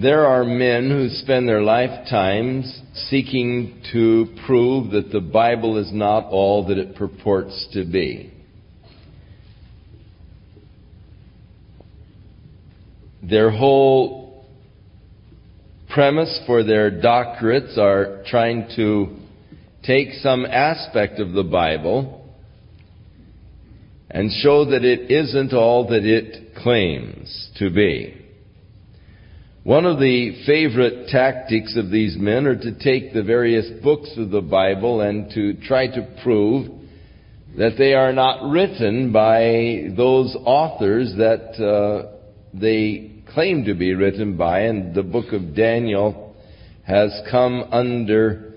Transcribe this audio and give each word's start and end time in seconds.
there 0.00 0.26
are 0.26 0.44
men 0.44 0.90
who 0.90 1.08
spend 1.08 1.48
their 1.48 1.62
lifetimes 1.62 2.82
seeking 3.08 3.82
to 3.92 4.26
prove 4.46 4.92
that 4.92 5.10
the 5.10 5.20
Bible 5.20 5.76
is 5.76 5.90
not 5.92 6.26
all 6.26 6.68
that 6.68 6.78
it 6.78 6.94
purports 6.94 7.66
to 7.72 7.84
be. 7.84 8.32
Their 13.22 13.50
whole 13.50 14.46
premise 15.92 16.42
for 16.46 16.62
their 16.62 16.92
doctorates 16.92 17.76
are 17.76 18.22
trying 18.28 18.68
to 18.76 19.16
take 19.82 20.12
some 20.22 20.46
aspect 20.46 21.18
of 21.18 21.32
the 21.32 21.42
Bible 21.42 22.24
and 24.08 24.30
show 24.30 24.64
that 24.66 24.84
it 24.84 25.10
isn't 25.10 25.52
all 25.52 25.88
that 25.88 26.04
it 26.04 26.54
claims 26.54 27.50
to 27.58 27.70
be. 27.70 28.17
One 29.68 29.84
of 29.84 29.98
the 29.98 30.44
favorite 30.46 31.08
tactics 31.08 31.76
of 31.76 31.90
these 31.90 32.16
men 32.16 32.46
are 32.46 32.56
to 32.56 32.78
take 32.78 33.12
the 33.12 33.22
various 33.22 33.68
books 33.82 34.08
of 34.16 34.30
the 34.30 34.40
Bible 34.40 35.02
and 35.02 35.30
to 35.32 35.52
try 35.60 35.88
to 35.88 36.08
prove 36.22 36.70
that 37.58 37.74
they 37.76 37.92
are 37.92 38.14
not 38.14 38.50
written 38.50 39.12
by 39.12 39.94
those 39.94 40.34
authors 40.42 41.12
that 41.18 41.62
uh, 41.62 42.16
they 42.54 43.22
claim 43.34 43.66
to 43.66 43.74
be 43.74 43.92
written 43.92 44.38
by, 44.38 44.60
and 44.60 44.94
the 44.94 45.02
book 45.02 45.34
of 45.34 45.54
Daniel 45.54 46.34
has 46.86 47.12
come 47.30 47.64
under 47.70 48.54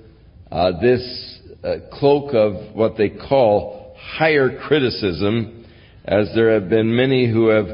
uh, 0.50 0.80
this 0.80 1.42
uh, 1.62 1.74
cloak 1.92 2.34
of 2.34 2.74
what 2.74 2.96
they 2.96 3.10
call 3.10 3.98
higher 4.00 4.58
criticism, 4.66 5.66
as 6.06 6.30
there 6.36 6.54
have 6.54 6.70
been 6.70 6.96
many 6.96 7.30
who 7.30 7.50
have 7.50 7.68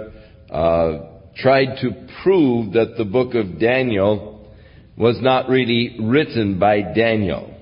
uh, 0.49 1.16
tried 1.37 1.77
to 1.81 2.07
prove 2.23 2.73
that 2.73 2.95
the 2.97 3.05
book 3.05 3.35
of 3.35 3.59
Daniel 3.59 4.47
was 4.97 5.17
not 5.21 5.49
really 5.49 5.97
written 5.99 6.57
by 6.57 6.81
Daniel. 6.81 7.53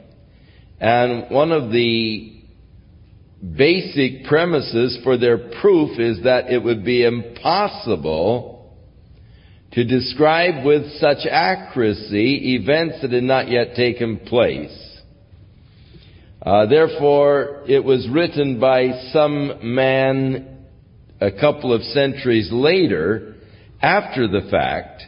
And 0.79 1.29
one 1.29 1.51
of 1.51 1.71
the 1.71 2.31
basic 3.57 4.25
premises 4.25 4.99
for 5.03 5.17
their 5.17 5.37
proof 5.61 5.99
is 5.99 6.23
that 6.23 6.49
it 6.49 6.63
would 6.63 6.85
be 6.85 7.03
impossible 7.03 8.73
to 9.73 9.83
describe 9.83 10.65
with 10.65 10.89
such 10.99 11.27
accuracy 11.29 12.55
events 12.55 13.01
that 13.01 13.11
had 13.11 13.23
not 13.23 13.49
yet 13.49 13.75
taken 13.75 14.19
place. 14.19 14.81
Uh, 16.41 16.65
therefore, 16.67 17.63
it 17.67 17.83
was 17.83 18.07
written 18.09 18.59
by 18.59 19.09
some 19.11 19.59
man 19.61 20.65
a 21.19 21.31
couple 21.31 21.73
of 21.73 21.81
centuries 21.81 22.49
later 22.51 23.34
after 23.85 24.27
the 24.27 24.47
fact, 24.49 25.03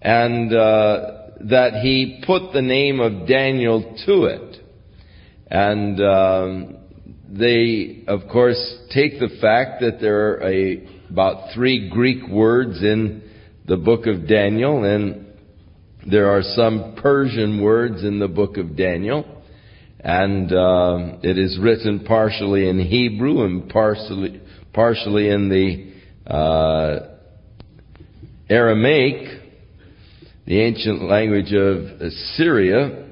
and 0.00 0.50
uh, 0.50 1.10
that 1.50 1.80
he 1.82 2.22
put 2.26 2.54
the 2.54 2.62
name 2.62 2.98
of 2.98 3.28
Daniel 3.28 3.82
to 4.06 4.24
it. 4.24 4.56
And 5.48 6.00
um, 6.00 6.76
they, 7.28 8.04
of 8.08 8.20
course, 8.32 8.58
take 8.94 9.18
the 9.20 9.36
fact 9.38 9.82
that 9.82 10.00
there 10.00 10.30
are 10.30 10.42
a, 10.44 10.88
about 11.10 11.52
three 11.54 11.90
Greek 11.90 12.26
words 12.28 12.82
in 12.82 13.22
the 13.66 13.76
book 13.76 14.06
of 14.06 14.26
Daniel, 14.26 14.84
and 14.84 15.26
there 16.10 16.30
are 16.30 16.42
some 16.42 16.96
Persian 16.96 17.62
words 17.62 18.02
in 18.02 18.18
the 18.18 18.28
book 18.28 18.56
of 18.56 18.78
Daniel, 18.78 19.42
and 20.00 20.50
uh, 20.50 21.18
it 21.22 21.36
is 21.36 21.58
written 21.60 22.04
partially 22.06 22.66
in 22.66 22.78
Hebrew 22.78 23.44
and 23.44 23.68
partially 23.68 24.40
partially 24.72 25.28
in 25.28 25.48
the 25.50 26.32
uh, 26.32 27.15
Aramaic, 28.48 29.42
the 30.46 30.60
ancient 30.60 31.02
language 31.02 31.52
of 31.52 32.00
Assyria, 32.00 33.08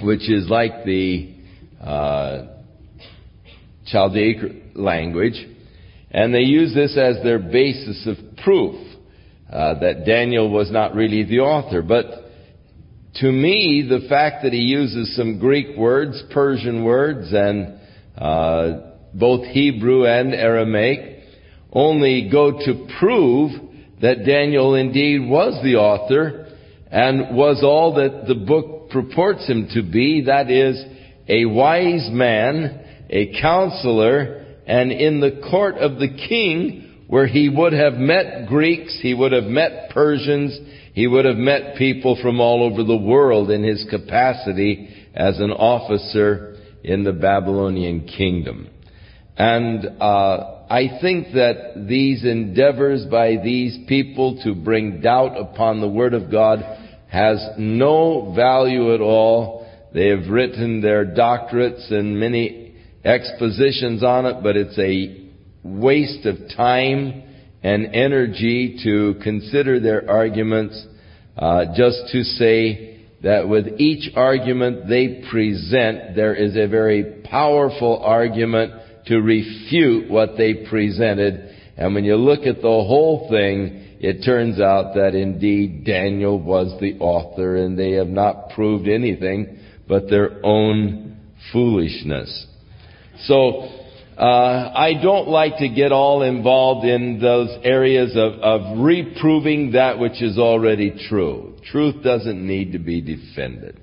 which 0.00 0.30
is 0.30 0.48
like 0.48 0.84
the 0.84 1.34
uh, 1.82 2.46
Chaldaic 3.92 4.76
language, 4.76 5.34
and 6.12 6.32
they 6.32 6.40
use 6.40 6.72
this 6.72 6.96
as 6.96 7.20
their 7.24 7.40
basis 7.40 8.06
of 8.06 8.36
proof 8.44 8.76
uh, 9.52 9.80
that 9.80 10.04
Daniel 10.06 10.50
was 10.50 10.70
not 10.70 10.94
really 10.94 11.24
the 11.24 11.40
author. 11.40 11.82
But 11.82 12.06
to 13.16 13.32
me, 13.32 13.84
the 13.88 14.06
fact 14.08 14.44
that 14.44 14.52
he 14.52 14.60
uses 14.60 15.16
some 15.16 15.40
Greek 15.40 15.76
words, 15.76 16.22
Persian 16.32 16.84
words, 16.84 17.32
and 17.32 17.80
uh, 18.16 18.92
both 19.14 19.46
Hebrew 19.46 20.06
and 20.06 20.32
Aramaic 20.32 21.24
only 21.72 22.28
go 22.30 22.52
to 22.52 22.88
prove 23.00 23.65
that 24.00 24.24
Daniel 24.24 24.74
indeed 24.74 25.28
was 25.28 25.58
the 25.62 25.76
author 25.76 26.46
and 26.90 27.36
was 27.36 27.62
all 27.62 27.94
that 27.94 28.26
the 28.26 28.34
book 28.34 28.90
purports 28.90 29.46
him 29.48 29.68
to 29.74 29.82
be, 29.82 30.24
that 30.26 30.50
is, 30.50 30.82
a 31.28 31.44
wise 31.44 32.08
man, 32.10 32.84
a 33.10 33.40
counselor, 33.40 34.44
and 34.66 34.92
in 34.92 35.20
the 35.20 35.42
court 35.50 35.76
of 35.76 35.98
the 35.98 36.08
king, 36.28 37.04
where 37.08 37.26
he 37.26 37.48
would 37.48 37.72
have 37.72 37.94
met 37.94 38.48
Greeks, 38.48 38.98
he 39.00 39.14
would 39.14 39.32
have 39.32 39.44
met 39.44 39.90
Persians, 39.90 40.58
he 40.92 41.06
would 41.06 41.24
have 41.24 41.36
met 41.36 41.76
people 41.76 42.18
from 42.22 42.40
all 42.40 42.62
over 42.62 42.82
the 42.82 42.96
world 42.96 43.50
in 43.50 43.62
his 43.62 43.86
capacity 43.90 44.88
as 45.14 45.38
an 45.38 45.50
officer 45.50 46.56
in 46.82 47.04
the 47.04 47.12
Babylonian 47.12 48.06
kingdom. 48.06 48.68
And 49.36 49.84
uh, 50.00 50.55
I 50.68 50.98
think 51.00 51.28
that 51.34 51.86
these 51.88 52.24
endeavors 52.24 53.04
by 53.06 53.36
these 53.36 53.78
people 53.86 54.40
to 54.42 54.54
bring 54.54 55.00
doubt 55.00 55.36
upon 55.38 55.80
the 55.80 55.88
Word 55.88 56.12
of 56.12 56.30
God 56.30 56.58
has 57.08 57.38
no 57.56 58.32
value 58.34 58.92
at 58.92 59.00
all. 59.00 59.66
They 59.94 60.08
have 60.08 60.28
written 60.28 60.80
their 60.80 61.06
doctorates 61.06 61.92
and 61.92 62.18
many 62.18 62.74
expositions 63.04 64.02
on 64.02 64.26
it, 64.26 64.42
but 64.42 64.56
it's 64.56 64.78
a 64.78 65.30
waste 65.62 66.26
of 66.26 66.36
time 66.56 67.22
and 67.62 67.94
energy 67.94 68.80
to 68.82 69.20
consider 69.22 69.78
their 69.78 70.10
arguments 70.10 70.84
uh, 71.36 71.66
just 71.76 72.08
to 72.10 72.24
say 72.24 73.04
that 73.22 73.48
with 73.48 73.66
each 73.78 74.14
argument 74.16 74.88
they 74.88 75.24
present, 75.30 76.16
there 76.16 76.34
is 76.34 76.56
a 76.56 76.66
very 76.66 77.22
powerful 77.24 78.00
argument 78.02 78.72
to 79.06 79.20
refute 79.20 80.10
what 80.10 80.36
they 80.36 80.66
presented. 80.68 81.54
And 81.76 81.94
when 81.94 82.04
you 82.04 82.16
look 82.16 82.40
at 82.40 82.56
the 82.56 82.62
whole 82.62 83.28
thing, 83.30 83.96
it 84.00 84.24
turns 84.24 84.60
out 84.60 84.94
that 84.94 85.14
indeed 85.14 85.84
Daniel 85.84 86.38
was 86.38 86.78
the 86.80 86.98
author 86.98 87.56
and 87.56 87.78
they 87.78 87.92
have 87.92 88.08
not 88.08 88.50
proved 88.50 88.88
anything 88.88 89.58
but 89.88 90.10
their 90.10 90.44
own 90.44 91.16
foolishness. 91.52 92.46
So, 93.24 93.68
uh, 94.18 94.72
I 94.74 94.94
don't 95.02 95.28
like 95.28 95.58
to 95.58 95.68
get 95.68 95.92
all 95.92 96.22
involved 96.22 96.86
in 96.86 97.20
those 97.20 97.50
areas 97.62 98.16
of, 98.16 98.32
of 98.40 98.78
reproving 98.78 99.72
that 99.72 99.98
which 99.98 100.22
is 100.22 100.38
already 100.38 101.06
true. 101.08 101.54
Truth 101.70 102.02
doesn't 102.02 102.46
need 102.46 102.72
to 102.72 102.78
be 102.78 103.00
defended. 103.02 103.78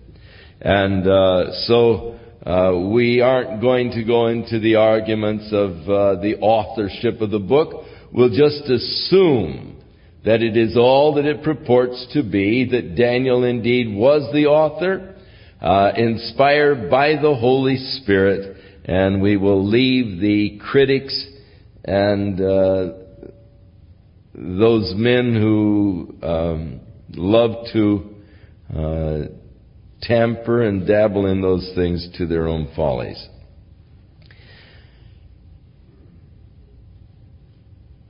And 0.60 1.08
uh, 1.08 1.52
so 1.68 2.20
uh, 2.46 2.78
we 2.92 3.22
aren't 3.22 3.62
going 3.62 3.92
to 3.92 4.04
go 4.04 4.28
into 4.28 4.60
the 4.60 4.76
arguments 4.76 5.48
of 5.52 5.72
uh, 5.90 6.22
the 6.22 6.36
authorship 6.42 7.22
of 7.22 7.32
the 7.32 7.40
book. 7.40 7.86
We'll 8.12 8.30
just 8.30 8.70
assume 8.70 9.82
that 10.26 10.42
it 10.42 10.58
is 10.58 10.76
all 10.78 11.16
that 11.16 11.26
it 11.26 11.44
purports 11.44 12.06
to 12.14 12.24
be, 12.24 12.70
that 12.72 12.96
Daniel 12.96 13.44
indeed 13.44 13.96
was 13.96 14.30
the 14.34 14.48
author, 14.48 15.16
uh, 15.62 15.92
inspired 15.96 16.90
by 16.90 17.16
the 17.22 17.34
Holy 17.34 17.78
Spirit, 17.78 18.58
and 18.86 19.22
we 19.22 19.38
will 19.38 19.66
leave 19.66 20.20
the 20.20 20.60
critics 20.70 21.28
and 21.86 22.40
uh, 22.40 22.94
those 24.34 24.94
men 24.96 25.34
who 25.34 26.16
um, 26.22 26.82
love 27.10 27.68
to 27.72 28.16
uh, 28.76 29.43
tamper 30.04 30.62
and 30.62 30.88
dabble 30.88 31.26
in 31.26 31.42
those 31.42 31.72
things 31.76 32.08
to 32.18 32.26
their 32.26 32.48
own 32.48 32.72
follies. 32.76 33.28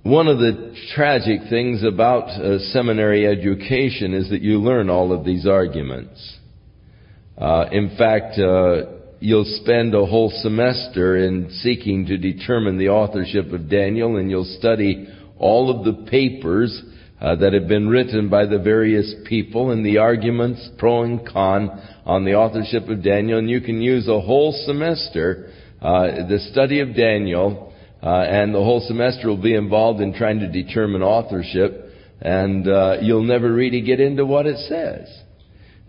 One 0.04 0.28
of 0.28 0.38
the 0.38 0.76
tragic 0.96 1.50
things 1.50 1.82
about 1.82 2.28
seminary 2.74 3.26
education 3.26 4.14
is 4.14 4.30
that 4.32 4.42
you 4.42 4.60
learn 4.60 4.90
all 4.90 5.14
of 5.14 5.24
these 5.24 5.48
arguments. 5.48 6.38
Uh, 7.38 7.66
in 7.72 7.96
fact, 7.98 8.38
uh, 8.38 9.00
you'll 9.22 9.60
spend 9.62 9.96
a 9.96 10.06
whole 10.06 10.30
semester 10.42 11.16
in 11.16 11.50
seeking 11.62 12.06
to 12.08 12.18
determine 12.18 12.78
the 12.78 12.90
authorship 12.90 13.54
of 13.54 13.70
Daniel, 13.70 14.18
and 14.18 14.30
you'll 14.30 14.58
study 14.60 15.08
all 15.38 15.70
of 15.70 15.86
the 15.86 16.10
papers 16.12 16.84
uh, 17.24 17.36
that 17.36 17.54
have 17.54 17.70
been 17.70 17.88
written 17.88 18.30
by 18.30 18.46
the 18.46 18.60
various 18.60 19.16
people 19.26 19.72
and 19.72 19.86
the 19.86 19.98
arguments 19.98 20.70
pro 20.78 21.04
and 21.04 21.26
con 21.26 21.82
on 22.06 22.26
the 22.26 22.34
authorship 22.34 22.90
of 22.90 23.02
Daniel. 23.02 23.40
And 23.40 23.50
you 23.50 23.62
can 23.62 23.82
use 23.82 24.10
a 24.10 24.20
whole 24.20 24.52
semester, 24.66 25.54
uh, 25.82 26.28
the 26.28 26.40
study 26.52 26.82
of 26.82 26.94
Daniel, 26.94 27.74
uh, 28.04 28.10
and 28.10 28.54
the 28.54 28.60
whole 28.60 28.84
semester 28.86 29.30
will 29.30 29.42
be 29.42 29.56
involved 29.56 30.02
in 30.02 30.14
trying 30.14 30.40
to 30.40 30.52
determine 30.52 31.02
authorship. 31.02 31.80
and 32.22 32.68
uh, 32.68 32.98
you'll 33.02 33.24
never 33.24 33.52
really 33.52 33.82
get 33.82 34.00
into 34.00 34.26
what 34.26 34.46
it 34.46 34.58
says. 34.68 35.08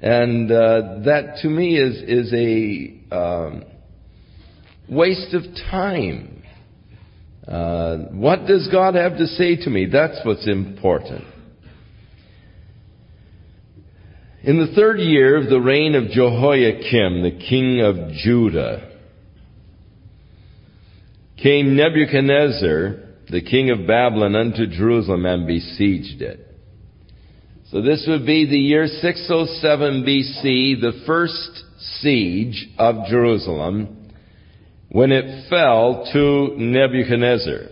And 0.00 0.50
uh, 0.50 1.00
that 1.04 1.38
to 1.42 1.48
me 1.48 1.76
is 1.76 1.96
is 2.02 2.32
a 2.32 3.14
um, 3.14 3.64
waste 4.88 5.34
of 5.34 5.42
time. 5.70 6.33
Uh, 7.46 7.96
what 8.12 8.46
does 8.46 8.68
God 8.72 8.94
have 8.94 9.18
to 9.18 9.26
say 9.26 9.56
to 9.56 9.70
me? 9.70 9.86
That's 9.86 10.18
what's 10.24 10.48
important. 10.48 11.24
In 14.42 14.58
the 14.58 14.74
third 14.74 14.98
year 15.00 15.36
of 15.36 15.48
the 15.48 15.60
reign 15.60 15.94
of 15.94 16.10
Jehoiakim, 16.10 17.22
the 17.22 17.38
king 17.48 17.80
of 17.80 18.12
Judah, 18.12 18.90
came 21.42 21.76
Nebuchadnezzar, 21.76 22.96
the 23.30 23.42
king 23.42 23.70
of 23.70 23.86
Babylon, 23.86 24.34
unto 24.36 24.66
Jerusalem 24.66 25.26
and 25.26 25.46
besieged 25.46 26.22
it. 26.22 26.40
So 27.70 27.82
this 27.82 28.04
would 28.06 28.24
be 28.24 28.46
the 28.46 28.58
year 28.58 28.86
607 28.86 30.04
BC, 30.04 30.80
the 30.80 31.02
first 31.06 31.64
siege 32.00 32.68
of 32.78 33.06
Jerusalem, 33.08 34.03
when 34.94 35.10
it 35.10 35.50
fell 35.50 36.08
to 36.12 36.54
Nebuchadnezzar. 36.56 37.62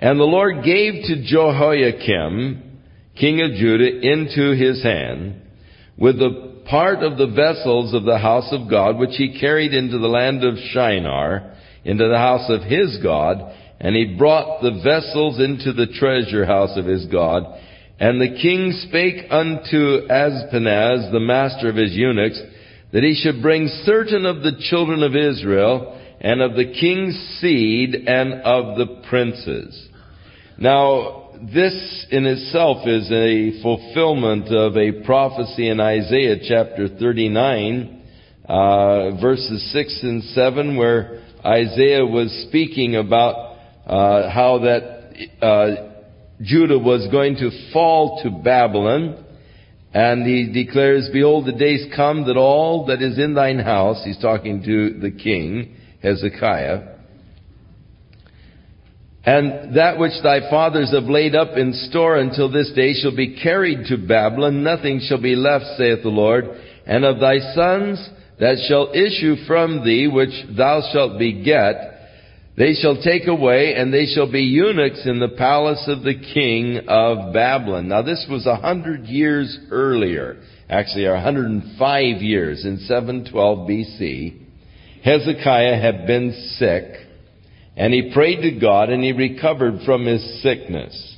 And 0.00 0.18
the 0.18 0.24
Lord 0.24 0.64
gave 0.64 1.04
to 1.04 1.22
Jehoiakim, 1.24 2.80
king 3.14 3.40
of 3.42 3.52
Judah, 3.52 4.00
into 4.00 4.56
his 4.56 4.82
hand, 4.82 5.40
with 5.96 6.18
the 6.18 6.62
part 6.68 7.04
of 7.04 7.16
the 7.16 7.28
vessels 7.28 7.94
of 7.94 8.02
the 8.02 8.18
house 8.18 8.48
of 8.50 8.68
God, 8.68 8.98
which 8.98 9.14
he 9.16 9.38
carried 9.38 9.72
into 9.72 9.98
the 9.98 10.08
land 10.08 10.42
of 10.42 10.58
Shinar, 10.72 11.54
into 11.84 12.08
the 12.08 12.18
house 12.18 12.50
of 12.50 12.62
his 12.62 12.98
God, 13.00 13.36
and 13.78 13.94
he 13.94 14.16
brought 14.18 14.60
the 14.60 14.80
vessels 14.82 15.38
into 15.38 15.72
the 15.72 15.86
treasure 15.96 16.44
house 16.44 16.76
of 16.76 16.86
his 16.86 17.06
God. 17.06 17.44
And 18.00 18.20
the 18.20 18.36
king 18.42 18.72
spake 18.88 19.26
unto 19.30 20.08
Ashpenaz, 20.08 21.12
the 21.12 21.20
master 21.20 21.68
of 21.68 21.76
his 21.76 21.92
eunuchs, 21.92 22.40
that 22.92 23.02
he 23.02 23.14
should 23.14 23.42
bring 23.42 23.68
certain 23.84 24.24
of 24.26 24.42
the 24.42 24.52
children 24.70 25.02
of 25.02 25.14
Israel, 25.14 26.00
and 26.20 26.40
of 26.40 26.54
the 26.54 26.72
king's 26.72 27.14
seed, 27.40 27.94
and 27.94 28.34
of 28.42 28.76
the 28.76 29.02
princes. 29.08 29.88
Now, 30.58 31.30
this 31.40 32.06
in 32.10 32.26
itself 32.26 32.86
is 32.86 33.10
a 33.12 33.62
fulfillment 33.62 34.48
of 34.48 34.76
a 34.76 35.04
prophecy 35.04 35.68
in 35.68 35.78
Isaiah 35.78 36.36
chapter 36.42 36.88
39, 36.88 38.02
uh, 38.48 39.20
verses 39.20 39.72
6 39.72 40.00
and 40.02 40.22
7, 40.24 40.76
where 40.76 41.22
Isaiah 41.44 42.04
was 42.04 42.46
speaking 42.48 42.96
about 42.96 43.56
uh, 43.86 44.30
how 44.30 44.58
that 44.64 45.44
uh, 45.44 45.92
Judah 46.42 46.78
was 46.78 47.08
going 47.12 47.36
to 47.36 47.72
fall 47.72 48.20
to 48.22 48.30
Babylon. 48.42 49.24
And 49.94 50.26
he 50.26 50.52
declares, 50.52 51.08
Behold, 51.12 51.46
the 51.46 51.52
days 51.52 51.86
come 51.96 52.26
that 52.26 52.36
all 52.36 52.86
that 52.86 53.00
is 53.00 53.18
in 53.18 53.34
thine 53.34 53.58
house, 53.58 54.02
he's 54.04 54.18
talking 54.18 54.62
to 54.64 54.98
the 55.00 55.10
king, 55.10 55.76
Hezekiah, 56.02 56.96
and 59.28 59.76
that 59.76 59.98
which 59.98 60.22
thy 60.22 60.48
fathers 60.48 60.90
have 60.94 61.04
laid 61.04 61.34
up 61.34 61.58
in 61.58 61.74
store 61.90 62.16
until 62.16 62.50
this 62.50 62.72
day 62.74 62.94
shall 62.94 63.14
be 63.14 63.36
carried 63.36 63.84
to 63.88 63.98
Babylon. 63.98 64.62
Nothing 64.62 65.00
shall 65.06 65.20
be 65.20 65.36
left, 65.36 65.66
saith 65.76 66.02
the 66.02 66.08
Lord. 66.08 66.46
And 66.86 67.04
of 67.04 67.20
thy 67.20 67.38
sons 67.54 68.08
that 68.40 68.56
shall 68.66 68.90
issue 68.94 69.44
from 69.46 69.84
thee, 69.84 70.08
which 70.08 70.32
thou 70.56 70.80
shalt 70.92 71.18
beget, 71.18 71.97
they 72.58 72.74
shall 72.74 73.00
take 73.00 73.26
away, 73.26 73.74
and 73.74 73.94
they 73.94 74.06
shall 74.06 74.30
be 74.30 74.42
eunuchs 74.42 75.06
in 75.06 75.20
the 75.20 75.36
palace 75.38 75.84
of 75.86 76.02
the 76.02 76.14
king 76.34 76.80
of 76.88 77.32
Babylon. 77.32 77.88
Now 77.88 78.02
this 78.02 78.26
was 78.28 78.46
a 78.46 78.56
hundred 78.56 79.06
years 79.06 79.56
earlier, 79.70 80.42
actually 80.68 81.04
a 81.04 81.20
hundred 81.20 81.46
and 81.46 81.78
five 81.78 82.20
years 82.20 82.64
in 82.64 82.78
712 82.78 83.58
BC. 83.68 84.42
Hezekiah 85.04 85.80
had 85.80 86.06
been 86.06 86.32
sick 86.58 86.84
and 87.78 87.94
he 87.94 88.10
prayed 88.12 88.42
to 88.42 88.58
God 88.58 88.90
and 88.90 89.04
he 89.04 89.12
recovered 89.12 89.82
from 89.86 90.04
his 90.04 90.42
sickness. 90.42 91.16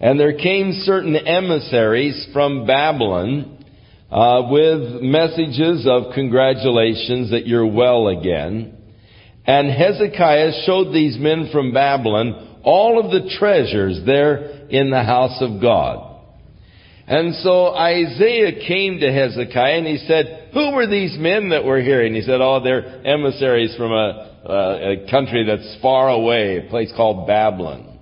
And 0.00 0.18
there 0.18 0.36
came 0.36 0.72
certain 0.84 1.14
emissaries 1.14 2.28
from 2.32 2.66
Babylon 2.66 3.64
uh, 4.10 4.42
with 4.50 5.02
messages 5.02 5.86
of 5.88 6.12
congratulations 6.14 7.30
that 7.30 7.46
you're 7.46 7.66
well 7.66 8.08
again. 8.08 8.73
And 9.46 9.70
Hezekiah 9.70 10.64
showed 10.64 10.92
these 10.92 11.18
men 11.18 11.50
from 11.52 11.72
Babylon 11.72 12.60
all 12.62 12.98
of 12.98 13.10
the 13.10 13.36
treasures 13.38 14.00
there 14.06 14.66
in 14.68 14.90
the 14.90 15.02
house 15.02 15.36
of 15.40 15.60
God. 15.60 16.12
And 17.06 17.34
so 17.36 17.74
Isaiah 17.74 18.66
came 18.66 19.00
to 19.00 19.12
Hezekiah 19.12 19.78
and 19.78 19.86
he 19.86 19.98
said, 19.98 20.50
who 20.54 20.72
were 20.72 20.86
these 20.86 21.16
men 21.18 21.50
that 21.50 21.64
were 21.64 21.80
here? 21.80 22.02
And 22.02 22.16
he 22.16 22.22
said, 22.22 22.40
oh, 22.40 22.62
they're 22.64 23.06
emissaries 23.06 23.76
from 23.76 23.92
a, 23.92 24.30
uh, 24.48 25.04
a 25.06 25.10
country 25.10 25.44
that's 25.44 25.82
far 25.82 26.08
away, 26.08 26.58
a 26.58 26.70
place 26.70 26.90
called 26.96 27.26
Babylon. 27.26 27.98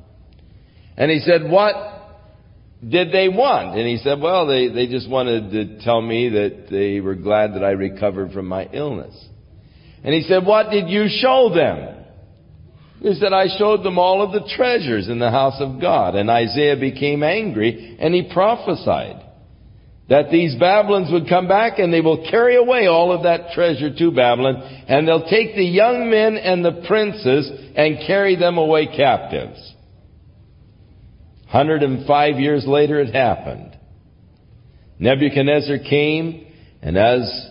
And 0.97 1.11
he 1.11 1.19
said, 1.21 1.51
what 1.51 1.75
did 2.89 3.11
they 3.13 3.29
want? 3.29 3.77
And 3.77 3.89
he 3.89 3.97
said, 3.99 4.21
well, 4.21 4.47
they, 4.47 4.69
they 4.69 4.87
just 4.87 5.09
wanted 5.11 5.51
to 5.51 5.85
tell 5.85 6.01
me 6.01 6.29
that 6.29 6.67
they 6.71 7.01
were 7.01 7.17
glad 7.17 7.55
that 7.55 7.65
I 7.65 7.71
recovered 7.71 8.33
from 8.33 8.47
my 8.47 8.69
illness. 8.73 9.15
And 10.05 10.15
he 10.15 10.23
said, 10.23 10.45
what 10.45 10.71
did 10.71 10.89
you 10.89 11.07
show 11.09 11.53
them? 11.55 12.05
He 13.01 13.15
said, 13.15 13.33
I 13.33 13.47
showed 13.59 13.83
them 13.83 13.99
all 13.99 14.23
of 14.23 14.33
the 14.33 14.49
treasures 14.57 15.09
in 15.09 15.19
the 15.19 15.31
house 15.31 15.61
of 15.61 15.81
God. 15.81 16.15
And 16.15 16.31
Isaiah 16.31 16.77
became 16.79 17.23
angry 17.23 17.97
and 17.99 18.15
he 18.15 18.31
prophesied 18.33 19.21
that 20.09 20.31
these 20.31 20.55
Babylons 20.57 21.11
would 21.11 21.29
come 21.29 21.49
back 21.49 21.79
and 21.79 21.93
they 21.93 22.01
will 22.01 22.29
carry 22.31 22.57
away 22.57 22.87
all 22.87 23.13
of 23.13 23.25
that 23.25 23.53
treasure 23.55 23.93
to 23.97 24.11
Babylon 24.13 24.85
and 24.89 25.07
they'll 25.07 25.29
take 25.29 25.57
the 25.57 25.65
young 25.65 26.11
men 26.11 26.37
and 26.37 26.65
the 26.65 26.85
princes 26.87 27.51
and 27.75 28.07
carry 28.07 28.37
them 28.37 28.57
away 28.57 28.87
captives. 28.87 29.75
105 31.51 32.41
years 32.41 32.65
later 32.67 33.01
it 33.01 33.13
happened. 33.13 33.77
Nebuchadnezzar 34.99 35.79
came 35.79 36.47
and 36.83 36.97
as 36.97 37.49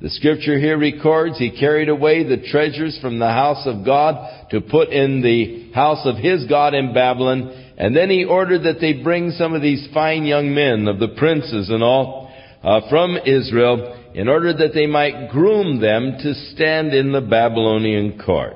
the 0.00 0.10
scripture 0.10 0.58
here 0.58 0.78
records, 0.78 1.38
he 1.38 1.50
carried 1.58 1.88
away 1.88 2.24
the 2.24 2.48
treasures 2.50 2.98
from 3.00 3.18
the 3.18 3.28
house 3.28 3.66
of 3.66 3.84
God 3.84 4.48
to 4.50 4.60
put 4.60 4.88
in 4.88 5.20
the 5.20 5.72
house 5.72 6.06
of 6.06 6.16
his 6.16 6.46
God 6.46 6.74
in 6.74 6.94
Babylon 6.94 7.70
and 7.80 7.96
then 7.96 8.10
he 8.10 8.26
ordered 8.26 8.64
that 8.64 8.78
they 8.78 8.92
bring 8.92 9.30
some 9.30 9.54
of 9.54 9.62
these 9.62 9.88
fine 9.94 10.26
young 10.26 10.54
men 10.54 10.86
of 10.86 10.98
the 10.98 11.16
princes 11.16 11.70
and 11.70 11.82
all 11.82 12.30
uh, 12.62 12.82
from 12.90 13.16
Israel 13.24 14.12
in 14.14 14.28
order 14.28 14.52
that 14.52 14.74
they 14.74 14.86
might 14.86 15.30
groom 15.30 15.80
them 15.80 16.18
to 16.22 16.34
stand 16.52 16.92
in 16.92 17.10
the 17.10 17.22
Babylonian 17.22 18.20
court. 18.22 18.52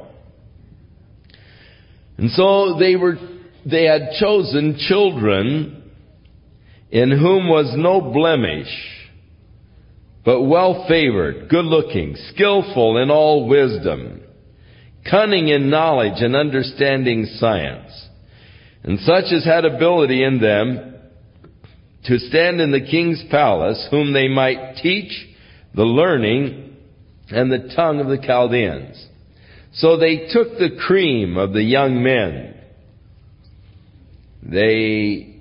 And 2.18 2.30
so 2.32 2.76
they 2.78 2.96
were, 2.96 3.16
they 3.64 3.84
had 3.84 4.10
chosen 4.20 4.76
children 4.76 5.90
in 6.90 7.10
whom 7.10 7.48
was 7.48 7.72
no 7.78 8.02
blemish, 8.02 8.68
but 10.24 10.42
well 10.42 10.86
favored, 10.88 11.48
good 11.48 11.64
looking, 11.64 12.16
skillful 12.32 13.02
in 13.02 13.10
all 13.10 13.46
wisdom, 13.48 14.22
cunning 15.08 15.48
in 15.48 15.70
knowledge 15.70 16.22
and 16.22 16.34
understanding 16.34 17.26
science 17.38 18.04
and 18.84 19.00
such 19.00 19.32
as 19.32 19.44
had 19.44 19.64
ability 19.64 20.22
in 20.22 20.40
them 20.40 20.94
to 22.04 22.18
stand 22.18 22.60
in 22.60 22.70
the 22.70 22.82
king's 22.82 23.24
palace, 23.30 23.88
whom 23.90 24.12
they 24.12 24.28
might 24.28 24.76
teach 24.76 25.26
the 25.74 25.84
learning 25.84 26.76
and 27.30 27.50
the 27.50 27.72
tongue 27.74 27.98
of 27.98 28.08
the 28.08 28.18
Chaldeans. 28.18 29.08
So 29.72 29.96
they 29.96 30.28
took 30.30 30.58
the 30.58 30.78
cream 30.86 31.38
of 31.38 31.54
the 31.54 31.62
young 31.62 32.02
men. 32.02 32.54
They 34.42 35.33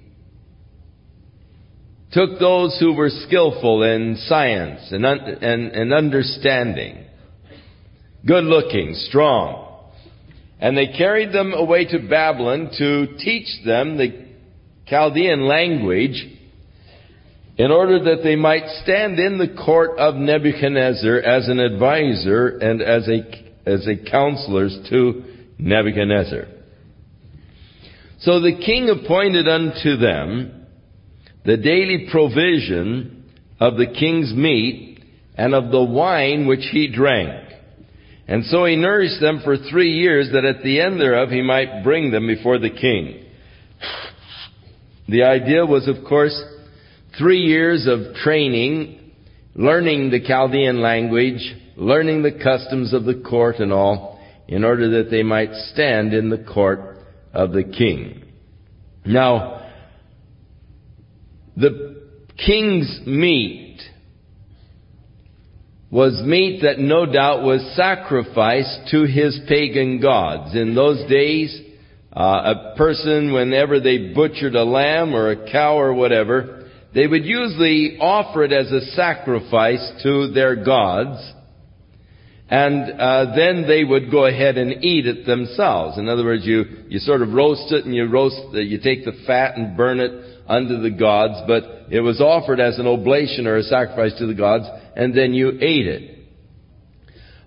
took 2.13 2.39
those 2.39 2.77
who 2.79 2.93
were 2.93 3.10
skillful 3.10 3.84
in 3.84 4.17
science 4.27 4.91
and, 4.91 5.03
and, 5.03 5.72
and 5.72 5.93
understanding, 5.93 7.05
good 8.25 8.43
looking, 8.43 8.93
strong, 9.10 9.91
and 10.60 10.77
they 10.77 10.88
carried 10.88 11.34
them 11.34 11.53
away 11.53 11.86
to 11.86 12.08
Babylon 12.08 12.70
to 12.77 13.17
teach 13.17 13.48
them 13.65 13.98
the 13.98 14.27
Chaldean 14.88 15.48
language 15.48 16.25
in 17.58 17.72
order 17.72 18.03
that 18.03 18.24
they 18.24 18.36
might 18.36 18.67
stand 18.84 19.20
in 19.20 19.38
the 19.38 19.55
court 19.65 19.98
of 19.98 20.15
Nebuchadnezzar 20.15 21.17
as 21.17 21.50
an 21.50 21.60
advisor 21.60 22.58
and 22.60 22.82
as 22.82 23.08
a, 23.08 23.70
as 23.70 23.88
a 23.88 24.10
counselors 24.10 24.77
to 24.89 25.24
Nebuchadnezzar. 25.58 26.46
So 28.20 28.39
the 28.39 28.60
king 28.63 28.89
appointed 28.89 29.48
unto 29.48 29.98
them 29.98 30.62
the 31.45 31.57
daily 31.57 32.07
provision 32.12 33.31
of 33.59 33.77
the 33.77 33.88
king's 33.88 34.33
meat 34.33 35.03
and 35.35 35.53
of 35.53 35.71
the 35.71 35.83
wine 35.83 36.47
which 36.47 36.67
he 36.71 36.88
drank 36.88 37.43
and 38.27 38.45
so 38.45 38.65
he 38.65 38.75
nourished 38.75 39.19
them 39.19 39.41
for 39.43 39.57
three 39.57 39.93
years 39.93 40.29
that 40.31 40.45
at 40.45 40.63
the 40.63 40.79
end 40.79 41.00
thereof 41.00 41.29
he 41.29 41.41
might 41.41 41.83
bring 41.83 42.12
them 42.12 42.27
before 42.27 42.57
the 42.57 42.69
king. 42.69 43.25
The 45.09 45.23
idea 45.23 45.65
was, 45.65 45.88
of 45.88 46.05
course, 46.07 46.39
three 47.17 47.41
years 47.41 47.88
of 47.88 48.15
training, 48.15 49.12
learning 49.55 50.12
the 50.12 50.25
Chaldean 50.25 50.81
language, 50.81 51.55
learning 51.75 52.23
the 52.23 52.39
customs 52.41 52.93
of 52.93 53.03
the 53.03 53.21
court 53.29 53.57
and 53.57 53.73
all, 53.73 54.19
in 54.47 54.63
order 54.63 55.03
that 55.03 55.12
they 55.12 55.23
might 55.23 55.53
stand 55.73 56.13
in 56.13 56.29
the 56.29 56.38
court 56.38 56.97
of 57.33 57.51
the 57.51 57.63
king. 57.63 58.23
Now, 59.05 59.62
the 61.55 62.01
king's 62.38 63.01
meat 63.05 63.79
was 65.91 66.24
meat 66.25 66.62
that 66.63 66.79
no 66.79 67.05
doubt 67.05 67.43
was 67.43 67.62
sacrificed 67.75 68.89
to 68.89 69.03
his 69.03 69.39
pagan 69.48 70.01
gods. 70.01 70.55
In 70.55 70.74
those 70.74 71.07
days, 71.07 71.55
uh, 72.12 72.53
a 72.74 72.74
person, 72.75 73.31
whenever 73.31 73.79
they 73.79 74.12
butchered 74.13 74.55
a 74.55 74.63
lamb 74.63 75.13
or 75.13 75.29
a 75.29 75.51
cow 75.51 75.77
or 75.77 75.93
whatever, 75.93 76.67
they 76.95 77.05
would 77.05 77.25
usually 77.25 77.98
offer 78.00 78.43
it 78.43 78.51
as 78.51 78.72
a 78.72 78.81
sacrifice 78.91 79.91
to 80.01 80.31
their 80.31 80.63
gods 80.63 81.19
and 82.50 83.00
uh, 83.00 83.35
then 83.35 83.65
they 83.67 83.83
would 83.83 84.12
go 84.12 84.25
ahead 84.25 84.57
and 84.57 84.83
eat 84.83 85.07
it 85.07 85.25
themselves. 85.25 85.97
In 85.97 86.09
other 86.09 86.23
words, 86.23 86.45
you 86.45 86.65
you 86.89 87.00
sort 87.00 87.21
of 87.21 87.33
roast 87.33 87.71
it 87.71 87.85
and 87.85 87.95
you 87.95 88.05
roast 88.05 88.35
you 88.53 88.79
take 88.79 89.05
the 89.05 89.13
fat 89.25 89.57
and 89.57 89.77
burn 89.77 90.00
it 90.00 90.12
unto 90.47 90.81
the 90.81 90.91
gods, 90.91 91.41
but 91.47 91.63
it 91.89 92.01
was 92.01 92.19
offered 92.19 92.59
as 92.59 92.79
an 92.79 92.88
oblation 92.88 93.47
or 93.47 93.57
a 93.57 93.63
sacrifice 93.63 94.17
to 94.19 94.27
the 94.27 94.33
gods, 94.33 94.65
and 94.95 95.15
then 95.15 95.33
you 95.33 95.51
ate 95.62 95.88
it. 95.88 96.19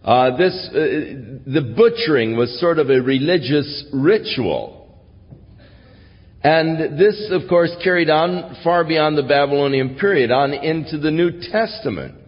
Uh, 0.03 0.37
this 0.37 0.69
uh, 0.71 0.75
the 0.75 1.75
butchering 1.76 2.37
was 2.37 2.59
sort 2.61 2.79
of 2.79 2.91
a 2.91 3.00
religious 3.00 3.85
ritual. 3.93 4.75
And 6.43 6.97
this, 6.97 7.29
of 7.33 7.49
course, 7.49 7.75
carried 7.83 8.09
on 8.09 8.57
far 8.62 8.85
beyond 8.85 9.19
the 9.19 9.25
Babylonian 9.25 9.97
period, 9.97 10.31
on 10.31 10.53
into 10.53 10.97
the 10.97 11.11
New 11.11 11.41
Testament. 11.41 12.25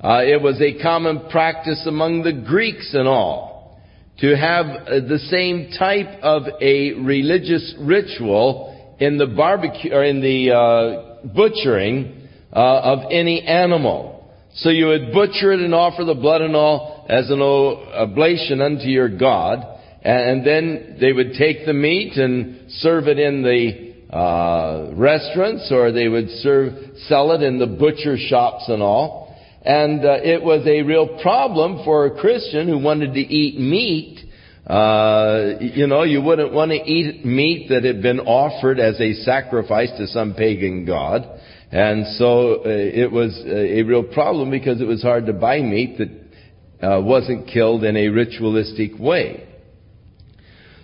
Uh, 0.00 0.20
it 0.24 0.42
was 0.42 0.60
a 0.60 0.80
common 0.82 1.28
practice 1.30 1.84
among 1.86 2.22
the 2.22 2.32
Greeks 2.32 2.92
and 2.92 3.08
all 3.08 3.80
to 4.18 4.36
have 4.36 4.66
uh, 4.66 5.00
the 5.08 5.18
same 5.30 5.70
type 5.78 6.20
of 6.22 6.42
a 6.60 6.92
religious 6.92 7.74
ritual 7.80 8.96
in 8.98 9.16
the 9.16 9.26
barbecue 9.26 9.92
or 9.92 10.04
in 10.04 10.20
the 10.20 10.52
uh, 10.52 11.26
butchering 11.28 12.28
uh, 12.52 12.58
of 12.58 13.10
any 13.10 13.42
animal. 13.42 14.30
So 14.56 14.68
you 14.68 14.86
would 14.86 15.12
butcher 15.12 15.52
it 15.52 15.60
and 15.60 15.74
offer 15.74 16.04
the 16.04 16.14
blood 16.14 16.42
and 16.42 16.56
all 16.56 17.06
as 17.08 17.30
an 17.30 17.40
oblation 17.40 18.60
unto 18.60 18.84
your 18.84 19.08
God, 19.08 19.64
and 20.02 20.46
then 20.46 20.96
they 21.00 21.12
would 21.12 21.32
take 21.38 21.66
the 21.66 21.74
meat 21.74 22.16
and 22.16 22.70
serve 22.72 23.06
it 23.06 23.18
in 23.18 23.42
the 23.42 24.14
uh, 24.14 24.92
restaurants, 24.94 25.70
or 25.70 25.92
they 25.92 26.08
would 26.08 26.28
serve 26.40 26.72
sell 27.08 27.32
it 27.32 27.42
in 27.42 27.58
the 27.58 27.66
butcher 27.66 28.16
shops 28.18 28.64
and 28.68 28.82
all. 28.82 29.25
And 29.66 30.04
uh, 30.04 30.18
it 30.22 30.44
was 30.44 30.64
a 30.64 30.82
real 30.82 31.18
problem 31.20 31.84
for 31.84 32.06
a 32.06 32.20
Christian 32.20 32.68
who 32.68 32.78
wanted 32.78 33.14
to 33.14 33.20
eat 33.20 33.58
meat. 33.58 34.20
Uh, 34.64 35.58
you 35.60 35.88
know, 35.88 36.04
you 36.04 36.22
wouldn't 36.22 36.52
want 36.52 36.70
to 36.70 36.76
eat 36.76 37.24
meat 37.24 37.68
that 37.70 37.82
had 37.82 38.00
been 38.00 38.20
offered 38.20 38.78
as 38.78 39.00
a 39.00 39.14
sacrifice 39.24 39.90
to 39.98 40.06
some 40.06 40.34
pagan 40.34 40.84
god. 40.84 41.28
And 41.72 42.06
so 42.16 42.60
uh, 42.60 42.68
it 42.68 43.10
was 43.10 43.36
a 43.44 43.82
real 43.82 44.04
problem 44.04 44.50
because 44.50 44.80
it 44.80 44.86
was 44.86 45.02
hard 45.02 45.26
to 45.26 45.32
buy 45.32 45.60
meat 45.62 45.98
that 45.98 46.86
uh, 46.86 47.00
wasn't 47.00 47.48
killed 47.48 47.82
in 47.82 47.96
a 47.96 48.08
ritualistic 48.08 48.92
way. 49.00 49.48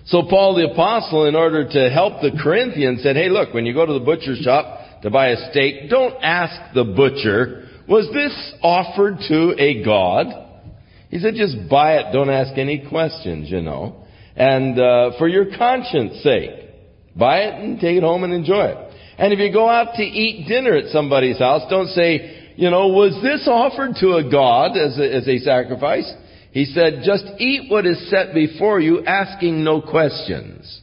So 0.06 0.24
Paul 0.28 0.56
the 0.56 0.72
apostle, 0.72 1.26
in 1.26 1.36
order 1.36 1.68
to 1.68 1.90
help 1.90 2.20
the 2.20 2.36
Corinthians, 2.42 3.04
said, 3.04 3.14
hey 3.14 3.28
look, 3.28 3.54
when 3.54 3.64
you 3.64 3.74
go 3.74 3.86
to 3.86 3.92
the 3.92 4.00
butcher 4.00 4.34
shop 4.34 5.02
to 5.02 5.10
buy 5.10 5.28
a 5.28 5.50
steak, 5.50 5.88
don't 5.88 6.14
ask 6.20 6.74
the 6.74 6.82
butcher, 6.82 7.68
was 7.92 8.08
this 8.14 8.54
offered 8.62 9.18
to 9.28 9.54
a 9.58 9.84
God? 9.84 10.26
He 11.10 11.18
said, 11.18 11.34
just 11.34 11.68
buy 11.68 11.98
it. 11.98 12.12
Don't 12.14 12.30
ask 12.30 12.56
any 12.56 12.86
questions, 12.88 13.50
you 13.50 13.60
know. 13.60 14.06
And 14.34 14.80
uh, 14.80 15.10
for 15.18 15.28
your 15.28 15.54
conscience 15.58 16.22
sake, 16.22 16.70
buy 17.14 17.40
it 17.40 17.62
and 17.62 17.78
take 17.78 17.98
it 17.98 18.02
home 18.02 18.24
and 18.24 18.32
enjoy 18.32 18.64
it. 18.64 18.94
And 19.18 19.34
if 19.34 19.38
you 19.38 19.52
go 19.52 19.68
out 19.68 19.96
to 19.96 20.02
eat 20.02 20.48
dinner 20.48 20.74
at 20.74 20.86
somebody's 20.86 21.38
house, 21.38 21.68
don't 21.68 21.88
say, 21.88 22.54
you 22.56 22.70
know, 22.70 22.88
was 22.88 23.12
this 23.22 23.46
offered 23.46 23.96
to 24.00 24.14
a 24.14 24.30
God 24.30 24.74
as 24.78 24.98
a, 24.98 25.14
as 25.14 25.28
a 25.28 25.36
sacrifice? 25.40 26.10
He 26.52 26.64
said, 26.64 27.02
just 27.04 27.24
eat 27.38 27.70
what 27.70 27.84
is 27.84 28.08
set 28.08 28.32
before 28.32 28.80
you, 28.80 29.04
asking 29.04 29.62
no 29.62 29.82
questions. 29.82 30.80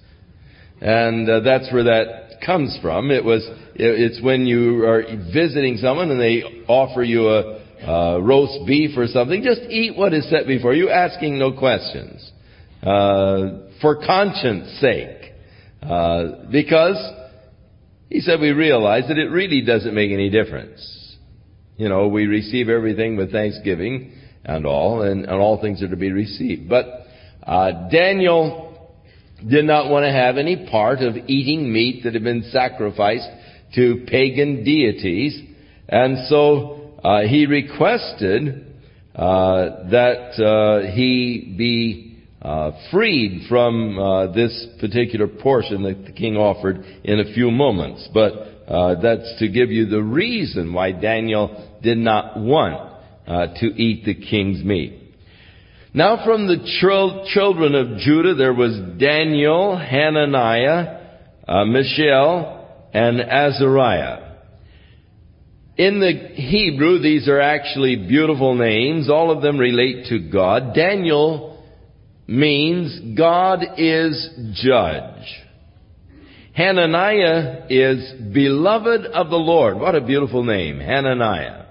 And 0.80 1.28
uh, 1.28 1.40
that's 1.40 1.74
where 1.74 1.86
that 1.86 2.42
comes 2.46 2.78
from. 2.84 3.10
It 3.10 3.26
was 3.26 3.50
it's 3.82 4.22
when 4.22 4.46
you 4.46 4.84
are 4.86 5.04
visiting 5.34 5.78
someone 5.78 6.12
and 6.12 6.20
they 6.20 6.44
offer 6.68 7.02
you 7.02 7.30
a, 7.30 7.64
a 7.88 8.22
roast 8.22 8.68
beef 8.68 8.98
or 8.98 9.08
something. 9.08 9.42
Just 9.42 9.62
eat 9.62 9.98
what 9.98 10.14
is 10.14 10.30
set 10.30 10.46
before 10.48 10.74
you, 10.74 10.90
asking 10.90 11.40
no 11.40 11.54
questions. 11.54 12.32
Uh, 12.84 13.70
for 13.82 14.06
conscience 14.06 14.80
sake. 14.80 15.32
Uh, 15.82 16.46
because, 16.52 16.98
he 18.10 18.20
said, 18.20 18.42
we 18.42 18.50
realize 18.50 19.04
that 19.08 19.18
it 19.18 19.30
really 19.30 19.62
doesn't 19.62 19.94
make 19.94 20.12
any 20.12 20.30
difference. 20.30 21.16
You 21.78 21.88
know, 21.88 22.10
we 22.10 22.26
receive 22.26 22.68
everything 22.68 23.16
with 23.16 23.32
thanksgiving 23.32 24.14
and 24.44 24.66
all, 24.66 25.04
and, 25.04 25.24
and 25.24 25.34
all 25.34 25.62
things 25.62 25.82
are 25.82 25.88
to 25.88 25.96
be 25.96 26.12
received. 26.12 26.68
But 26.68 26.86
uh, 27.44 27.88
Daniel 27.90 28.92
did 29.48 29.64
not 29.64 29.90
want 29.90 30.04
to 30.04 30.12
have 30.12 30.38
any 30.38 30.68
part 30.70 31.00
of 31.00 31.16
eating 31.28 31.72
meat 31.72 32.04
that 32.04 32.14
had 32.14 32.24
been 32.24 32.44
sacrificed 32.52 33.30
to 33.76 34.06
pagan 34.08 34.64
deities. 34.64 35.42
And 35.88 36.28
so 36.28 36.94
uh, 37.04 37.22
he 37.22 37.46
requested 37.46 38.68
uh, 39.16 39.90
that 39.90 40.40
uh, 40.40 40.92
he 40.94 41.54
be 41.58 42.18
uh, 42.42 42.72
freed 42.92 43.48
from 43.50 44.00
uh, 44.00 44.32
this 44.32 44.68
particular 44.80 45.28
portion 45.28 45.84
that 45.84 46.06
the 46.06 46.12
king 46.14 46.38
offered 46.38 46.78
in 47.04 47.20
a 47.20 47.34
few 47.34 47.52
moments. 47.52 48.08
But 48.14 48.32
uh, 48.68 49.02
that's 49.02 49.40
to 49.40 49.50
give 49.50 49.72
you 49.72 49.88
the 49.88 50.02
reason 50.02 50.74
why 50.74 50.94
Daniel 50.94 51.80
did 51.84 51.98
not 51.98 52.40
want 52.40 52.88
to 53.28 53.66
eat 53.66 54.06
the 54.06 54.16
king's 54.16 54.64
meat. 54.64 55.00
Now 55.94 56.26
from 56.26 56.48
the 56.48 56.58
children 57.32 57.76
of 57.76 58.00
Judah 58.00 58.34
there 58.34 58.54
was 58.54 58.80
Daniel, 58.98 59.78
Hananiah, 59.78 61.02
Mishael, 61.68 62.59
and 62.94 63.22
Azariah. 63.22 64.30
In 65.78 66.00
the 66.00 66.12
Hebrew, 66.36 67.00
these 67.00 67.28
are 67.30 67.40
actually 67.40 67.96
beautiful 67.96 68.56
names. 68.56 69.10
All 69.10 69.32
of 69.32 69.42
them 69.42 69.58
relate 69.58 70.08
to 70.10 70.20
God. 70.30 70.74
Daniel 70.76 71.64
means 72.28 73.18
God 73.18 73.60
is 73.78 74.30
judge. 74.62 75.24
Hananiah 76.54 77.68
is 77.70 78.34
beloved 78.34 79.06
of 79.06 79.30
the 79.30 79.38
Lord. 79.38 79.78
What 79.78 79.96
a 79.96 80.02
beautiful 80.02 80.44
name, 80.44 80.80
Hananiah. 80.80 81.68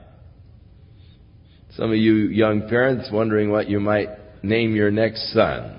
Some 1.77 1.91
of 1.91 1.97
you 1.97 2.15
young 2.15 2.69
parents 2.69 3.11
wondering 3.13 3.51
what 3.51 3.69
you 3.69 3.79
might 3.79 4.09
name 4.43 4.75
your 4.75 4.91
next 4.91 5.33
son. 5.35 5.79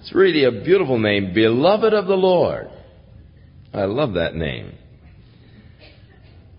It's 0.00 0.14
really 0.14 0.44
a 0.44 0.64
beautiful 0.64 0.98
name, 0.98 1.34
beloved 1.34 1.92
of 1.92 2.06
the 2.06 2.14
Lord. 2.14 2.70
I 3.72 3.84
love 3.84 4.14
that 4.14 4.34
name. 4.34 4.72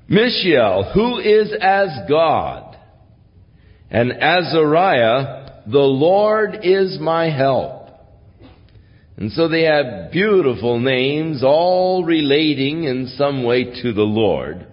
Mishael, 0.08 0.92
who 0.94 1.20
is 1.20 1.54
as 1.62 1.89
God. 2.10 2.78
And 3.92 4.12
Azariah, 4.12 5.63
the 5.68 5.80
Lord 5.80 6.60
is 6.63 6.98
my 7.00 7.30
help. 7.30 7.89
And 9.18 9.32
so 9.32 9.48
they 9.48 9.63
have 9.63 10.12
beautiful 10.12 10.80
names, 10.80 11.44
all 11.44 12.06
relating 12.06 12.86
in 12.86 13.08
some 13.18 13.44
way 13.44 13.66
to 13.82 13.94
the 13.94 14.01
Lord. 14.01 14.66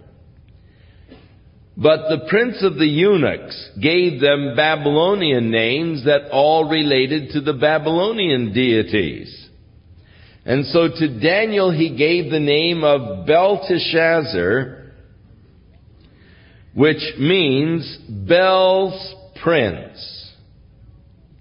But 1.76 2.08
the 2.08 2.26
prince 2.30 2.62
of 2.62 2.76
the 2.76 2.86
eunuchs 2.86 3.70
gave 3.82 4.20
them 4.20 4.54
Babylonian 4.56 5.50
names 5.50 6.04
that 6.04 6.30
all 6.30 6.70
related 6.70 7.30
to 7.30 7.40
the 7.40 7.52
Babylonian 7.52 8.54
deities. 8.54 9.45
And 10.46 10.64
so 10.66 10.88
to 10.88 11.20
Daniel 11.20 11.72
he 11.72 11.96
gave 11.96 12.30
the 12.30 12.38
name 12.38 12.84
of 12.84 13.26
Belteshazzar, 13.26 14.92
which 16.72 17.02
means 17.18 17.98
Bel's 18.08 19.14
prince. 19.42 20.32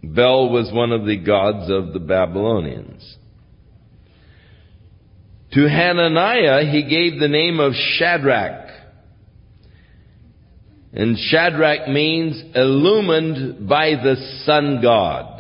Bel 0.04 0.50
was 0.50 0.72
one 0.74 0.92
of 0.92 1.06
the 1.06 1.18
gods 1.18 1.70
of 1.70 1.94
the 1.94 2.00
Babylonians. 2.00 3.18
To 5.54 5.70
Hananiah 5.70 6.66
he 6.66 6.84
gave 6.84 7.20
the 7.20 7.28
name 7.28 7.60
of 7.60 7.74
Shadrach. 7.74 8.72
And 10.94 11.18
Shadrach 11.18 11.90
means 11.90 12.42
illumined 12.56 13.68
by 13.68 13.92
the 13.92 14.16
sun 14.46 14.80
god. 14.82 15.35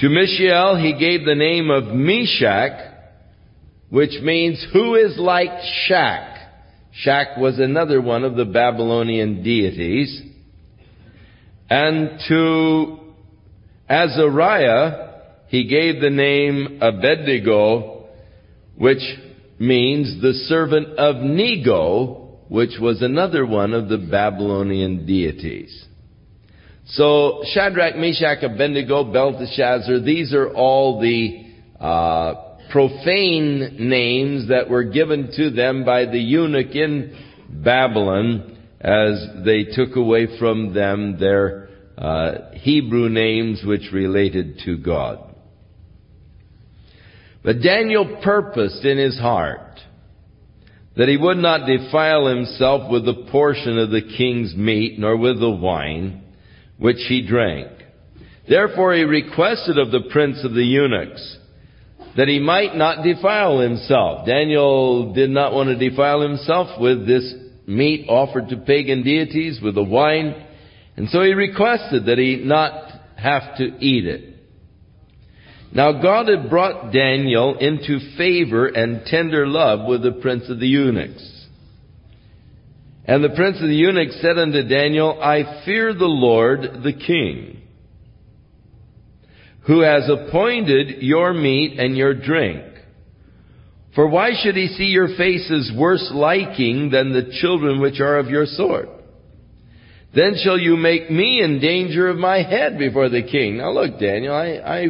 To 0.00 0.08
Mishael 0.08 0.76
he 0.76 0.92
gave 0.92 1.24
the 1.24 1.34
name 1.34 1.70
of 1.70 1.86
Meshach, 1.86 2.94
which 3.90 4.20
means 4.22 4.64
who 4.72 4.94
is 4.94 5.18
like 5.18 5.50
Shak. 5.86 6.36
Shak 6.92 7.36
was 7.36 7.58
another 7.58 8.00
one 8.00 8.22
of 8.22 8.36
the 8.36 8.44
Babylonian 8.44 9.42
deities. 9.42 10.22
And 11.68 12.20
to 12.28 12.98
Azariah 13.88 15.08
he 15.48 15.66
gave 15.66 16.00
the 16.00 16.10
name 16.10 16.78
Abednego, 16.80 18.06
which 18.76 19.02
means 19.58 20.22
the 20.22 20.34
servant 20.46 20.96
of 20.96 21.16
Nego, 21.16 22.38
which 22.48 22.78
was 22.80 23.02
another 23.02 23.44
one 23.44 23.74
of 23.74 23.88
the 23.88 23.98
Babylonian 23.98 25.06
deities. 25.06 25.86
So 26.90 27.42
Shadrach, 27.52 27.96
Meshach, 27.96 28.42
Abednego, 28.42 29.04
Belteshazzar, 29.12 30.00
these 30.00 30.32
are 30.32 30.48
all 30.48 31.00
the 31.00 31.44
uh, 31.78 32.34
profane 32.70 33.76
names 33.78 34.48
that 34.48 34.70
were 34.70 34.84
given 34.84 35.30
to 35.36 35.50
them 35.50 35.84
by 35.84 36.06
the 36.06 36.18
eunuch 36.18 36.74
in 36.74 37.14
Babylon 37.50 38.56
as 38.80 39.44
they 39.44 39.64
took 39.64 39.96
away 39.96 40.38
from 40.38 40.72
them 40.72 41.18
their 41.18 41.68
uh, 41.98 42.52
Hebrew 42.54 43.10
names 43.10 43.62
which 43.64 43.92
related 43.92 44.60
to 44.64 44.78
God. 44.78 45.34
But 47.42 47.60
Daniel 47.60 48.20
purposed 48.22 48.84
in 48.84 48.96
his 48.96 49.18
heart 49.18 49.80
that 50.96 51.08
he 51.08 51.16
would 51.16 51.36
not 51.36 51.66
defile 51.66 52.26
himself 52.26 52.90
with 52.90 53.04
the 53.04 53.26
portion 53.30 53.78
of 53.78 53.90
the 53.90 54.02
king's 54.16 54.54
meat, 54.54 54.98
nor 54.98 55.16
with 55.16 55.38
the 55.38 55.50
wine 55.50 56.24
which 56.78 56.98
he 57.08 57.26
drank. 57.26 57.68
Therefore 58.48 58.94
he 58.94 59.02
requested 59.02 59.78
of 59.78 59.90
the 59.90 60.08
prince 60.10 60.42
of 60.44 60.54
the 60.54 60.64
eunuchs 60.64 61.38
that 62.16 62.28
he 62.28 62.38
might 62.40 62.74
not 62.74 63.04
defile 63.04 63.60
himself. 63.60 64.26
Daniel 64.26 65.12
did 65.12 65.30
not 65.30 65.52
want 65.52 65.68
to 65.68 65.90
defile 65.90 66.20
himself 66.20 66.80
with 66.80 67.06
this 67.06 67.34
meat 67.66 68.06
offered 68.08 68.48
to 68.48 68.56
pagan 68.56 69.02
deities, 69.02 69.60
with 69.62 69.74
the 69.74 69.84
wine, 69.84 70.34
and 70.96 71.08
so 71.10 71.22
he 71.22 71.32
requested 71.34 72.06
that 72.06 72.18
he 72.18 72.40
not 72.42 72.90
have 73.16 73.56
to 73.58 73.64
eat 73.78 74.06
it. 74.06 74.34
Now 75.72 76.00
God 76.00 76.28
had 76.28 76.48
brought 76.48 76.92
Daniel 76.92 77.58
into 77.58 77.98
favor 78.16 78.66
and 78.66 79.04
tender 79.04 79.46
love 79.46 79.86
with 79.86 80.02
the 80.02 80.12
prince 80.12 80.48
of 80.48 80.58
the 80.58 80.66
eunuchs. 80.66 81.37
And 83.08 83.24
the 83.24 83.30
prince 83.30 83.56
of 83.56 83.68
the 83.68 83.74
eunuchs 83.74 84.20
said 84.20 84.36
unto 84.36 84.62
Daniel, 84.68 85.18
I 85.18 85.64
fear 85.64 85.94
the 85.94 86.04
Lord 86.04 86.60
the 86.84 86.92
king, 86.92 87.62
who 89.66 89.80
has 89.80 90.10
appointed 90.10 91.02
your 91.02 91.32
meat 91.32 91.78
and 91.78 91.96
your 91.96 92.12
drink. 92.12 92.62
For 93.94 94.06
why 94.06 94.32
should 94.38 94.56
he 94.56 94.68
see 94.68 94.84
your 94.84 95.08
faces 95.16 95.72
worse 95.74 96.10
liking 96.12 96.90
than 96.90 97.14
the 97.14 97.32
children 97.40 97.80
which 97.80 97.98
are 97.98 98.18
of 98.18 98.28
your 98.28 98.44
sort? 98.44 98.90
Then 100.14 100.34
shall 100.44 100.58
you 100.58 100.76
make 100.76 101.10
me 101.10 101.42
in 101.42 101.60
danger 101.60 102.08
of 102.08 102.18
my 102.18 102.42
head 102.42 102.78
before 102.78 103.08
the 103.08 103.22
king. 103.22 103.56
Now 103.56 103.70
look, 103.72 103.98
Daniel, 103.98 104.34
I, 104.34 104.48
I 104.56 104.86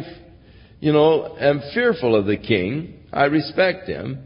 you 0.81 0.91
know, 0.91 1.37
am 1.39 1.61
fearful 1.73 2.17
of 2.17 2.25
the 2.25 2.37
king. 2.37 2.99
I 3.13 3.25
respect 3.25 3.87
him. 3.87 4.25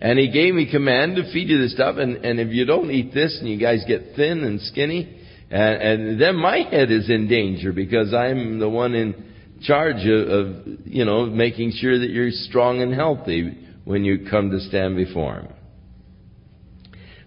And 0.00 0.18
he 0.18 0.30
gave 0.30 0.54
me 0.54 0.70
command 0.70 1.16
to 1.16 1.30
feed 1.32 1.48
you 1.48 1.58
this 1.60 1.74
stuff, 1.74 1.96
and, 1.98 2.24
and 2.24 2.40
if 2.40 2.48
you 2.48 2.64
don't 2.64 2.90
eat 2.90 3.12
this 3.12 3.36
and 3.38 3.48
you 3.48 3.58
guys 3.58 3.84
get 3.86 4.16
thin 4.16 4.44
and 4.44 4.60
skinny, 4.62 5.20
and, 5.50 5.82
and 5.82 6.20
then 6.20 6.36
my 6.36 6.58
head 6.70 6.90
is 6.90 7.10
in 7.10 7.28
danger 7.28 7.72
because 7.72 8.14
I'm 8.14 8.58
the 8.58 8.68
one 8.68 8.94
in 8.94 9.30
charge 9.62 10.06
of, 10.06 10.28
of, 10.28 10.66
you 10.86 11.04
know, 11.04 11.26
making 11.26 11.72
sure 11.72 11.98
that 11.98 12.08
you're 12.08 12.30
strong 12.30 12.80
and 12.80 12.94
healthy 12.94 13.58
when 13.84 14.04
you 14.04 14.26
come 14.30 14.50
to 14.50 14.60
stand 14.60 14.96
before 14.96 15.40
him. 15.40 15.48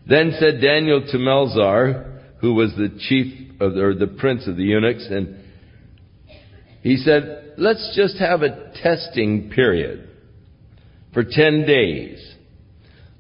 Then 0.08 0.36
said 0.40 0.60
Daniel 0.60 1.02
to 1.02 1.18
Melzar, 1.18 2.22
who 2.42 2.56
was 2.56 2.72
the 2.76 2.98
chief 3.08 3.62
of, 3.62 3.78
or 3.78 3.94
the 3.94 4.08
prince 4.08 4.48
of 4.48 4.58
the 4.58 4.64
eunuchs, 4.64 5.06
and 5.10 5.38
he 6.82 6.98
said, 6.98 7.54
let's 7.58 7.94
just 7.96 8.18
have 8.18 8.42
a 8.42 8.74
testing 8.82 9.52
period 9.52 10.10
for 11.14 11.24
10 11.24 11.66
days. 11.66 12.33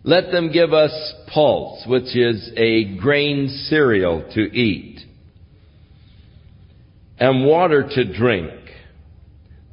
Let 0.03 0.31
them 0.31 0.51
give 0.51 0.73
us 0.73 1.13
pulse, 1.33 1.85
which 1.87 2.15
is 2.15 2.51
a 2.57 2.95
grain 2.97 3.47
cereal 3.69 4.29
to 4.33 4.41
eat, 4.41 4.99
and 7.17 7.45
water 7.45 7.87
to 7.89 8.13
drink. 8.17 8.51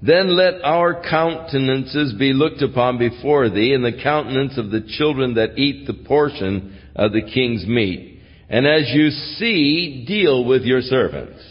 Then 0.02 0.34
let 0.36 0.62
our 0.62 1.02
countenances 1.02 2.14
be 2.14 2.32
looked 2.32 2.62
upon 2.62 2.98
before 2.98 3.50
thee, 3.50 3.74
and 3.74 3.84
the 3.84 4.00
countenance 4.02 4.56
of 4.56 4.70
the 4.70 4.86
children 4.98 5.34
that 5.34 5.58
eat 5.58 5.86
the 5.86 5.94
portion 5.94 6.78
of 6.94 7.12
the 7.12 7.22
king's 7.22 7.66
meat. 7.66 8.20
And 8.48 8.66
as 8.66 8.88
you 8.88 9.10
see, 9.10 10.04
deal 10.06 10.44
with 10.44 10.62
your 10.62 10.80
servants. 10.80 11.42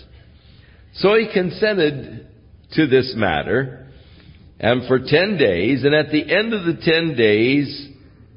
So 0.96 1.16
he 1.16 1.30
consented 1.32 2.28
to 2.74 2.88
this 2.88 3.14
matter, 3.16 3.88
and 4.60 4.88
for 4.88 5.00
ten 5.00 5.38
days, 5.38 5.84
and 5.84 5.94
at 5.94 6.12
the 6.12 6.22
end 6.22 6.54
of 6.54 6.66
the 6.66 6.82
ten 6.82 7.16
days, 7.16 7.89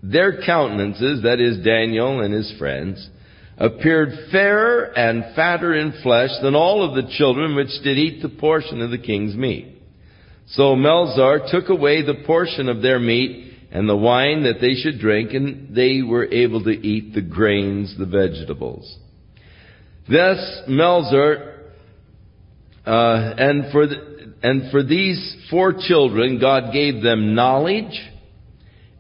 their 0.03 0.43
countenances, 0.45 1.23
that 1.23 1.41
is 1.41 1.65
Daniel 1.65 2.21
and 2.21 2.35
his 2.35 2.53
friends, 2.59 3.09
appeared 3.57 4.31
fairer 4.33 4.85
and 4.97 5.35
fatter 5.37 5.75
in 5.75 5.93
flesh 6.03 6.31
than 6.43 6.55
all 6.55 6.83
of 6.83 6.95
the 6.95 7.11
children 7.17 7.55
which 7.55 7.69
did 7.85 7.99
eat 7.99 8.21
the 8.23 8.29
portion 8.29 8.81
of 8.81 8.91
the 8.91 8.99
king's 8.99 9.37
meat. 9.37 9.81
So 10.49 10.75
Melzar 10.75 11.51
took 11.51 11.69
away 11.69 12.03
the 12.03 12.25
portion 12.27 12.69
of 12.69 12.83
their 12.83 12.99
meat 12.99 13.55
and 13.71 13.89
the 13.89 13.97
wine 13.97 14.43
that 14.43 14.61
they 14.61 14.75
should 14.75 14.99
drink, 14.99 15.33
and 15.33 15.75
they 15.75 16.03
were 16.03 16.27
able 16.27 16.63
to 16.65 16.71
eat 16.71 17.15
the 17.15 17.23
grains, 17.23 17.97
the 17.99 18.05
vegetables. 18.05 18.99
Thus 20.09 20.63
Melzar, 20.69 21.59
uh, 22.85 23.35
and 23.39 23.73
for 23.73 23.87
the, 23.87 24.35
and 24.43 24.71
for 24.71 24.83
these 24.83 25.47
four 25.49 25.73
children, 25.73 26.39
God 26.39 26.73
gave 26.73 27.03
them 27.03 27.35
knowledge 27.35 27.99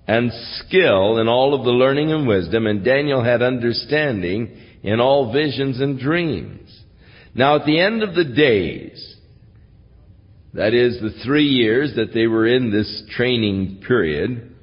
and 0.06 0.32
skill 0.56 1.18
in 1.18 1.28
all 1.28 1.54
of 1.54 1.64
the 1.64 1.70
learning 1.70 2.12
and 2.12 2.26
wisdom, 2.26 2.66
and 2.66 2.84
Daniel 2.84 3.22
had 3.22 3.42
understanding 3.42 4.56
in 4.82 5.00
all 5.00 5.32
visions 5.32 5.80
and 5.80 5.98
dreams. 5.98 6.82
Now 7.34 7.56
at 7.56 7.66
the 7.66 7.80
end 7.80 8.02
of 8.02 8.14
the 8.14 8.24
days, 8.24 9.16
that 10.54 10.74
is 10.74 11.00
the 11.00 11.22
three 11.24 11.46
years 11.46 11.94
that 11.96 12.12
they 12.12 12.26
were 12.26 12.46
in 12.46 12.70
this 12.70 13.04
training 13.16 13.82
period, 13.86 14.54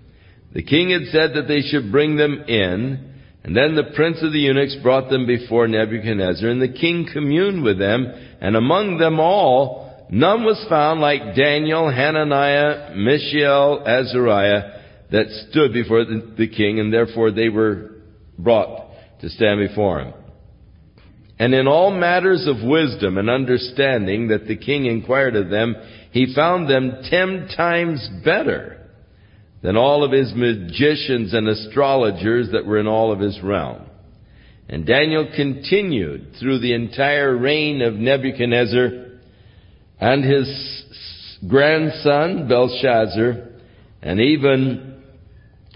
the 0.53 0.63
king 0.63 0.91
had 0.91 1.05
said 1.11 1.31
that 1.35 1.47
they 1.47 1.61
should 1.61 1.91
bring 1.91 2.15
them 2.15 2.43
in, 2.47 3.13
and 3.43 3.55
then 3.55 3.75
the 3.75 3.91
prince 3.95 4.17
of 4.21 4.33
the 4.33 4.39
eunuchs 4.39 4.75
brought 4.83 5.09
them 5.09 5.25
before 5.25 5.67
Nebuchadnezzar, 5.67 6.49
and 6.49 6.61
the 6.61 6.67
king 6.67 7.07
communed 7.11 7.63
with 7.63 7.79
them, 7.79 8.05
and 8.41 8.55
among 8.55 8.97
them 8.97 9.19
all 9.19 10.07
none 10.11 10.43
was 10.43 10.63
found 10.69 10.99
like 10.99 11.35
Daniel, 11.35 11.89
Hananiah, 11.89 12.95
Mishael, 12.95 13.83
Azariah 13.87 14.78
that 15.11 15.27
stood 15.49 15.73
before 15.73 16.05
the, 16.05 16.33
the 16.37 16.47
king, 16.47 16.79
and 16.79 16.93
therefore 16.93 17.31
they 17.31 17.49
were 17.49 17.91
brought 18.37 18.87
to 19.21 19.29
stand 19.29 19.67
before 19.67 20.01
him. 20.01 20.13
And 21.39 21.53
in 21.53 21.67
all 21.67 21.91
matters 21.91 22.47
of 22.47 22.67
wisdom 22.67 23.17
and 23.17 23.29
understanding 23.29 24.27
that 24.27 24.45
the 24.47 24.57
king 24.57 24.85
inquired 24.85 25.35
of 25.35 25.49
them, 25.49 25.75
he 26.11 26.33
found 26.35 26.69
them 26.69 27.01
ten 27.09 27.47
times 27.55 28.07
better 28.25 28.87
than 29.61 29.77
all 29.77 30.03
of 30.03 30.11
his 30.11 30.33
magicians 30.35 31.33
and 31.33 31.47
astrologers 31.47 32.51
that 32.51 32.65
were 32.65 32.79
in 32.79 32.87
all 32.87 33.11
of 33.11 33.19
his 33.19 33.39
realm. 33.41 33.85
And 34.67 34.85
Daniel 34.85 35.29
continued 35.35 36.35
through 36.39 36.59
the 36.59 36.73
entire 36.73 37.35
reign 37.35 37.81
of 37.81 37.95
Nebuchadnezzar 37.95 38.89
and 39.99 40.23
his 40.23 41.39
grandson 41.47 42.47
Belshazzar, 42.47 43.47
and 44.01 44.19
even 44.19 44.88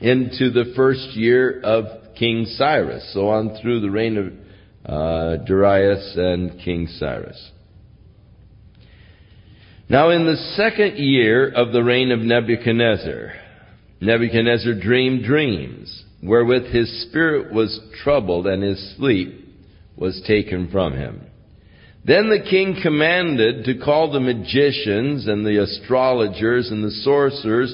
into 0.04 0.52
the 0.52 0.74
first 0.76 1.16
year 1.16 1.62
of 1.62 1.86
King 2.16 2.46
Cyrus, 2.58 3.10
so 3.14 3.30
on 3.30 3.58
through 3.62 3.80
the 3.80 3.90
reign 3.90 4.18
of 4.18 4.34
uh, 4.86 5.38
Darius 5.46 6.14
and 6.18 6.60
King 6.60 6.88
Cyrus. 7.00 7.52
Now, 9.88 10.10
in 10.10 10.26
the 10.26 10.36
second 10.58 10.98
year 10.98 11.50
of 11.50 11.72
the 11.72 11.84
reign 11.84 12.12
of 12.12 12.20
Nebuchadnezzar, 12.20 13.34
Nebuchadnezzar 14.02 14.74
dreamed 14.82 15.24
dreams, 15.24 16.04
wherewith 16.22 16.66
his 16.66 17.08
spirit 17.08 17.54
was 17.54 17.80
troubled 18.04 18.46
and 18.46 18.62
his 18.62 18.96
sleep 18.98 19.40
was 19.96 20.22
taken 20.28 20.70
from 20.70 20.94
him. 20.94 21.22
Then 22.06 22.30
the 22.30 22.46
king 22.50 22.78
commanded 22.84 23.64
to 23.66 23.80
call 23.86 24.12
the 24.12 24.20
magicians 24.20 25.28
and 25.28 25.46
the 25.46 25.64
astrologers 25.64 26.72
and 26.72 26.84
the 26.84 26.92
sorcerers 26.92 27.74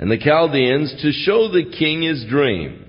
and 0.00 0.10
the 0.10 0.18
Chaldeans 0.18 0.94
to 1.02 1.12
show 1.12 1.52
the 1.52 1.70
king 1.78 2.00
his 2.00 2.24
dream. 2.24 2.86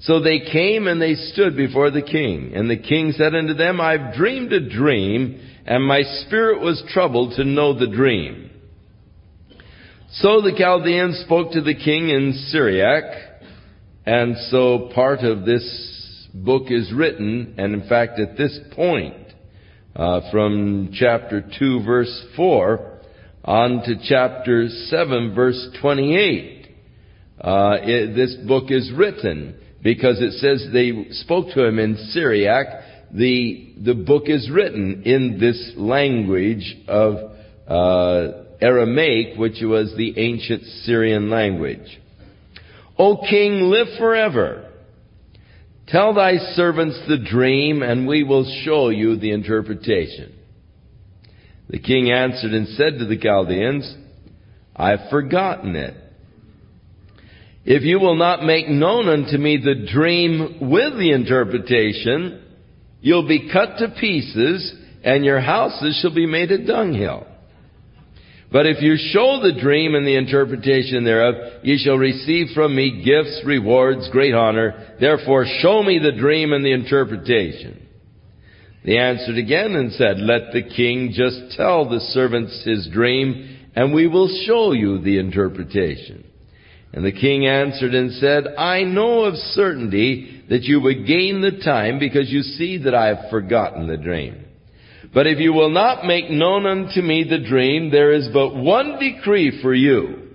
So 0.00 0.20
they 0.20 0.40
came 0.40 0.88
and 0.88 1.00
they 1.00 1.14
stood 1.14 1.56
before 1.56 1.90
the 1.90 2.02
king. 2.02 2.52
And 2.54 2.68
the 2.68 2.76
king 2.76 3.12
said 3.12 3.34
unto 3.34 3.54
them, 3.54 3.80
I've 3.80 4.12
dreamed 4.14 4.52
a 4.52 4.68
dream, 4.68 5.40
and 5.64 5.82
my 5.82 6.02
spirit 6.02 6.60
was 6.60 6.84
troubled 6.92 7.36
to 7.36 7.44
know 7.44 7.72
the 7.72 7.86
dream. 7.86 8.50
So 10.10 10.42
the 10.42 10.54
Chaldeans 10.54 11.20
spoke 11.24 11.52
to 11.52 11.62
the 11.62 11.74
king 11.74 12.10
in 12.10 12.44
Syriac, 12.50 13.04
and 14.04 14.36
so 14.50 14.90
part 14.94 15.20
of 15.20 15.46
this 15.46 16.28
book 16.34 16.64
is 16.68 16.92
written, 16.92 17.54
and 17.56 17.72
in 17.72 17.88
fact 17.88 18.20
at 18.20 18.36
this 18.36 18.58
point, 18.72 19.16
uh, 19.96 20.30
from 20.30 20.90
chapter 20.92 21.42
2 21.58 21.84
verse 21.84 22.26
4 22.36 22.95
on 23.46 23.82
to 23.84 23.94
chapter 24.02 24.68
7 24.68 25.34
verse 25.34 25.68
28, 25.80 26.66
uh, 27.40 27.76
it, 27.82 28.14
this 28.16 28.34
book 28.46 28.64
is 28.70 28.90
written 28.94 29.56
because 29.82 30.20
it 30.20 30.32
says 30.32 30.66
they 30.72 31.06
spoke 31.10 31.54
to 31.54 31.64
him 31.64 31.78
in 31.78 31.96
Syriac. 32.10 32.66
The, 33.12 33.72
the 33.84 33.94
book 33.94 34.24
is 34.26 34.50
written 34.50 35.04
in 35.04 35.38
this 35.38 35.74
language 35.76 36.76
of 36.88 37.14
uh, 37.68 38.42
Aramaic, 38.60 39.38
which 39.38 39.58
was 39.62 39.94
the 39.96 40.18
ancient 40.18 40.64
Syrian 40.84 41.30
language. 41.30 42.00
O 42.98 43.18
king, 43.28 43.70
live 43.70 43.88
forever. 43.98 44.72
Tell 45.86 46.14
thy 46.14 46.38
servants 46.54 47.00
the 47.06 47.18
dream, 47.18 47.82
and 47.82 48.08
we 48.08 48.24
will 48.24 48.44
show 48.64 48.88
you 48.88 49.16
the 49.16 49.30
interpretation. 49.30 50.35
The 51.68 51.78
king 51.78 52.10
answered 52.10 52.52
and 52.52 52.68
said 52.68 52.98
to 52.98 53.06
the 53.06 53.18
Chaldeans, 53.18 53.92
I've 54.74 55.10
forgotten 55.10 55.74
it. 55.74 55.94
If 57.64 57.82
you 57.82 57.98
will 57.98 58.14
not 58.14 58.44
make 58.44 58.68
known 58.68 59.08
unto 59.08 59.36
me 59.36 59.56
the 59.56 59.86
dream 59.92 60.70
with 60.70 60.96
the 60.96 61.10
interpretation, 61.10 62.42
you'll 63.00 63.26
be 63.26 63.50
cut 63.52 63.78
to 63.78 63.94
pieces, 63.98 64.72
and 65.02 65.24
your 65.24 65.40
houses 65.40 65.98
shall 66.00 66.14
be 66.14 66.26
made 66.26 66.52
a 66.52 66.64
dunghill. 66.64 67.26
But 68.52 68.66
if 68.66 68.80
you 68.80 68.96
show 68.96 69.40
the 69.42 69.60
dream 69.60 69.96
and 69.96 70.06
the 70.06 70.14
interpretation 70.16 71.02
thereof, 71.02 71.64
ye 71.64 71.78
shall 71.78 71.98
receive 71.98 72.48
from 72.54 72.76
me 72.76 73.02
gifts, 73.04 73.42
rewards, 73.44 74.08
great 74.12 74.34
honor. 74.34 74.94
Therefore 75.00 75.44
show 75.60 75.82
me 75.82 75.98
the 75.98 76.12
dream 76.12 76.52
and 76.52 76.64
the 76.64 76.72
interpretation. 76.72 77.85
They 78.86 78.98
answered 78.98 79.36
again 79.36 79.74
and 79.74 79.92
said, 79.92 80.18
Let 80.20 80.52
the 80.52 80.62
king 80.62 81.10
just 81.12 81.56
tell 81.56 81.88
the 81.88 81.98
servants 81.98 82.62
his 82.64 82.88
dream, 82.92 83.66
and 83.74 83.92
we 83.92 84.06
will 84.06 84.28
show 84.46 84.70
you 84.72 85.00
the 85.00 85.18
interpretation. 85.18 86.24
And 86.92 87.04
the 87.04 87.12
king 87.12 87.46
answered 87.46 87.94
and 87.94 88.12
said, 88.12 88.46
I 88.56 88.84
know 88.84 89.24
of 89.24 89.34
certainty 89.34 90.44
that 90.48 90.62
you 90.62 90.80
would 90.80 91.06
gain 91.06 91.40
the 91.40 91.60
time 91.64 91.98
because 91.98 92.30
you 92.30 92.42
see 92.42 92.78
that 92.84 92.94
I 92.94 93.08
have 93.08 93.28
forgotten 93.28 93.88
the 93.88 93.96
dream. 93.96 94.44
But 95.12 95.26
if 95.26 95.40
you 95.40 95.52
will 95.52 95.70
not 95.70 96.04
make 96.04 96.30
known 96.30 96.64
unto 96.64 97.02
me 97.02 97.24
the 97.28 97.44
dream, 97.46 97.90
there 97.90 98.12
is 98.12 98.28
but 98.32 98.54
one 98.54 99.00
decree 99.00 99.60
for 99.62 99.74
you. 99.74 100.25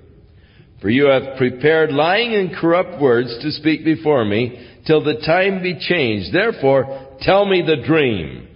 For 0.82 0.90
you 0.90 1.06
have 1.06 1.38
prepared 1.38 1.92
lying 1.92 2.34
and 2.34 2.56
corrupt 2.56 3.00
words 3.00 3.38
to 3.42 3.52
speak 3.52 3.86
before 3.86 4.26
me, 4.26 4.68
till 4.88 5.04
the 5.04 5.22
time 5.26 5.62
be 5.62 5.78
changed. 5.80 6.34
Therefore, 6.34 7.18
tell 7.22 7.46
me 7.46 7.62
the 7.62 7.86
dream, 7.86 8.48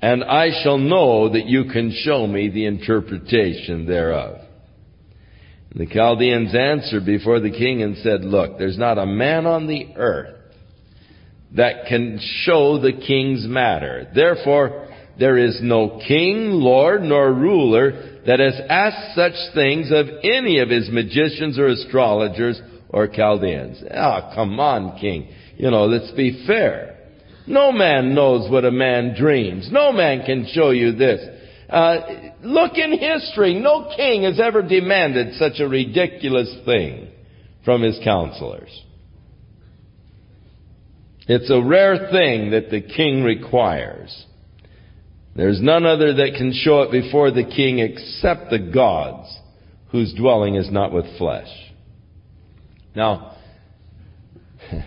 and 0.00 0.24
I 0.24 0.62
shall 0.62 0.78
know 0.78 1.28
that 1.28 1.46
you 1.46 1.64
can 1.64 1.92
show 1.92 2.26
me 2.26 2.48
the 2.48 2.64
interpretation 2.64 3.86
thereof. 3.86 4.38
And 5.70 5.80
the 5.80 5.92
Chaldeans 5.92 6.54
answered 6.54 7.04
before 7.04 7.40
the 7.40 7.50
king 7.50 7.82
and 7.82 7.98
said, 7.98 8.24
Look, 8.24 8.58
there's 8.58 8.78
not 8.78 8.96
a 8.96 9.06
man 9.06 9.44
on 9.44 9.66
the 9.66 9.88
earth 9.96 10.36
that 11.56 11.86
can 11.86 12.18
show 12.44 12.80
the 12.80 12.92
king's 12.92 13.46
matter. 13.46 14.10
Therefore, 14.14 14.88
there 15.18 15.38
is 15.38 15.60
no 15.62 16.00
king, 16.06 16.50
lord, 16.52 17.02
nor 17.02 17.32
ruler 17.32 18.20
that 18.26 18.40
has 18.40 18.60
asked 18.68 19.14
such 19.14 19.54
things 19.54 19.90
of 19.92 20.06
any 20.22 20.58
of 20.58 20.68
his 20.68 20.88
magicians 20.90 21.58
or 21.58 21.66
astrologers 21.66 22.60
or 22.88 23.06
Chaldeans. 23.08 23.82
Ah, 23.92 24.30
oh, 24.30 24.34
come 24.34 24.58
on, 24.58 24.98
king. 24.98 25.28
You 25.56 25.70
know, 25.70 25.84
let's 25.84 26.10
be 26.12 26.44
fair. 26.46 26.96
No 27.46 27.72
man 27.72 28.14
knows 28.14 28.50
what 28.50 28.64
a 28.64 28.70
man 28.70 29.14
dreams. 29.16 29.68
No 29.70 29.92
man 29.92 30.24
can 30.24 30.46
show 30.52 30.70
you 30.70 30.92
this. 30.92 31.20
Uh, 31.68 31.98
look 32.42 32.76
in 32.76 32.98
history. 32.98 33.54
No 33.54 33.92
king 33.96 34.22
has 34.22 34.40
ever 34.40 34.62
demanded 34.62 35.34
such 35.34 35.60
a 35.60 35.68
ridiculous 35.68 36.52
thing 36.64 37.08
from 37.64 37.82
his 37.82 37.98
counselors. 38.02 38.70
It's 41.26 41.50
a 41.50 41.62
rare 41.62 42.10
thing 42.10 42.50
that 42.50 42.70
the 42.70 42.82
king 42.82 43.22
requires. 43.22 44.26
There's 45.36 45.60
none 45.60 45.84
other 45.84 46.14
that 46.14 46.34
can 46.36 46.52
show 46.52 46.82
it 46.82 46.92
before 46.92 47.30
the 47.30 47.44
king 47.44 47.80
except 47.80 48.50
the 48.50 48.58
gods, 48.58 49.28
whose 49.90 50.14
dwelling 50.14 50.54
is 50.54 50.70
not 50.70 50.92
with 50.92 51.18
flesh. 51.18 51.48
Now, 52.94 53.36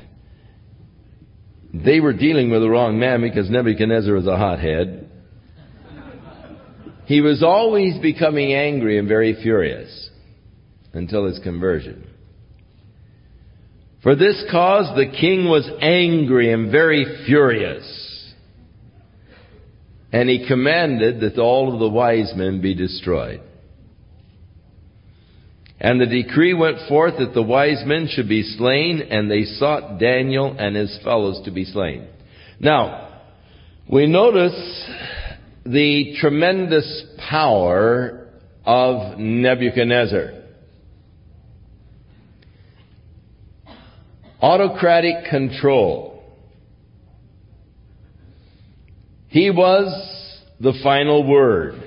they 1.73 1.99
were 1.99 2.13
dealing 2.13 2.49
with 2.49 2.61
the 2.61 2.69
wrong 2.69 2.97
man 2.97 3.21
because 3.21 3.49
Nebuchadnezzar 3.49 4.13
was 4.13 4.27
a 4.27 4.37
hothead. 4.37 5.09
He 7.05 7.21
was 7.21 7.43
always 7.43 7.97
becoming 8.01 8.53
angry 8.53 8.97
and 8.97 9.07
very 9.07 9.41
furious 9.41 10.09
until 10.93 11.25
his 11.25 11.39
conversion. 11.39 12.05
For 14.03 14.15
this 14.15 14.45
cause 14.49 14.95
the 14.95 15.07
king 15.07 15.45
was 15.45 15.69
angry 15.81 16.53
and 16.53 16.71
very 16.71 17.23
furious. 17.25 18.06
And 20.17 20.27
he 20.31 20.47
commanded 20.47 21.19
that 21.19 21.39
all 21.39 21.71
of 21.71 21.79
the 21.79 21.87
wise 21.87 22.33
men 22.35 22.59
be 22.59 22.73
destroyed. 22.73 23.39
And 25.79 26.01
the 26.01 26.07
decree 26.07 26.55
went 26.55 26.87
forth 26.89 27.19
that 27.19 27.35
the 27.35 27.43
wise 27.43 27.83
men 27.85 28.07
should 28.09 28.27
be 28.27 28.41
slain, 28.41 28.99
and 28.99 29.29
they 29.29 29.43
sought 29.43 29.99
Daniel 29.99 30.55
and 30.57 30.75
his 30.75 30.97
fellows 31.03 31.45
to 31.45 31.51
be 31.51 31.65
slain. 31.65 32.07
Now, 32.59 33.21
we 33.87 34.07
notice 34.07 34.89
the 35.67 36.15
tremendous 36.19 37.05
power 37.29 38.27
of 38.65 39.19
Nebuchadnezzar. 39.19 40.31
Autocratic 44.41 45.29
control. 45.29 46.16
He 49.29 49.49
was 49.49 49.87
the 50.59 50.73
final 50.83 51.27
word. 51.27 51.83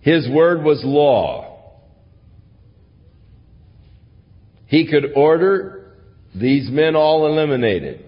His 0.00 0.28
word 0.28 0.62
was 0.62 0.82
law. 0.84 1.52
He 4.66 4.86
could 4.86 5.12
order 5.14 5.92
these 6.34 6.70
men 6.70 6.96
all 6.96 7.26
eliminated, 7.26 8.04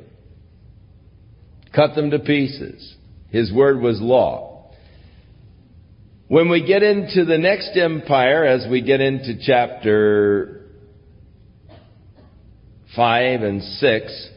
cut 1.75 1.95
them 1.95 2.11
to 2.11 2.19
pieces. 2.19 2.97
His 3.29 3.53
word 3.53 3.81
was 3.81 4.01
law. 4.01 4.73
When 6.29 6.49
we 6.49 6.67
get 6.67 6.83
into 6.83 7.25
the 7.25 7.37
next 7.37 7.77
empire, 7.77 8.45
as 8.45 8.67
we 8.71 8.81
get 8.81 9.01
into 9.01 9.39
chapter 9.45 10.63
5 12.97 13.43
and 13.43 13.63
6, 13.63 14.29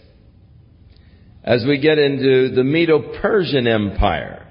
as 1.48 1.64
we 1.66 1.80
get 1.80 1.98
into 1.98 2.50
the 2.54 2.64
Medo-Persian 2.66 3.68
Empire. 3.68 4.46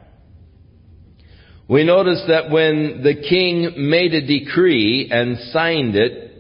We 1.69 1.85
notice 1.85 2.25
that 2.29 2.51
when 2.51 3.03
the 3.03 3.15
king 3.29 3.91
made 3.91 4.15
a 4.15 4.27
decree 4.27 5.11
and 5.13 5.37
signed 5.53 5.95
it, 5.95 6.33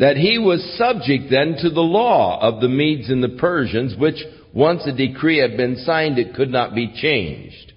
that 0.00 0.16
he 0.16 0.38
was 0.38 0.76
subject 0.76 1.30
then 1.30 1.58
to 1.62 1.70
the 1.70 1.80
law 1.80 2.40
of 2.40 2.60
the 2.60 2.68
Medes 2.68 3.08
and 3.08 3.22
the 3.22 3.38
Persians, 3.38 3.94
which 3.96 4.16
once 4.52 4.82
a 4.84 4.96
decree 4.96 5.38
had 5.38 5.56
been 5.56 5.76
signed, 5.84 6.18
it 6.18 6.34
could 6.34 6.50
not 6.50 6.74
be 6.74 6.92
changed. 6.92 7.72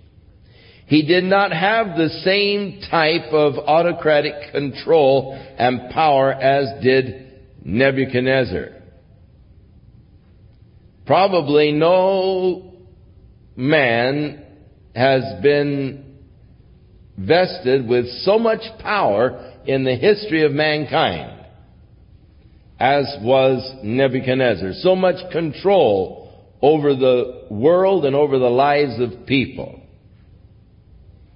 He 0.87 1.05
did 1.05 1.23
not 1.23 1.51
have 1.51 1.95
the 1.95 2.09
same 2.23 2.81
type 2.89 3.31
of 3.31 3.59
autocratic 3.59 4.51
control 4.51 5.39
and 5.55 5.91
power 5.91 6.33
as 6.33 6.81
did 6.81 7.31
Nebuchadnezzar. 7.63 8.82
Probably 11.05 11.71
no 11.71 12.73
man 13.55 14.43
has 14.95 15.41
been 15.41 16.17
vested 17.17 17.87
with 17.87 18.07
so 18.21 18.39
much 18.39 18.61
power 18.79 19.53
in 19.65 19.83
the 19.83 19.95
history 19.95 20.43
of 20.45 20.51
mankind 20.51 21.45
as 22.79 23.05
was 23.21 23.79
Nebuchadnezzar. 23.83 24.73
So 24.81 24.95
much 24.95 25.31
control 25.31 26.23
over 26.61 26.95
the 26.95 27.47
world 27.49 28.05
and 28.05 28.15
over 28.15 28.39
the 28.39 28.49
lives 28.49 28.99
of 28.99 29.25
people. 29.25 29.81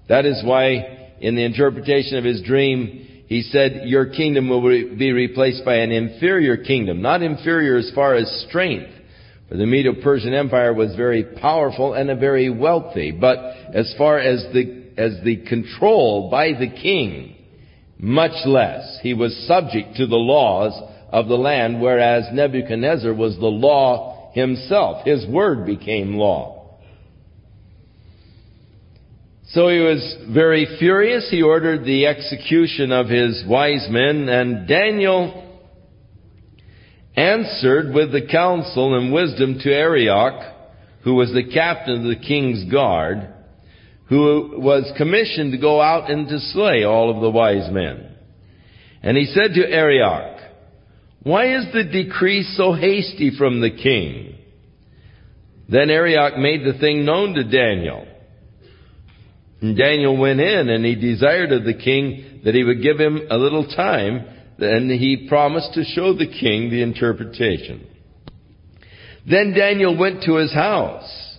That 0.10 0.26
is 0.26 0.42
why 0.44 1.14
in 1.20 1.36
the 1.36 1.44
interpretation 1.44 2.18
of 2.18 2.24
his 2.24 2.42
dream, 2.42 3.24
he 3.28 3.42
said, 3.44 3.84
your 3.86 4.08
kingdom 4.08 4.50
will 4.50 4.62
be 4.62 5.12
replaced 5.12 5.66
by 5.66 5.76
an 5.76 5.92
inferior 5.92 6.58
kingdom. 6.58 7.02
Not 7.02 7.22
inferior 7.22 7.78
as 7.78 7.92
far 7.94 8.16
as 8.16 8.46
strength, 8.48 8.92
the 9.50 9.66
Medo-Persian 9.66 10.34
Empire 10.34 10.74
was 10.74 10.96
very 10.96 11.24
powerful 11.24 11.94
and 11.94 12.20
very 12.20 12.50
wealthy, 12.50 13.12
but 13.12 13.38
as 13.74 13.94
far 13.98 14.20
as 14.20 14.46
the, 14.54 14.92
as 14.98 15.18
the 15.24 15.38
control 15.38 16.30
by 16.30 16.50
the 16.54 16.68
king 16.70 17.36
much 18.00 18.46
less. 18.46 19.00
He 19.02 19.14
was 19.14 19.36
subject 19.48 19.96
to 19.98 20.08
the 20.08 20.16
laws 20.16 20.74
of 21.12 21.28
the 21.28 21.38
land, 21.38 21.82
whereas 21.82 22.26
Nebuchadnezzar 22.34 23.14
was 23.14 23.38
the 23.38 23.46
law 23.46 24.32
himself. 24.34 25.06
His 25.06 25.26
word 25.28 25.66
became 25.66 26.16
law. 26.16 26.78
So 29.52 29.70
he 29.70 29.80
was 29.80 30.16
very 30.30 30.68
furious. 30.78 31.30
He 31.32 31.42
ordered 31.42 31.86
the 31.86 32.06
execution 32.06 32.92
of 32.92 33.08
his 33.08 33.46
wise 33.48 33.88
men, 33.90 34.28
and 34.28 34.68
Daniel 34.68 35.47
answered 37.18 37.94
with 37.94 38.12
the 38.12 38.28
counsel 38.32 38.96
and 38.96 39.12
wisdom 39.12 39.60
to 39.60 39.74
Arioch, 39.74 40.54
who 41.04 41.16
was 41.16 41.34
the 41.34 41.52
captain 41.52 42.02
of 42.02 42.04
the 42.04 42.26
king's 42.28 42.72
guard, 42.72 43.34
who 44.08 44.54
was 44.58 44.92
commissioned 44.98 45.52
to 45.52 45.58
go 45.58 45.82
out 45.82 46.10
and 46.12 46.28
to 46.30 46.40
slay 46.40 46.84
all 46.84 47.14
of 47.14 47.22
the 47.22 47.30
wise 47.30 47.72
men. 47.72 48.16
And 49.02 49.18
he 49.18 49.26
said 49.26 49.54
to 49.56 49.68
Arioch, 49.68 50.40
Why 51.24 51.56
is 51.58 51.66
the 51.74 51.84
decree 51.84 52.44
so 52.56 52.74
hasty 52.74 53.32
from 53.38 53.62
the 53.62 53.72
king? 53.72 54.36
Then 55.70 55.90
Arioch 55.90 56.38
made 56.38 56.64
the 56.64 56.80
thing 56.80 57.04
known 57.04 57.34
to 57.34 57.44
Daniel. 57.44 58.08
And 59.62 59.76
Daniel 59.76 60.16
went 60.16 60.40
in 60.40 60.70
and 60.70 60.86
he 60.86 60.96
desired 60.96 61.52
of 61.52 61.64
the 61.64 61.74
king 61.74 62.42
that 62.46 62.54
he 62.54 62.64
would 62.64 62.82
give 62.82 63.00
him 63.00 63.28
a 63.30 63.38
little 63.38 63.68
time, 63.68 64.37
and 64.60 64.90
he 64.90 65.28
promised 65.28 65.74
to 65.74 65.84
show 65.84 66.14
the 66.14 66.28
king 66.28 66.70
the 66.70 66.82
interpretation. 66.82 67.88
Then 69.30 69.54
Daniel 69.54 69.98
went 69.98 70.24
to 70.24 70.36
his 70.36 70.54
house 70.54 71.38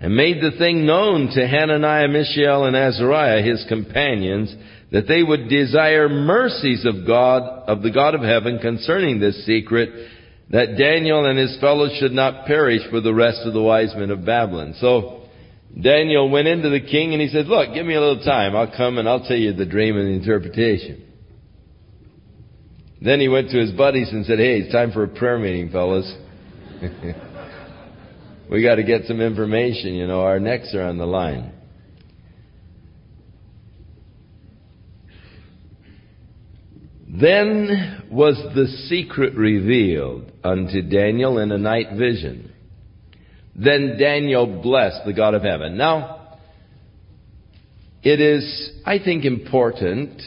and 0.00 0.14
made 0.14 0.42
the 0.42 0.56
thing 0.58 0.86
known 0.86 1.28
to 1.34 1.46
Hananiah, 1.46 2.08
Mishael, 2.08 2.64
and 2.64 2.76
Azariah, 2.76 3.42
his 3.42 3.64
companions, 3.68 4.54
that 4.92 5.06
they 5.08 5.22
would 5.22 5.48
desire 5.48 6.08
mercies 6.08 6.84
of 6.86 7.06
God, 7.06 7.42
of 7.68 7.82
the 7.82 7.90
God 7.90 8.14
of 8.14 8.22
heaven 8.22 8.58
concerning 8.58 9.20
this 9.20 9.44
secret, 9.44 9.90
that 10.50 10.78
Daniel 10.78 11.26
and 11.26 11.38
his 11.38 11.58
fellows 11.60 11.96
should 12.00 12.12
not 12.12 12.46
perish 12.46 12.82
with 12.92 13.04
the 13.04 13.14
rest 13.14 13.40
of 13.44 13.52
the 13.52 13.62
wise 13.62 13.94
men 13.96 14.10
of 14.10 14.24
Babylon. 14.24 14.74
So, 14.80 15.28
Daniel 15.80 16.30
went 16.30 16.48
into 16.48 16.70
the 16.70 16.80
king 16.80 17.12
and 17.12 17.20
he 17.20 17.28
said, 17.28 17.46
look, 17.46 17.74
give 17.74 17.84
me 17.84 17.94
a 17.94 18.00
little 18.00 18.24
time. 18.24 18.56
I'll 18.56 18.74
come 18.74 18.98
and 18.98 19.08
I'll 19.08 19.26
tell 19.26 19.36
you 19.36 19.52
the 19.52 19.66
dream 19.66 19.96
and 19.96 20.08
the 20.08 20.12
interpretation. 20.12 21.07
Then 23.00 23.20
he 23.20 23.28
went 23.28 23.50
to 23.50 23.58
his 23.58 23.70
buddies 23.72 24.08
and 24.10 24.26
said, 24.26 24.38
hey, 24.38 24.58
it's 24.58 24.72
time 24.72 24.90
for 24.92 25.04
a 25.04 25.08
prayer 25.08 25.38
meeting, 25.38 25.70
fellas. 25.70 26.12
we 28.50 28.62
got 28.62 28.76
to 28.76 28.82
get 28.82 29.04
some 29.04 29.20
information, 29.20 29.94
you 29.94 30.06
know, 30.06 30.22
our 30.22 30.40
necks 30.40 30.74
are 30.74 30.82
on 30.82 30.98
the 30.98 31.06
line. 31.06 31.52
Then 37.08 38.08
was 38.10 38.36
the 38.54 38.66
secret 38.88 39.34
revealed 39.34 40.30
unto 40.44 40.82
Daniel 40.82 41.38
in 41.38 41.50
a 41.50 41.58
night 41.58 41.96
vision. 41.96 42.52
Then 43.56 43.96
Daniel 43.98 44.60
blessed 44.60 45.04
the 45.04 45.12
God 45.12 45.34
of 45.34 45.42
heaven. 45.42 45.76
Now, 45.76 46.38
it 48.02 48.20
is, 48.20 48.72
I 48.84 48.98
think, 48.98 49.24
important 49.24 50.22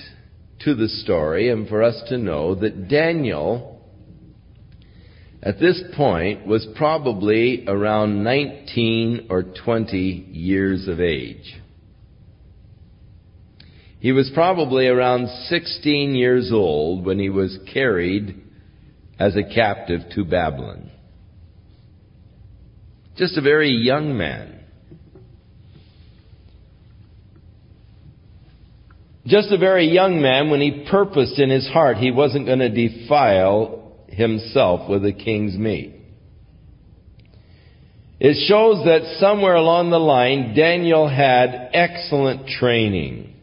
to 0.66 0.76
the 0.76 0.88
story 0.88 1.50
and 1.50 1.68
for 1.68 1.84
us 1.84 2.02
to 2.10 2.18
know 2.18 2.56
that 2.56 2.88
Daniel 2.88 3.82
at 5.44 5.60
this 5.60 5.82
point 5.96 6.46
was 6.46 6.68
probably 6.76 7.66
around 7.68 8.24
19 8.24 9.28
or 9.30 9.44
20 9.44 9.98
years 9.98 10.88
of 10.88 11.00
age. 11.00 11.60
He 14.00 14.12
was 14.12 14.32
probably 14.34 14.88
around 14.88 15.28
16 15.48 16.16
years 16.16 16.52
old 16.52 17.06
when 17.06 17.20
he 17.20 17.30
was 17.30 17.60
carried 17.72 18.42
as 19.20 19.36
a 19.36 19.44
captive 19.44 20.02
to 20.16 20.26
Babylon. 20.26 20.90
Just 23.16 23.38
a 23.38 23.42
very 23.42 23.70
young 23.70 24.18
man. 24.18 24.61
Just 29.26 29.52
a 29.52 29.58
very 29.58 29.88
young 29.88 30.22
man 30.22 30.50
when 30.50 30.62
he 30.62 30.86
purposed 30.90 31.38
in 31.38 31.50
his 31.50 31.68
heart 31.70 31.98
he 31.98 32.12
wasn't 32.12 32.48
going 32.48 32.60
to 32.60 32.70
defile 32.70 33.94
himself 34.08 34.90
with 34.90 35.04
the 35.04 35.14
king's 35.14 35.56
meat. 35.56 35.96
It 38.20 38.48
shows 38.48 38.86
that 38.86 39.18
somewhere 39.20 39.56
along 39.56 39.90
the 39.90 40.00
line, 40.00 40.54
Daniel 40.56 41.08
had 41.08 41.70
excellent 41.74 42.48
training 42.48 43.34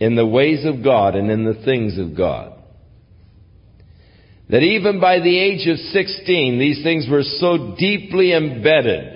in 0.00 0.16
the 0.16 0.26
ways 0.26 0.64
of 0.64 0.82
God 0.82 1.14
and 1.14 1.30
in 1.30 1.44
the 1.44 1.62
things 1.64 1.98
of 1.98 2.16
God. 2.16 2.54
That 4.48 4.62
even 4.62 4.98
by 4.98 5.20
the 5.20 5.38
age 5.38 5.68
of 5.68 5.76
16, 5.76 6.58
these 6.58 6.82
things 6.82 7.06
were 7.08 7.22
so 7.22 7.76
deeply 7.78 8.32
embedded 8.32 9.09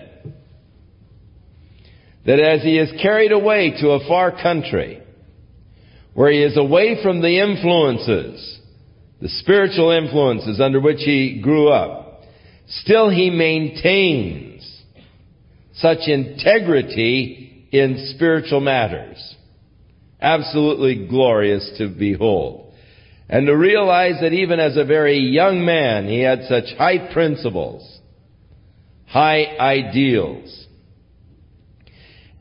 that 2.26 2.40
as 2.40 2.62
he 2.62 2.78
is 2.78 2.90
carried 3.02 3.32
away 3.32 3.76
to 3.80 3.90
a 3.90 4.08
far 4.08 4.30
country, 4.30 5.02
where 6.14 6.30
he 6.30 6.42
is 6.42 6.56
away 6.56 7.02
from 7.02 7.20
the 7.20 7.40
influences 7.40 8.60
the 9.24 9.30
spiritual 9.30 9.90
influences 9.90 10.60
under 10.60 10.78
which 10.80 10.98
he 10.98 11.40
grew 11.40 11.70
up, 11.70 12.20
still 12.68 13.08
he 13.08 13.30
maintains 13.30 14.82
such 15.76 16.06
integrity 16.06 17.66
in 17.72 18.12
spiritual 18.14 18.60
matters. 18.60 19.34
Absolutely 20.20 21.06
glorious 21.08 21.72
to 21.78 21.88
behold. 21.88 22.74
And 23.26 23.46
to 23.46 23.56
realize 23.56 24.20
that 24.20 24.34
even 24.34 24.60
as 24.60 24.76
a 24.76 24.84
very 24.84 25.18
young 25.18 25.64
man, 25.64 26.06
he 26.06 26.20
had 26.20 26.44
such 26.46 26.76
high 26.76 27.10
principles, 27.10 27.98
high 29.06 29.56
ideals. 29.58 30.63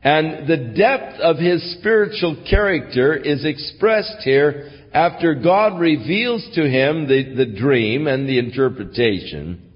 And 0.04 0.46
the 0.46 0.74
depth 0.76 1.18
of 1.20 1.38
his 1.38 1.78
spiritual 1.78 2.44
character 2.48 3.16
is 3.16 3.46
expressed 3.46 4.18
here 4.22 4.70
after 4.92 5.34
God 5.34 5.80
reveals 5.80 6.46
to 6.54 6.68
him 6.68 7.08
the, 7.08 7.34
the 7.34 7.46
dream 7.46 8.06
and 8.06 8.28
the 8.28 8.38
interpretation, 8.38 9.72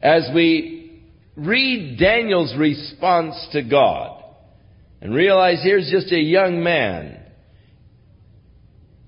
as 0.00 0.28
we 0.34 1.02
read 1.36 1.98
Daniel's 1.98 2.56
response 2.56 3.34
to 3.52 3.62
God 3.62 4.24
and 5.02 5.14
realize 5.14 5.62
here's 5.62 5.90
just 5.90 6.10
a 6.10 6.18
young 6.18 6.62
man 6.64 7.20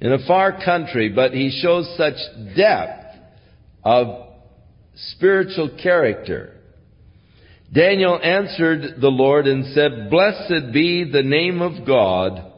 in 0.02 0.12
a 0.12 0.26
far 0.26 0.62
country, 0.62 1.08
but 1.08 1.32
he 1.32 1.50
shows 1.62 1.92
such 1.96 2.14
depth 2.54 3.16
of 3.82 4.28
spiritual 4.94 5.76
character. 5.82 6.57
Daniel 7.72 8.18
answered 8.22 9.00
the 9.00 9.08
Lord 9.08 9.46
and 9.46 9.74
said, 9.74 10.10
Blessed 10.10 10.72
be 10.72 11.04
the 11.04 11.22
name 11.22 11.60
of 11.60 11.86
God 11.86 12.52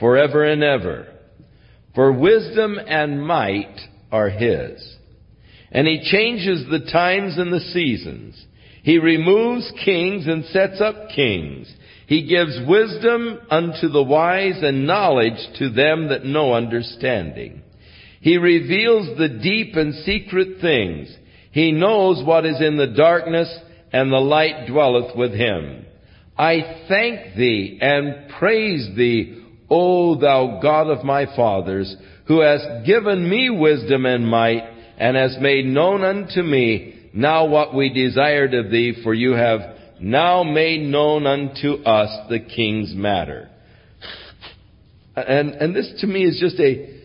forever 0.00 0.44
and 0.44 0.62
ever. 0.62 1.06
For 1.94 2.12
wisdom 2.12 2.78
and 2.78 3.24
might 3.24 3.78
are 4.10 4.28
His. 4.28 4.96
And 5.70 5.86
He 5.86 6.08
changes 6.10 6.66
the 6.68 6.90
times 6.90 7.38
and 7.38 7.52
the 7.52 7.60
seasons. 7.60 8.44
He 8.82 8.98
removes 8.98 9.72
kings 9.84 10.26
and 10.26 10.44
sets 10.46 10.80
up 10.80 11.10
kings. 11.14 11.72
He 12.06 12.26
gives 12.26 12.58
wisdom 12.68 13.38
unto 13.50 13.88
the 13.88 14.02
wise 14.02 14.62
and 14.62 14.86
knowledge 14.86 15.38
to 15.58 15.70
them 15.70 16.08
that 16.08 16.24
know 16.24 16.54
understanding. 16.54 17.62
He 18.20 18.36
reveals 18.36 19.18
the 19.18 19.28
deep 19.28 19.74
and 19.74 19.94
secret 19.94 20.60
things. 20.60 21.14
He 21.50 21.72
knows 21.72 22.24
what 22.24 22.46
is 22.46 22.60
in 22.60 22.76
the 22.76 22.94
darkness 22.96 23.48
and 23.96 24.12
the 24.12 24.18
light 24.18 24.66
dwelleth 24.66 25.16
with 25.16 25.32
him. 25.32 25.86
I 26.36 26.84
thank 26.86 27.34
thee 27.34 27.78
and 27.80 28.28
praise 28.38 28.90
thee, 28.94 29.42
O 29.70 30.20
thou 30.20 30.60
God 30.60 30.88
of 30.88 31.02
my 31.02 31.24
fathers, 31.34 31.96
who 32.28 32.40
hast 32.40 32.84
given 32.84 33.26
me 33.26 33.48
wisdom 33.48 34.04
and 34.04 34.28
might, 34.28 34.64
and 34.98 35.16
hast 35.16 35.40
made 35.40 35.64
known 35.64 36.04
unto 36.04 36.42
me 36.42 37.08
now 37.14 37.46
what 37.46 37.74
we 37.74 37.88
desired 37.88 38.52
of 38.52 38.70
thee, 38.70 39.00
for 39.02 39.14
you 39.14 39.32
have 39.32 39.60
now 39.98 40.42
made 40.42 40.82
known 40.82 41.26
unto 41.26 41.82
us 41.84 42.28
the 42.28 42.40
king's 42.40 42.94
matter. 42.94 43.48
And, 45.16 45.52
and 45.52 45.74
this 45.74 45.90
to 46.02 46.06
me 46.06 46.24
is 46.24 46.38
just 46.38 46.60
a 46.60 47.00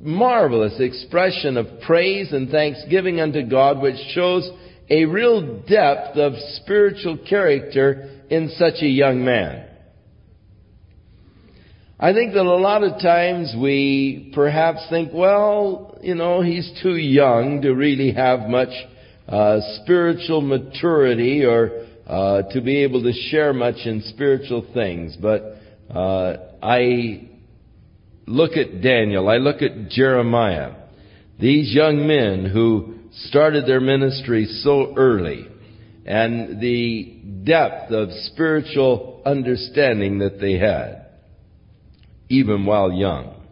marvelous 0.00 0.80
expression 0.80 1.58
of 1.58 1.66
praise 1.82 2.32
and 2.32 2.48
thanksgiving 2.48 3.20
unto 3.20 3.46
God, 3.46 3.82
which 3.82 3.96
shows 4.14 4.50
a 4.92 5.06
real 5.06 5.62
depth 5.62 6.18
of 6.18 6.34
spiritual 6.56 7.16
character 7.26 8.20
in 8.28 8.50
such 8.58 8.82
a 8.82 8.86
young 8.86 9.24
man. 9.24 9.66
I 11.98 12.12
think 12.12 12.34
that 12.34 12.44
a 12.44 12.56
lot 12.56 12.82
of 12.82 13.00
times 13.00 13.54
we 13.58 14.32
perhaps 14.34 14.80
think, 14.90 15.12
well, 15.14 15.98
you 16.02 16.14
know, 16.14 16.42
he's 16.42 16.70
too 16.82 16.96
young 16.96 17.62
to 17.62 17.70
really 17.70 18.12
have 18.12 18.50
much 18.50 18.68
uh, 19.26 19.60
spiritual 19.82 20.42
maturity 20.42 21.42
or 21.42 21.86
uh, 22.06 22.42
to 22.50 22.60
be 22.60 22.82
able 22.82 23.02
to 23.02 23.12
share 23.30 23.54
much 23.54 23.86
in 23.86 24.02
spiritual 24.08 24.66
things. 24.74 25.16
But 25.16 25.56
uh, 25.88 26.36
I 26.62 27.30
look 28.26 28.58
at 28.58 28.82
Daniel, 28.82 29.26
I 29.30 29.38
look 29.38 29.62
at 29.62 29.88
Jeremiah, 29.88 30.74
these 31.40 31.72
young 31.72 32.06
men 32.06 32.44
who 32.44 33.01
started 33.14 33.66
their 33.66 33.80
ministry 33.80 34.46
so 34.62 34.94
early, 34.96 35.48
and 36.06 36.60
the 36.60 37.20
depth 37.44 37.92
of 37.92 38.10
spiritual 38.32 39.22
understanding 39.24 40.18
that 40.18 40.40
they 40.40 40.58
had, 40.58 41.06
even 42.28 42.66
while 42.66 42.92
young. 42.92 43.42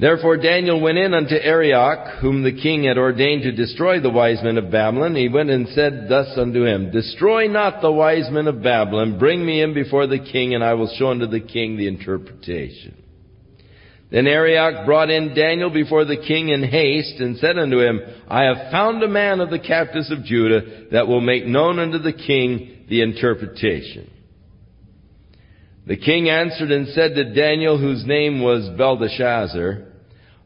Therefore 0.00 0.38
Daniel 0.38 0.80
went 0.80 0.96
in 0.96 1.12
unto 1.12 1.34
Arioch, 1.34 2.20
whom 2.22 2.42
the 2.42 2.58
king 2.58 2.84
had 2.84 2.96
ordained 2.96 3.42
to 3.42 3.52
destroy 3.52 4.00
the 4.00 4.08
wise 4.08 4.42
men 4.42 4.56
of 4.56 4.70
Babylon. 4.70 5.14
He 5.14 5.28
went 5.28 5.50
and 5.50 5.68
said 5.68 6.06
thus 6.08 6.38
unto 6.38 6.64
him, 6.64 6.90
Destroy 6.90 7.48
not 7.48 7.82
the 7.82 7.92
wise 7.92 8.30
men 8.30 8.46
of 8.46 8.62
Babylon, 8.62 9.18
bring 9.18 9.44
me 9.44 9.60
in 9.60 9.74
before 9.74 10.06
the 10.06 10.18
king, 10.18 10.54
and 10.54 10.64
I 10.64 10.72
will 10.72 10.90
show 10.98 11.10
unto 11.10 11.26
the 11.26 11.40
king 11.40 11.76
the 11.76 11.86
interpretation. 11.86 12.99
Then 14.10 14.26
Arioch 14.26 14.86
brought 14.86 15.08
in 15.08 15.34
Daniel 15.34 15.70
before 15.70 16.04
the 16.04 16.16
king 16.16 16.48
in 16.48 16.64
haste, 16.64 17.20
and 17.20 17.36
said 17.38 17.56
unto 17.56 17.78
him, 17.78 18.00
I 18.28 18.44
have 18.44 18.72
found 18.72 19.02
a 19.02 19.08
man 19.08 19.40
of 19.40 19.50
the 19.50 19.60
captives 19.60 20.10
of 20.10 20.24
Judah 20.24 20.88
that 20.90 21.06
will 21.06 21.20
make 21.20 21.46
known 21.46 21.78
unto 21.78 21.98
the 21.98 22.12
king 22.12 22.86
the 22.88 23.02
interpretation. 23.02 24.10
The 25.86 25.96
king 25.96 26.28
answered 26.28 26.72
and 26.72 26.88
said 26.88 27.14
to 27.14 27.34
Daniel, 27.34 27.78
whose 27.78 28.04
name 28.04 28.42
was 28.42 28.76
Belteshazzar, 28.76 29.86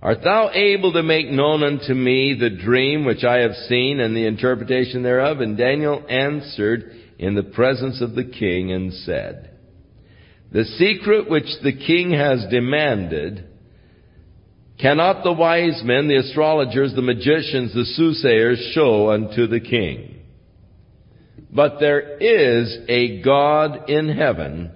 Art 0.04 0.18
thou 0.22 0.50
able 0.52 0.92
to 0.92 1.02
make 1.02 1.30
known 1.30 1.62
unto 1.62 1.94
me 1.94 2.36
the 2.38 2.50
dream 2.50 3.06
which 3.06 3.24
I 3.24 3.38
have 3.38 3.54
seen 3.68 4.00
and 4.00 4.14
the 4.14 4.26
interpretation 4.26 5.02
thereof? 5.02 5.40
And 5.40 5.56
Daniel 5.56 6.04
answered 6.06 6.92
in 7.18 7.34
the 7.34 7.42
presence 7.42 8.02
of 8.02 8.14
the 8.14 8.24
king 8.24 8.70
and 8.70 8.92
said, 8.92 9.50
The 10.52 10.64
secret 10.64 11.30
which 11.30 11.48
the 11.62 11.72
king 11.72 12.10
has 12.10 12.44
demanded, 12.50 13.48
cannot 14.80 15.22
the 15.22 15.32
wise 15.32 15.82
men, 15.84 16.08
the 16.08 16.16
astrologers, 16.16 16.94
the 16.94 17.02
magicians, 17.02 17.74
the 17.74 17.84
soothsayers 17.84 18.72
show 18.74 19.10
unto 19.10 19.46
the 19.46 19.60
king. 19.60 20.22
But 21.50 21.78
there 21.78 22.18
is 22.18 22.78
a 22.88 23.22
God 23.22 23.88
in 23.88 24.08
heaven 24.08 24.72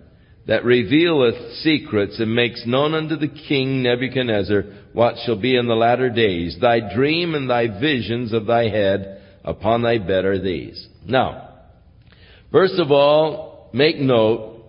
that 0.46 0.64
revealeth 0.64 1.56
secrets 1.56 2.18
and 2.20 2.34
makes 2.34 2.64
known 2.66 2.94
unto 2.94 3.16
the 3.16 3.28
king 3.28 3.82
Nebuchadnezzar 3.82 4.64
what 4.92 5.16
shall 5.24 5.36
be 5.36 5.56
in 5.56 5.66
the 5.66 5.74
latter 5.74 6.08
days. 6.08 6.56
Thy 6.60 6.94
dream 6.94 7.34
and 7.34 7.50
thy 7.50 7.66
visions 7.80 8.32
of 8.32 8.46
thy 8.46 8.68
head 8.68 9.22
upon 9.44 9.82
thy 9.82 9.98
bed 9.98 10.24
are 10.24 10.40
these. 10.40 10.88
Now, 11.06 11.48
first 12.50 12.78
of 12.78 12.90
all, 12.90 13.70
make 13.72 13.98
note 13.98 14.64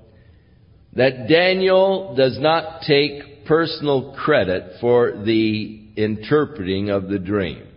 that 0.94 1.28
Daniel 1.30 2.16
does 2.16 2.38
not 2.40 2.82
take 2.82 3.29
personal 3.50 4.14
credit 4.14 4.80
for 4.80 5.24
the 5.26 5.88
interpreting 5.96 6.92
of 6.92 7.10
the 7.10 7.18
dream. 7.18 7.68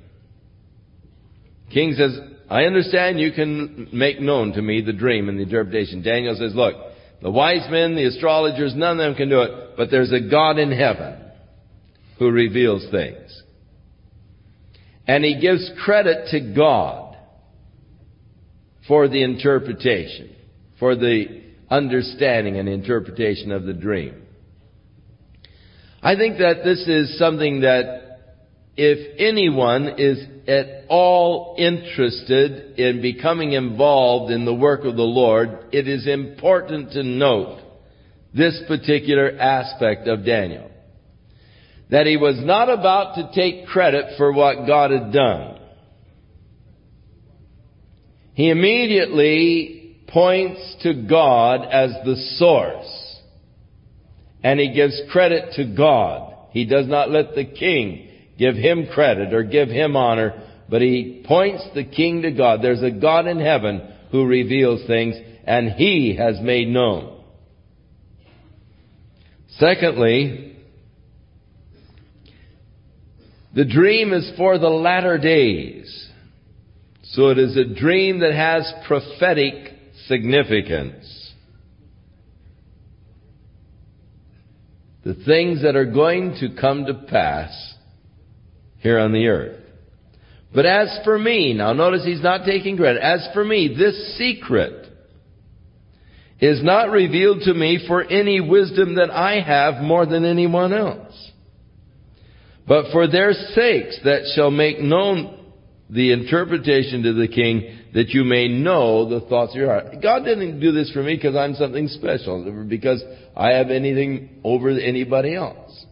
King 1.72 1.94
says, 1.96 2.18
I 2.50 2.64
understand 2.64 3.18
you 3.18 3.32
can 3.32 3.88
make 3.90 4.20
known 4.20 4.52
to 4.52 4.60
me 4.60 4.82
the 4.82 4.92
dream 4.92 5.30
and 5.30 5.38
the 5.38 5.44
interpretation. 5.44 6.02
Daniel 6.02 6.36
says, 6.38 6.54
look, 6.54 6.74
the 7.22 7.30
wise 7.30 7.66
men, 7.70 7.96
the 7.96 8.04
astrologers, 8.04 8.74
none 8.76 9.00
of 9.00 9.06
them 9.06 9.14
can 9.14 9.30
do 9.30 9.40
it. 9.40 9.76
But 9.78 9.90
there's 9.90 10.12
a 10.12 10.20
God 10.20 10.58
in 10.58 10.70
heaven 10.70 11.18
who 12.18 12.30
reveals 12.30 12.86
things. 12.90 13.42
And 15.06 15.24
he 15.24 15.40
gives 15.40 15.70
credit 15.82 16.28
to 16.32 16.54
God 16.54 17.16
for 18.86 19.08
the 19.08 19.22
interpretation, 19.22 20.36
for 20.78 20.94
the 20.96 21.42
understanding 21.70 22.58
and 22.58 22.68
interpretation 22.68 23.52
of 23.52 23.64
the 23.64 23.72
dream. 23.72 24.21
I 26.02 26.16
think 26.16 26.38
that 26.38 26.64
this 26.64 26.86
is 26.88 27.16
something 27.18 27.60
that 27.60 28.02
if 28.76 29.18
anyone 29.18 29.98
is 29.98 30.18
at 30.48 30.86
all 30.88 31.54
interested 31.58 32.78
in 32.78 33.00
becoming 33.00 33.52
involved 33.52 34.32
in 34.32 34.44
the 34.44 34.54
work 34.54 34.84
of 34.84 34.96
the 34.96 35.02
Lord, 35.02 35.66
it 35.72 35.86
is 35.86 36.08
important 36.08 36.92
to 36.92 37.04
note 37.04 37.60
this 38.34 38.60
particular 38.66 39.30
aspect 39.38 40.08
of 40.08 40.24
Daniel. 40.24 40.70
That 41.90 42.06
he 42.06 42.16
was 42.16 42.40
not 42.42 42.68
about 42.70 43.14
to 43.16 43.30
take 43.34 43.66
credit 43.66 44.16
for 44.16 44.32
what 44.32 44.66
God 44.66 44.90
had 44.90 45.12
done. 45.12 45.60
He 48.34 48.48
immediately 48.48 49.98
points 50.08 50.76
to 50.82 50.94
God 50.94 51.68
as 51.70 51.90
the 52.04 52.16
source. 52.38 53.01
And 54.42 54.58
he 54.58 54.72
gives 54.72 55.00
credit 55.10 55.54
to 55.54 55.64
God. 55.76 56.34
He 56.50 56.64
does 56.64 56.86
not 56.86 57.10
let 57.10 57.34
the 57.34 57.44
king 57.44 58.08
give 58.38 58.56
him 58.56 58.86
credit 58.92 59.32
or 59.32 59.42
give 59.44 59.68
him 59.68 59.96
honor, 59.96 60.42
but 60.68 60.82
he 60.82 61.24
points 61.26 61.64
the 61.74 61.84
king 61.84 62.22
to 62.22 62.32
God. 62.32 62.60
There's 62.62 62.82
a 62.82 62.90
God 62.90 63.26
in 63.26 63.40
heaven 63.40 63.82
who 64.10 64.26
reveals 64.26 64.86
things, 64.86 65.16
and 65.44 65.72
he 65.72 66.16
has 66.16 66.40
made 66.40 66.68
known. 66.68 67.22
Secondly, 69.58 70.56
the 73.54 73.64
dream 73.64 74.12
is 74.12 74.32
for 74.36 74.58
the 74.58 74.68
latter 74.68 75.18
days. 75.18 76.10
So 77.04 77.28
it 77.28 77.38
is 77.38 77.56
a 77.56 77.64
dream 77.64 78.20
that 78.20 78.32
has 78.32 78.72
prophetic 78.86 79.74
significance. 80.06 81.21
The 85.04 85.14
things 85.14 85.62
that 85.62 85.76
are 85.76 85.84
going 85.84 86.36
to 86.40 86.60
come 86.60 86.86
to 86.86 86.94
pass 86.94 87.74
here 88.78 88.98
on 88.98 89.12
the 89.12 89.26
earth. 89.26 89.60
But 90.54 90.66
as 90.66 91.00
for 91.04 91.18
me, 91.18 91.54
now 91.54 91.72
notice 91.72 92.04
he's 92.04 92.22
not 92.22 92.44
taking 92.44 92.76
credit. 92.76 93.00
As 93.00 93.26
for 93.32 93.44
me, 93.44 93.74
this 93.76 94.16
secret 94.18 94.86
is 96.40 96.62
not 96.62 96.90
revealed 96.90 97.42
to 97.42 97.54
me 97.54 97.84
for 97.86 98.02
any 98.02 98.40
wisdom 98.40 98.96
that 98.96 99.10
I 99.10 99.40
have 99.40 99.82
more 99.82 100.04
than 100.04 100.24
anyone 100.24 100.72
else. 100.72 101.30
But 102.66 102.92
for 102.92 103.08
their 103.08 103.32
sakes 103.32 104.00
that 104.04 104.32
shall 104.34 104.50
make 104.50 104.78
known 104.78 105.41
the 105.92 106.12
interpretation 106.12 107.02
to 107.02 107.12
the 107.12 107.28
king 107.28 107.78
that 107.92 108.08
you 108.10 108.24
may 108.24 108.48
know 108.48 109.08
the 109.08 109.26
thoughts 109.26 109.52
of 109.52 109.58
your 109.58 109.68
heart. 109.68 110.02
God 110.02 110.24
didn't 110.24 110.58
do 110.58 110.72
this 110.72 110.90
for 110.90 111.02
me 111.02 111.16
because 111.16 111.36
I'm 111.36 111.54
something 111.54 111.86
special, 111.88 112.66
because 112.66 113.02
I 113.36 113.50
have 113.50 113.68
anything 113.68 114.40
over 114.42 114.70
anybody 114.70 115.34
else. 115.34 115.84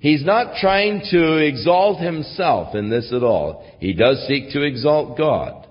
He's 0.00 0.24
not 0.24 0.56
trying 0.60 1.02
to 1.12 1.36
exalt 1.36 2.00
himself 2.00 2.74
in 2.74 2.90
this 2.90 3.12
at 3.12 3.22
all. 3.22 3.64
He 3.78 3.92
does 3.92 4.24
seek 4.26 4.50
to 4.52 4.62
exalt 4.62 5.16
God, 5.16 5.66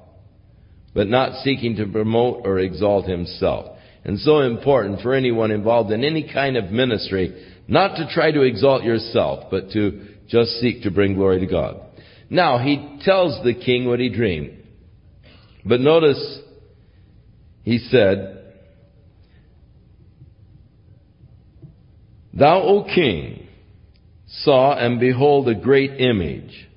but 0.94 1.08
not 1.08 1.44
seeking 1.44 1.76
to 1.78 1.86
promote 1.86 2.46
or 2.46 2.60
exalt 2.60 3.08
himself. 3.08 3.78
And 4.06 4.20
so 4.20 4.40
important 4.40 5.02
for 5.02 5.14
anyone 5.14 5.52
involved 5.52 5.92
in 5.92 6.06
any 6.06 6.32
kind 6.34 6.56
of 6.56 6.72
ministry, 6.72 7.46
not 7.68 7.98
to 7.98 8.10
try 8.14 8.32
to 8.32 8.44
exalt 8.44 8.84
yourself, 8.84 9.46
but 9.52 9.72
to 9.72 10.06
just 10.30 10.52
seek 10.62 10.84
to 10.84 10.92
bring 10.92 11.16
glory 11.16 11.42
to 11.42 11.46
God. 11.46 11.82
Now, 12.30 12.58
he 12.58 13.00
tells 13.04 13.44
the 13.44 13.54
king 13.54 13.88
what 13.88 14.00
he 14.00 14.10
dreamed. 14.10 14.64
But 15.66 15.80
notice, 15.80 16.40
he 17.64 17.78
said, 17.80 18.38
Thou, 22.34 22.62
O 22.62 22.84
king, 22.84 23.48
saw, 24.28 24.78
and 24.78 25.00
behold, 25.00 25.50
a 25.50 25.56
great 25.56 26.00
image. 26.00 26.68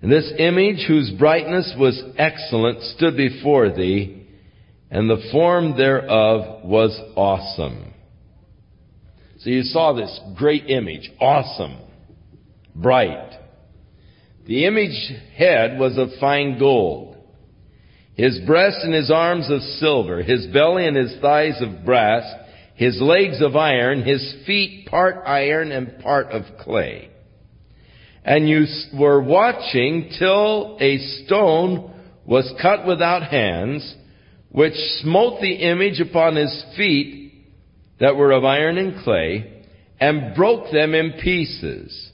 And 0.00 0.12
this 0.12 0.32
image, 0.38 0.84
whose 0.86 1.10
brightness 1.18 1.74
was 1.78 2.00
excellent, 2.18 2.82
stood 2.82 3.16
before 3.16 3.70
thee, 3.70 4.26
and 4.90 5.10
the 5.10 5.28
form 5.32 5.76
thereof 5.76 6.62
was 6.64 6.98
awesome. 7.16 7.94
So 9.38 9.50
you 9.50 9.62
saw 9.62 9.92
this 9.92 10.20
great 10.36 10.70
image, 10.70 11.10
awesome, 11.20 11.78
bright. 12.74 13.33
The 14.46 14.66
image 14.66 15.12
head 15.36 15.78
was 15.78 15.96
of 15.96 16.08
fine 16.20 16.58
gold, 16.58 17.16
his 18.14 18.40
breast 18.46 18.78
and 18.82 18.92
his 18.92 19.10
arms 19.10 19.50
of 19.50 19.62
silver, 19.62 20.22
his 20.22 20.46
belly 20.48 20.86
and 20.86 20.96
his 20.96 21.16
thighs 21.20 21.60
of 21.62 21.84
brass, 21.84 22.24
his 22.74 23.00
legs 23.00 23.40
of 23.40 23.56
iron, 23.56 24.02
his 24.02 24.34
feet 24.46 24.86
part 24.86 25.22
iron 25.26 25.72
and 25.72 25.98
part 26.00 26.26
of 26.26 26.42
clay. 26.60 27.10
And 28.24 28.48
you 28.48 28.66
were 28.94 29.22
watching 29.22 30.10
till 30.18 30.76
a 30.80 30.98
stone 31.24 31.92
was 32.26 32.52
cut 32.60 32.86
without 32.86 33.22
hands, 33.22 33.94
which 34.50 34.74
smote 35.02 35.40
the 35.40 35.54
image 35.54 36.00
upon 36.00 36.36
his 36.36 36.64
feet 36.76 37.32
that 38.00 38.16
were 38.16 38.32
of 38.32 38.44
iron 38.44 38.78
and 38.78 39.02
clay, 39.02 39.64
and 40.00 40.34
broke 40.34 40.70
them 40.70 40.94
in 40.94 41.12
pieces. 41.22 42.10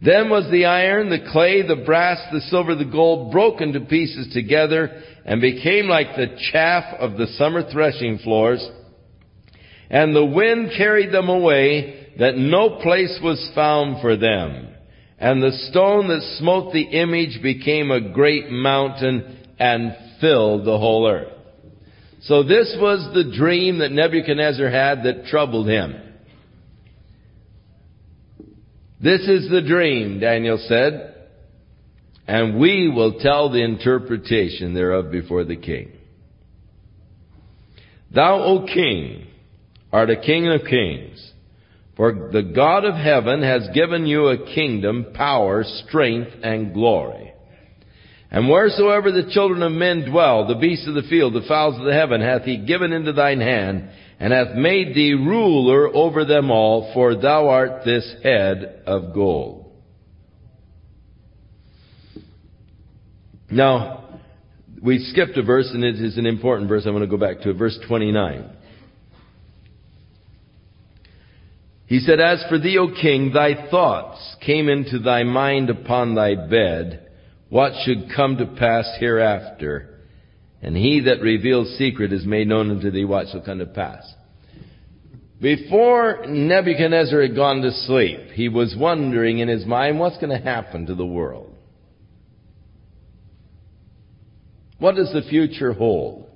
Then 0.00 0.30
was 0.30 0.48
the 0.50 0.66
iron, 0.66 1.10
the 1.10 1.26
clay, 1.32 1.62
the 1.66 1.82
brass, 1.84 2.18
the 2.32 2.40
silver, 2.42 2.74
the 2.74 2.84
gold 2.84 3.32
broken 3.32 3.72
to 3.72 3.80
pieces 3.80 4.32
together, 4.32 5.02
and 5.24 5.40
became 5.40 5.88
like 5.88 6.14
the 6.14 6.38
chaff 6.52 6.84
of 7.00 7.18
the 7.18 7.26
summer 7.36 7.68
threshing 7.70 8.18
floors, 8.18 8.66
and 9.90 10.14
the 10.14 10.24
wind 10.24 10.72
carried 10.76 11.12
them 11.12 11.28
away, 11.28 12.12
that 12.18 12.36
no 12.36 12.78
place 12.80 13.18
was 13.22 13.50
found 13.54 14.00
for 14.00 14.16
them. 14.16 14.68
And 15.18 15.42
the 15.42 15.52
stone 15.70 16.08
that 16.08 16.36
smote 16.38 16.72
the 16.72 16.82
image 16.82 17.42
became 17.42 17.90
a 17.90 18.12
great 18.12 18.50
mountain 18.50 19.38
and 19.58 19.96
filled 20.20 20.64
the 20.64 20.78
whole 20.78 21.08
earth. 21.08 21.32
So 22.22 22.42
this 22.42 22.76
was 22.80 23.14
the 23.14 23.36
dream 23.36 23.78
that 23.78 23.92
Nebuchadnezzar 23.92 24.68
had 24.68 25.04
that 25.04 25.26
troubled 25.26 25.68
him. 25.68 25.94
This 29.00 29.20
is 29.20 29.48
the 29.48 29.62
dream, 29.62 30.18
Daniel 30.18 30.58
said, 30.66 31.14
and 32.26 32.58
we 32.58 32.88
will 32.88 33.20
tell 33.20 33.50
the 33.50 33.62
interpretation 33.62 34.74
thereof 34.74 35.10
before 35.12 35.44
the 35.44 35.56
king. 35.56 35.92
Thou, 38.12 38.42
O 38.42 38.66
king, 38.66 39.26
art 39.92 40.10
a 40.10 40.20
king 40.20 40.48
of 40.48 40.66
kings. 40.68 41.24
For 41.96 42.30
the 42.32 42.42
God 42.42 42.84
of 42.84 42.94
heaven 42.94 43.42
has 43.42 43.68
given 43.74 44.06
you 44.06 44.28
a 44.28 44.54
kingdom, 44.54 45.06
power, 45.14 45.64
strength, 45.64 46.30
and 46.42 46.72
glory. 46.72 47.32
And 48.30 48.48
wheresoever 48.48 49.10
the 49.10 49.30
children 49.30 49.62
of 49.62 49.72
men 49.72 50.10
dwell, 50.10 50.46
the 50.46 50.54
beasts 50.54 50.86
of 50.86 50.94
the 50.94 51.08
field, 51.08 51.34
the 51.34 51.48
fowls 51.48 51.78
of 51.78 51.86
the 51.86 51.94
heaven, 51.94 52.20
hath 52.20 52.42
he 52.42 52.58
given 52.58 52.92
into 52.92 53.12
thine 53.12 53.40
hand, 53.40 53.90
and 54.18 54.32
hath 54.32 54.54
made 54.54 54.94
thee 54.94 55.14
ruler 55.14 55.88
over 55.94 56.24
them 56.24 56.50
all, 56.50 56.92
for 56.92 57.14
thou 57.14 57.48
art 57.48 57.84
this 57.84 58.14
head 58.22 58.82
of 58.86 59.14
gold. 59.14 59.70
Now, 63.50 64.20
we 64.82 64.98
skipped 64.98 65.36
a 65.36 65.42
verse, 65.42 65.70
and 65.72 65.84
it 65.84 65.96
is 65.96 66.18
an 66.18 66.26
important 66.26 66.68
verse. 66.68 66.84
I 66.86 66.90
want 66.90 67.02
to 67.02 67.10
go 67.10 67.16
back 67.16 67.40
to 67.42 67.50
it. 67.50 67.54
Verse 67.54 67.78
29. 67.86 68.50
He 71.86 72.00
said, 72.00 72.20
As 72.20 72.44
for 72.48 72.58
thee, 72.58 72.76
O 72.78 72.88
king, 72.88 73.32
thy 73.32 73.70
thoughts 73.70 74.36
came 74.44 74.68
into 74.68 74.98
thy 74.98 75.22
mind 75.22 75.70
upon 75.70 76.14
thy 76.14 76.34
bed, 76.34 77.08
what 77.48 77.72
should 77.84 78.10
come 78.14 78.36
to 78.36 78.46
pass 78.46 78.86
hereafter. 79.00 79.97
And 80.62 80.76
he 80.76 81.00
that 81.00 81.20
reveals 81.20 81.76
secret 81.78 82.12
is 82.12 82.26
made 82.26 82.48
known 82.48 82.70
unto 82.70 82.90
thee 82.90 83.04
what 83.04 83.28
shall 83.28 83.42
come 83.42 83.58
to 83.60 83.66
pass. 83.66 84.12
Before 85.40 86.26
Nebuchadnezzar 86.26 87.22
had 87.22 87.36
gone 87.36 87.62
to 87.62 87.70
sleep, 87.70 88.30
he 88.32 88.48
was 88.48 88.74
wondering 88.76 89.38
in 89.38 89.46
his 89.46 89.64
mind 89.64 90.00
what's 90.00 90.16
going 90.16 90.36
to 90.36 90.44
happen 90.44 90.86
to 90.86 90.96
the 90.96 91.06
world. 91.06 91.54
What 94.78 94.96
does 94.96 95.12
the 95.12 95.22
future 95.28 95.72
hold? 95.72 96.28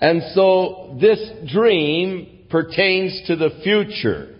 And 0.00 0.22
so 0.34 0.96
this 1.00 1.20
dream 1.52 2.46
pertains 2.48 3.22
to 3.26 3.34
the 3.34 3.60
future. 3.64 4.36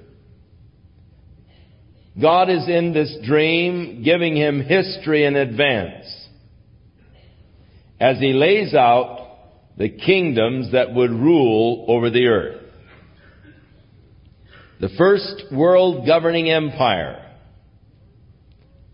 God 2.21 2.51
is 2.51 2.69
in 2.69 2.93
this 2.93 3.17
dream 3.25 4.03
giving 4.05 4.37
him 4.37 4.61
history 4.61 5.25
in 5.25 5.35
advance 5.35 6.07
as 8.01 8.19
he 8.19 8.33
lays 8.33 8.75
out 8.75 9.27
the 9.77 9.89
kingdoms 9.89 10.73
that 10.73 10.95
would 10.95 11.11
rule 11.11 11.85
over 11.89 12.11
the 12.11 12.27
earth. 12.27 12.63
The 14.81 14.91
first 14.97 15.45
world 15.53 16.07
governing 16.07 16.51
empire, 16.51 17.25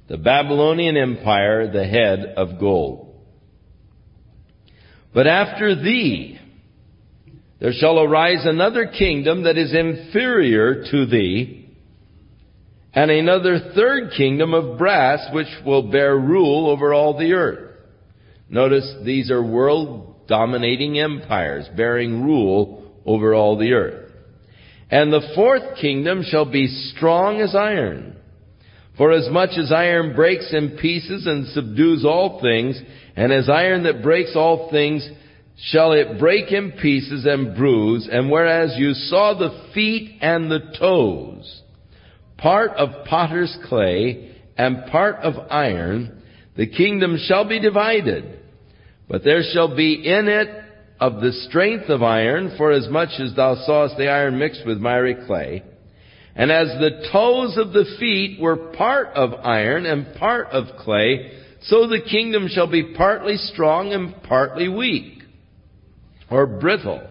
the 0.09 0.17
Babylonian 0.17 0.97
Empire, 0.97 1.71
the 1.71 1.85
head 1.85 2.35
of 2.37 2.59
gold. 2.59 3.15
But 5.13 5.27
after 5.27 5.75
thee, 5.75 6.39
there 7.61 7.73
shall 7.73 8.01
arise 8.01 8.45
another 8.45 8.87
kingdom 8.87 9.45
that 9.45 9.57
is 9.57 9.75
inferior 9.75 10.85
to 10.91 11.07
thee, 11.07 11.69
and 12.93 13.11
another 13.11 13.73
third 13.75 14.13
kingdom 14.17 14.55
of 14.55 14.79
brass 14.79 15.33
which 15.33 15.49
will 15.65 15.91
bear 15.91 16.17
rule 16.17 16.69
over 16.69 16.93
all 16.93 17.19
the 17.19 17.33
earth. 17.33 17.64
Notice 18.49 18.97
these 19.05 19.31
are 19.31 19.43
world 19.43 20.27
dominating 20.27 20.99
empires 20.99 21.67
bearing 21.77 22.23
rule 22.23 22.93
over 23.05 23.35
all 23.35 23.57
the 23.57 23.73
earth. 23.73 24.13
And 24.91 25.13
the 25.13 25.33
fourth 25.35 25.77
kingdom 25.81 26.23
shall 26.23 26.51
be 26.51 26.67
strong 26.67 27.41
as 27.41 27.55
iron. 27.55 28.17
For 28.97 29.11
as 29.13 29.29
much 29.31 29.59
as 29.59 29.73
iron 29.73 30.15
breaks 30.15 30.53
in 30.53 30.79
pieces 30.81 31.27
and 31.27 31.49
subdues 31.49 32.05
all 32.05 32.41
things, 32.41 32.81
and 33.17 33.33
as 33.33 33.49
iron 33.49 33.83
that 33.85 34.03
breaks 34.03 34.37
all 34.37 34.71
things, 34.71 35.09
shall 35.57 35.93
it 35.93 36.19
break 36.19 36.53
in 36.53 36.73
pieces 36.73 37.27
and 37.27 37.57
bruise, 37.57 38.09
and 38.11 38.31
whereas 38.31 38.75
you 38.77 38.93
saw 38.93 39.35
the 39.35 39.71
feet 39.75 40.19
and 40.21 40.51
the 40.51 40.77
toes, 40.79 41.63
part 42.39 42.71
of 42.73 43.05
potter's 43.07 43.57
clay 43.69 44.37
and 44.57 44.87
part 44.93 45.17
of 45.17 45.35
iron, 45.51 46.23
the 46.57 46.67
kingdom 46.67 47.17
shall 47.27 47.49
be 47.49 47.61
divided. 47.61 48.41
But 49.09 49.25
there 49.25 49.43
shall 49.53 49.75
be 49.75 49.95
in 49.95 50.29
it 50.29 50.49
of 51.01 51.21
the 51.21 51.33
strength 51.49 51.89
of 51.89 52.03
iron, 52.03 52.55
for 52.57 52.73
as 52.73 52.89
much 52.89 53.21
as 53.21 53.35
thou 53.35 53.57
sawest 53.67 53.97
the 53.97 54.09
iron 54.09 54.39
mixed 54.39 54.65
with 54.67 54.79
miry 54.79 55.17
clay. 55.27 55.63
And 56.37 56.51
as 56.51 56.69
the 56.69 57.09
toes 57.13 57.57
of 57.59 57.73
the 57.73 57.97
feet 57.99 58.41
were 58.41 58.57
part 58.57 59.09
of 59.09 59.35
iron 59.35 59.87
and 59.87 60.15
part 60.17 60.49
of 60.49 60.77
clay, 60.79 61.41
so 61.63 61.87
the 61.87 62.01
kingdom 62.01 62.49
shall 62.49 62.71
be 62.71 62.95
partly 62.95 63.37
strong 63.37 63.93
and 63.93 64.23
partly 64.23 64.69
weak, 64.69 65.23
or 66.31 66.47
brittle. 66.47 67.07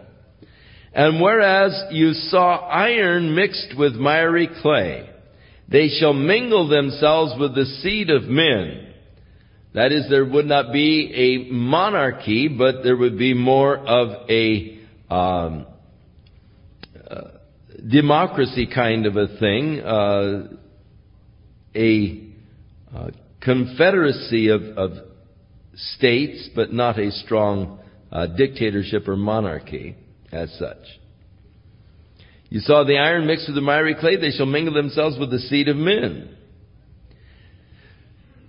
And 0.94 1.22
whereas 1.22 1.86
you 1.92 2.14
saw 2.14 2.68
iron 2.68 3.34
mixed 3.34 3.76
with 3.78 3.94
miry 3.94 4.50
clay, 4.62 5.10
they 5.70 5.88
shall 5.88 6.14
mingle 6.14 6.68
themselves 6.68 7.34
with 7.40 7.56
the 7.56 7.66
seed 7.66 8.10
of 8.10 8.24
men. 8.24 8.83
That 9.74 9.92
is, 9.92 10.08
there 10.10 10.26
would 10.26 10.46
not 10.46 10.72
be 10.72 11.48
a 11.50 11.52
monarchy, 11.52 12.48
but 12.48 12.84
there 12.84 12.96
would 12.96 13.18
be 13.18 13.34
more 13.34 13.76
of 13.78 14.30
a 14.30 14.80
um, 15.10 15.66
uh, 17.10 17.22
democracy 17.90 18.68
kind 18.68 19.08
of 19.08 19.18
a 19.18 19.28
thing, 19.40 19.80
uh, 19.80 20.48
a 21.76 22.30
uh, 22.96 23.10
confederacy 23.42 24.50
of, 24.50 24.62
of, 24.78 24.92
states, 25.76 26.50
but 26.56 26.72
not 26.72 27.00
a 27.00 27.10
strong 27.10 27.80
uh, 28.12 28.28
dictatorship 28.28 29.08
or 29.08 29.16
monarchy 29.16 29.96
as 30.32 30.52
such. 30.60 30.78
You 32.50 32.60
saw 32.60 32.84
the 32.84 32.98
iron 32.98 33.26
mixed 33.26 33.48
with 33.48 33.56
the 33.56 33.62
miry 33.62 33.96
clay, 33.96 34.18
they 34.18 34.30
shall 34.30 34.46
mingle 34.46 34.76
themselves 34.76 35.18
with 35.18 35.32
the 35.32 35.40
seed 35.40 35.68
of 35.68 35.76
men. 35.76 36.38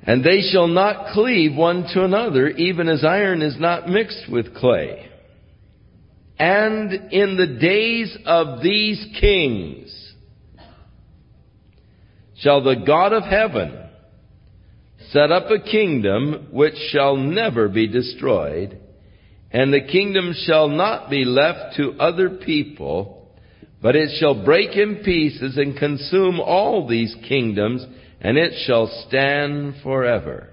And 0.06 0.22
they 0.22 0.42
shall 0.42 0.66
not 0.66 1.14
cleave 1.14 1.56
one 1.56 1.84
to 1.94 2.04
another, 2.04 2.48
even 2.48 2.88
as 2.88 3.04
iron 3.04 3.40
is 3.40 3.58
not 3.58 3.88
mixed 3.88 4.30
with 4.30 4.54
clay. 4.54 5.08
And 6.38 6.92
in 7.12 7.36
the 7.36 7.58
days 7.58 8.16
of 8.26 8.62
these 8.62 9.04
kings 9.20 10.12
shall 12.36 12.62
the 12.62 12.82
God 12.86 13.12
of 13.12 13.22
heaven 13.22 13.80
set 15.10 15.30
up 15.30 15.50
a 15.50 15.62
kingdom 15.62 16.48
which 16.50 16.74
shall 16.90 17.16
never 17.16 17.68
be 17.68 17.86
destroyed, 17.86 18.78
and 19.50 19.72
the 19.72 19.86
kingdom 19.90 20.34
shall 20.44 20.68
not 20.68 21.08
be 21.08 21.24
left 21.24 21.76
to 21.76 21.92
other 22.00 22.28
people, 22.30 23.30
but 23.80 23.94
it 23.94 24.18
shall 24.18 24.44
break 24.44 24.76
in 24.76 25.02
pieces 25.04 25.56
and 25.56 25.76
consume 25.78 26.40
all 26.40 26.88
these 26.88 27.14
kingdoms, 27.28 27.86
and 28.24 28.38
it 28.38 28.54
shall 28.66 28.86
stand 29.06 29.74
forever. 29.82 30.48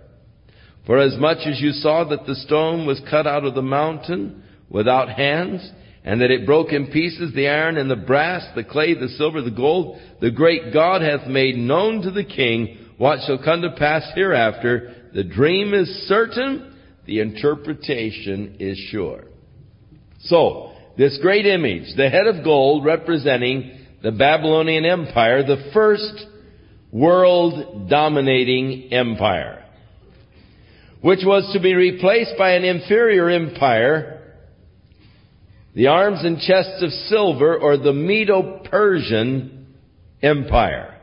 For 0.86 1.00
as 1.00 1.18
much 1.18 1.48
as 1.48 1.62
you 1.62 1.72
saw 1.72 2.04
that 2.10 2.26
the 2.26 2.36
stone 2.36 2.86
was 2.86 3.02
cut 3.10 3.26
out 3.26 3.46
of 3.46 3.56
the 3.56 3.62
mountain 3.62 4.44
without 4.70 5.10
hands, 5.10 5.68
and 6.04 6.20
that 6.20 6.32
it 6.32 6.46
broke 6.46 6.74
in 6.74 6.88
pieces 6.88 7.34
the 7.34 7.48
iron 7.48 7.78
and 7.78 7.90
the 7.90 7.96
brass, 7.96 8.44
the 8.56 8.64
clay, 8.64 8.94
the 8.94 9.08
silver, 9.10 9.42
the 9.42 9.52
gold, 9.52 10.00
the 10.20 10.32
great 10.32 10.74
God 10.74 11.02
hath 11.02 11.28
made 11.28 11.56
known 11.56 12.02
to 12.02 12.12
the 12.12 12.26
king 12.26 12.90
what 12.98 13.20
shall 13.26 13.42
come 13.42 13.62
to 13.62 13.72
pass 13.78 14.04
hereafter. 14.16 15.10
The 15.14 15.24
dream 15.24 15.74
is 15.74 15.88
certain, 16.08 16.76
the 17.06 17.22
interpretation 17.22 18.58
is 18.60 18.78
sure. 18.90 19.26
So, 20.22 20.74
this 20.98 21.18
great 21.22 21.46
image, 21.46 21.96
the 21.96 22.10
head 22.10 22.28
of 22.28 22.44
gold 22.44 22.84
representing 22.84 23.88
the 24.04 24.12
Babylonian 24.12 24.84
Empire, 24.84 25.44
the 25.44 25.70
first 25.74 26.26
world 26.92 27.90
dominating 27.90 28.92
empire, 28.92 29.64
which 31.02 31.22
was 31.24 31.50
to 31.54 31.60
be 31.60 31.74
replaced 31.74 32.34
by 32.38 32.52
an 32.52 32.64
inferior 32.64 33.30
empire, 33.30 34.36
the 35.74 35.88
arms 35.88 36.20
and 36.24 36.38
chests 36.40 36.84
of 36.84 36.92
silver, 36.92 37.58
or 37.58 37.78
the 37.78 37.94
Medo-Persian 37.94 39.68
Empire, 40.22 40.98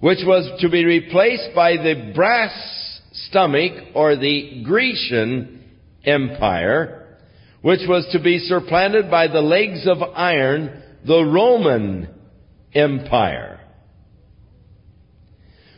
which 0.00 0.20
was 0.24 0.50
to 0.60 0.70
be 0.70 0.84
replaced 0.84 1.54
by 1.54 1.76
the 1.76 2.12
brass 2.14 3.00
stomach, 3.28 3.72
or 3.94 4.16
the 4.16 4.62
Grecian 4.64 5.64
Empire, 6.04 7.18
which 7.60 7.80
was 7.86 8.08
to 8.12 8.20
be 8.20 8.38
supplanted 8.38 9.10
by 9.10 9.28
the 9.28 9.42
legs 9.42 9.86
of 9.86 9.98
iron, 10.14 10.82
the 11.06 11.22
Roman 11.22 12.08
Empire. 12.74 13.61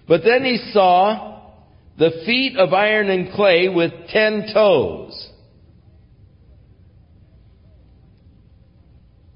But 0.07 0.23
then 0.25 0.45
he 0.45 0.71
saw 0.73 1.53
the 1.99 2.11
feet 2.27 2.57
of 2.57 2.73
iron 2.73 3.09
and 3.09 3.33
clay 3.33 3.69
with 3.69 3.93
ten 4.09 4.51
toes. 4.53 5.31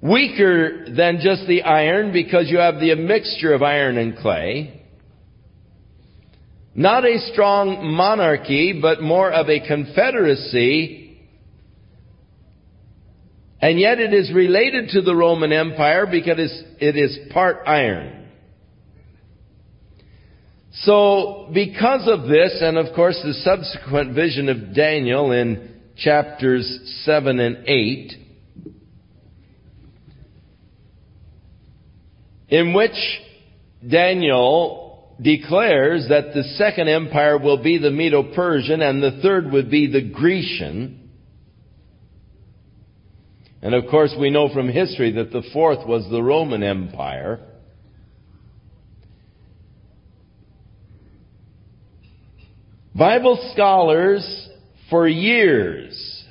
Weaker 0.01 0.87
than 0.95 1.21
just 1.23 1.47
the 1.47 1.63
iron 1.63 2.13
because 2.13 2.49
you 2.49 2.59
have 2.59 2.79
the 2.79 2.95
mixture 2.95 3.53
of 3.53 3.63
iron 3.63 3.99
and 3.99 4.17
clay. 4.17 4.79
Not 6.75 7.05
a 7.05 7.19
strong 7.33 7.93
monarchy, 7.93 8.79
but 8.81 9.03
more 9.03 9.33
of 9.33 9.49
a 9.49 9.67
confederacy. 9.67 11.21
And 13.61 13.81
yet 13.81 13.99
it 13.99 14.15
is 14.15 14.33
related 14.33 14.91
to 14.91 15.01
the 15.01 15.17
Roman 15.17 15.53
Empire 15.53 16.07
because 16.07 16.39
it 16.79 16.97
is 16.97 17.19
part 17.33 17.67
iron. 17.67 18.18
So, 20.73 21.49
because 21.53 22.07
of 22.07 22.29
this, 22.29 22.59
and 22.61 22.77
of 22.77 22.95
course 22.95 23.19
the 23.25 23.33
subsequent 23.35 24.15
vision 24.15 24.49
of 24.49 24.75
Daniel 24.75 25.33
in 25.33 25.77
chapters 25.97 27.01
7 27.05 27.41
and 27.41 27.67
8, 27.67 28.13
in 32.51 32.75
which 32.75 32.93
Daniel 33.89 35.17
declares 35.21 36.07
that 36.09 36.33
the 36.35 36.45
second 36.57 36.89
empire 36.89 37.39
will 37.39 37.63
be 37.63 37.79
the 37.79 37.91
Medo-Persian 37.91 38.81
and 38.83 39.03
the 39.03 39.21
third 39.23 39.51
would 39.51 39.71
be 39.71 39.91
the 39.91 40.03
Grecian. 40.03 41.11
And 43.61 43.75
of 43.75 43.91
course 43.91 44.15
we 44.19 44.31
know 44.31 44.53
from 44.53 44.69
history 44.69 45.13
that 45.13 45.33
the 45.33 45.43
fourth 45.53 45.87
was 45.87 46.09
the 46.11 46.23
Roman 46.23 46.63
Empire. 46.63 47.41
Bible 52.99 53.53
scholars 53.53 54.49
for 54.91 55.07
years 55.07 56.25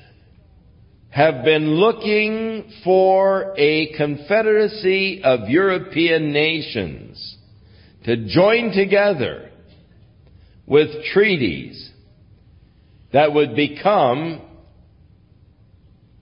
have 1.09 1.45
been 1.45 1.76
looking 1.76 2.70
for 2.84 3.53
a 3.57 3.93
confederacy 3.95 5.22
of 5.24 5.47
European 5.47 6.34
nations 6.34 7.38
to 8.03 8.28
join 8.28 8.74
together 8.74 9.49
with 10.65 10.89
treaties 11.13 11.89
that 13.13 13.34
would 13.34 13.55
become 13.55 14.41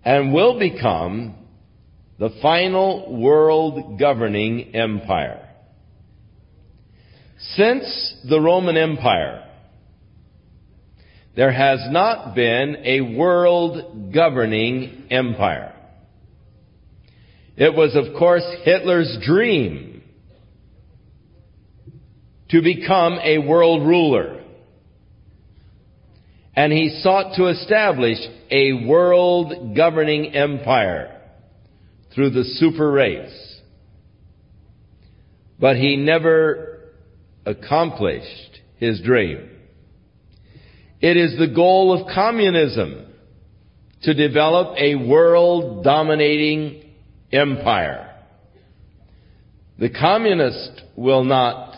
and 0.03 0.31
will 0.31 0.59
become 0.59 1.33
the 2.19 2.29
final 2.43 3.19
world 3.19 3.97
governing 3.97 4.75
empire. 4.75 5.49
Since 7.55 8.17
the 8.29 8.39
Roman 8.39 8.77
Empire, 8.77 9.44
there 11.35 11.51
has 11.51 11.79
not 11.89 12.33
been 12.33 12.77
a 12.83 13.01
world 13.01 14.13
governing 14.13 15.07
empire. 15.11 15.73
It 17.57 17.73
was, 17.73 17.95
of 17.95 18.17
course, 18.17 18.43
Hitler's 18.63 19.17
dream 19.25 20.03
to 22.49 22.61
become 22.61 23.19
a 23.21 23.39
world 23.39 23.85
ruler. 23.85 24.43
And 26.55 26.71
he 26.71 27.01
sought 27.01 27.35
to 27.35 27.47
establish 27.47 28.17
a 28.49 28.85
world 28.87 29.75
governing 29.75 30.33
empire 30.33 31.21
through 32.13 32.29
the 32.29 32.45
super 32.45 32.89
race. 32.89 33.59
But 35.59 35.75
he 35.75 35.97
never 35.97 36.93
accomplished 37.45 38.61
his 38.77 39.01
dream. 39.01 39.49
It 41.01 41.17
is 41.17 41.37
the 41.37 41.53
goal 41.53 41.93
of 41.93 42.07
communism 42.13 43.05
to 44.03 44.13
develop 44.13 44.77
a 44.77 44.95
world 44.95 45.83
dominating 45.83 46.93
empire. 47.31 48.11
The 49.77 49.89
communists 49.89 50.81
will 50.95 51.23
not 51.23 51.75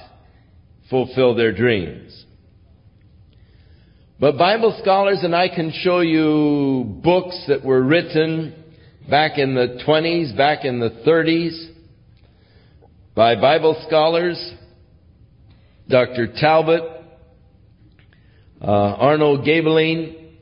fulfill 0.89 1.35
their 1.35 1.51
dreams. 1.51 2.25
But 4.19 4.37
Bible 4.37 4.77
scholars, 4.81 5.19
and 5.21 5.35
I 5.35 5.47
can 5.47 5.71
show 5.71 5.99
you 5.99 6.83
books 7.03 7.45
that 7.47 7.63
were 7.63 7.81
written 7.81 8.63
back 9.09 9.37
in 9.37 9.53
the 9.53 9.79
20s, 9.87 10.35
back 10.35 10.65
in 10.65 10.79
the 10.79 10.89
30s, 11.07 11.71
by 13.15 13.35
Bible 13.35 13.81
scholars, 13.87 14.53
Dr. 15.87 16.27
Talbot, 16.39 16.83
uh, 18.67 18.69
Arnold 18.69 19.45
Gaebelein, 19.45 20.33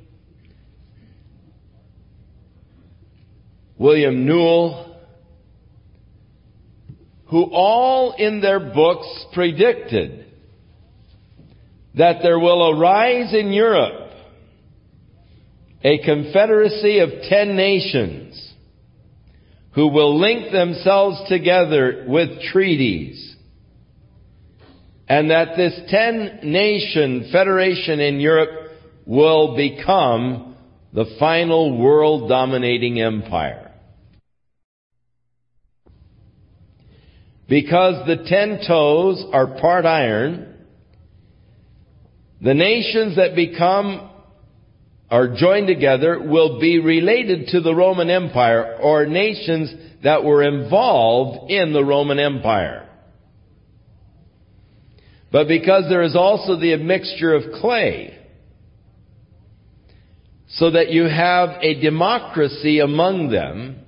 William 3.78 4.26
Newell, 4.26 5.00
who 7.30 7.44
all 7.52 8.16
in 8.18 8.42
their 8.42 8.60
books 8.60 9.26
predicted 9.34 10.26
that 11.94 12.24
there 12.24 12.40
will 12.40 12.72
arise 12.72 13.32
in 13.32 13.54
Europe 13.54 14.12
a 15.84 16.00
confederacy 16.00 17.00
of 17.00 17.10
ten 17.30 17.56
nations 17.56 18.54
who 19.76 19.88
will 19.90 20.20
link 20.20 20.52
themselves 20.52 21.30
together 21.30 22.06
with 22.08 22.42
treaties 22.52 23.35
and 25.08 25.30
that 25.30 25.56
this 25.56 25.74
ten 25.90 26.40
nation 26.44 27.30
federation 27.32 28.00
in 28.00 28.20
Europe 28.20 28.72
will 29.06 29.56
become 29.56 30.56
the 30.94 31.06
final 31.20 31.78
world 31.78 32.30
dominating 32.30 33.00
empire. 33.00 33.72
Because 37.48 38.08
the 38.08 38.28
ten 38.28 38.62
toes 38.68 39.24
are 39.32 39.60
part 39.60 39.86
iron, 39.86 40.56
the 42.42 42.56
nations 42.56 43.18
that 43.18 43.36
become 43.36 44.10
are 45.12 45.36
joined 45.36 45.68
together 45.68 46.20
will 46.20 46.60
be 46.60 46.80
related 46.80 47.50
to 47.50 47.62
the 47.62 47.76
Roman 47.76 48.10
Empire 48.10 48.78
or 48.82 49.06
nations 49.06 49.72
that 50.04 50.24
were 50.24 50.44
involved 50.44 51.52
in 51.52 51.74
the 51.74 51.84
Roman 51.84 52.18
Empire. 52.18 52.85
But 55.36 55.50
because 55.50 55.90
there 55.90 56.02
is 56.02 56.16
also 56.16 56.56
the 56.56 56.72
admixture 56.72 57.34
of 57.34 57.60
clay, 57.60 58.18
so 60.48 60.72
that 60.72 60.92
you 60.92 61.10
have 61.10 61.62
a 61.62 61.74
democracy 61.82 62.80
among 62.80 63.32
them, 63.32 63.82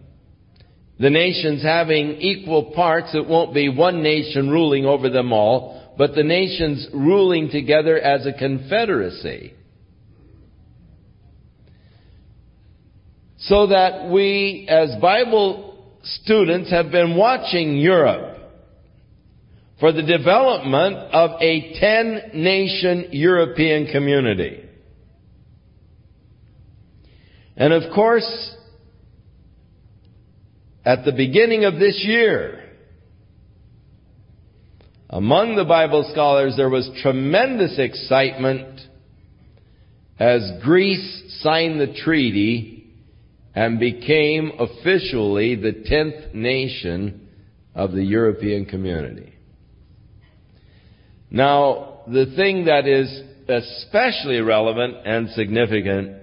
the 1.00 1.10
nations 1.10 1.64
having 1.64 2.20
equal 2.20 2.74
parts, 2.76 3.16
it 3.16 3.26
won't 3.26 3.54
be 3.54 3.70
one 3.70 4.04
nation 4.04 4.50
ruling 4.50 4.86
over 4.86 5.10
them 5.10 5.32
all, 5.32 5.96
but 5.98 6.16
the 6.16 6.24
nations 6.24 6.86
ruling 6.94 7.50
together 7.50 7.98
as 7.98 8.26
a 8.26 8.34
confederacy. 8.34 9.54
So 13.38 13.68
that 13.68 14.10
we, 14.12 14.68
as 14.68 15.00
Bible 15.02 15.96
students, 16.04 16.72
have 16.72 16.92
been 16.92 17.16
watching 17.16 17.78
Europe 17.78 18.27
for 19.80 19.92
the 19.92 20.02
development 20.02 20.96
of 20.96 21.42
a 21.42 21.74
10 21.80 22.32
nation 22.34 23.10
European 23.12 23.92
community. 23.92 24.64
And 27.56 27.74
of 27.74 27.94
course, 27.94 28.56
at 30.86 31.06
the 31.06 31.12
beginning 31.12 31.66
of 31.66 31.80
this 31.80 32.04
year, 32.04 32.64
among 35.10 35.56
the 35.56 35.66
Bible 35.66 36.10
scholars 36.12 36.56
there 36.58 36.70
was 36.70 36.90
tremendous 37.02 37.78
excitement 37.78 38.82
as 40.20 40.52
Greece 40.64 41.40
signed 41.42 41.80
the 41.80 41.94
treaty 42.04 42.94
and 43.54 43.80
became 43.80 44.52
officially 44.60 45.56
the 45.56 45.74
10th 45.74 46.34
nation 46.34 47.28
of 47.74 47.92
the 47.92 48.04
European 48.04 48.66
community. 48.66 49.37
Now, 51.30 52.02
the 52.08 52.34
thing 52.36 52.66
that 52.66 52.88
is 52.88 53.22
especially 53.50 54.40
relevant 54.42 54.96
and 55.06 55.30
significant 55.32 56.18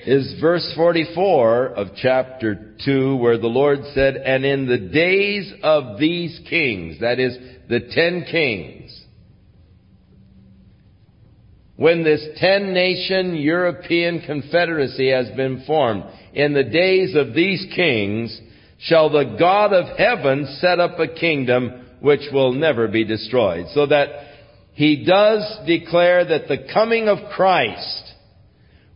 is 0.00 0.40
verse 0.40 0.72
44 0.76 1.66
of 1.66 1.88
chapter 2.00 2.74
2 2.84 3.16
where 3.16 3.38
the 3.38 3.48
Lord 3.48 3.80
said, 3.94 4.16
And 4.16 4.44
in 4.44 4.66
the 4.66 4.78
days 4.78 5.52
of 5.62 5.98
these 5.98 6.40
kings, 6.48 7.00
that 7.00 7.18
is, 7.18 7.36
the 7.68 7.80
ten 7.80 8.24
kings, 8.30 8.94
when 11.76 12.02
this 12.02 12.26
ten 12.38 12.72
nation 12.72 13.36
European 13.36 14.22
confederacy 14.22 15.10
has 15.10 15.28
been 15.36 15.64
formed, 15.66 16.04
in 16.32 16.52
the 16.52 16.64
days 16.64 17.14
of 17.14 17.34
these 17.34 17.66
kings, 17.74 18.40
shall 18.80 19.10
the 19.10 19.36
God 19.38 19.72
of 19.72 19.96
heaven 19.96 20.46
set 20.60 20.80
up 20.80 20.98
a 20.98 21.08
kingdom 21.08 21.87
which 22.00 22.22
will 22.32 22.52
never 22.52 22.88
be 22.88 23.04
destroyed. 23.04 23.66
So 23.74 23.86
that 23.86 24.08
he 24.72 25.04
does 25.04 25.66
declare 25.66 26.24
that 26.24 26.48
the 26.48 26.68
coming 26.72 27.08
of 27.08 27.30
Christ 27.32 28.14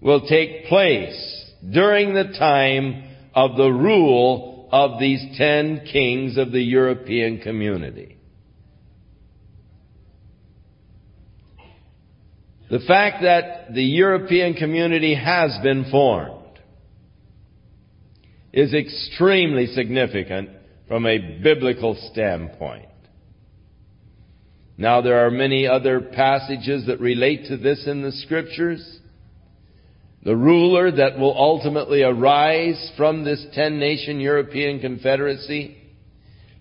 will 0.00 0.26
take 0.26 0.66
place 0.66 1.50
during 1.70 2.14
the 2.14 2.36
time 2.38 3.05
of 3.34 3.57
the 3.57 3.70
rule 3.70 4.68
of 4.70 4.98
these 4.98 5.36
ten 5.36 5.86
kings 5.90 6.36
of 6.36 6.53
the 6.53 6.62
European 6.62 7.40
community. 7.40 8.16
The 12.70 12.80
fact 12.80 13.22
that 13.22 13.74
the 13.74 13.84
European 13.84 14.55
community 14.55 15.14
has 15.14 15.59
been 15.62 15.90
formed 15.90 16.59
is 18.53 18.72
extremely 18.72 19.66
significant 19.66 20.50
from 20.88 21.07
a 21.07 21.18
biblical 21.42 21.96
standpoint. 22.12 22.86
Now 24.79 25.01
there 25.01 25.27
are 25.27 25.31
many 25.31 25.66
other 25.66 26.01
passages 26.01 26.87
that 26.87 27.01
relate 27.01 27.47
to 27.49 27.57
this 27.57 27.87
in 27.87 28.03
the 28.03 28.12
scriptures. 28.12 29.01
The 30.25 30.37
ruler 30.37 30.91
that 30.91 31.18
will 31.18 31.37
ultimately 31.37 32.03
arise 32.03 32.93
from 32.97 33.25
this 33.25 33.45
ten 33.55 33.79
nation 33.79 34.20
European 34.20 34.81
confederacy, 34.81 35.77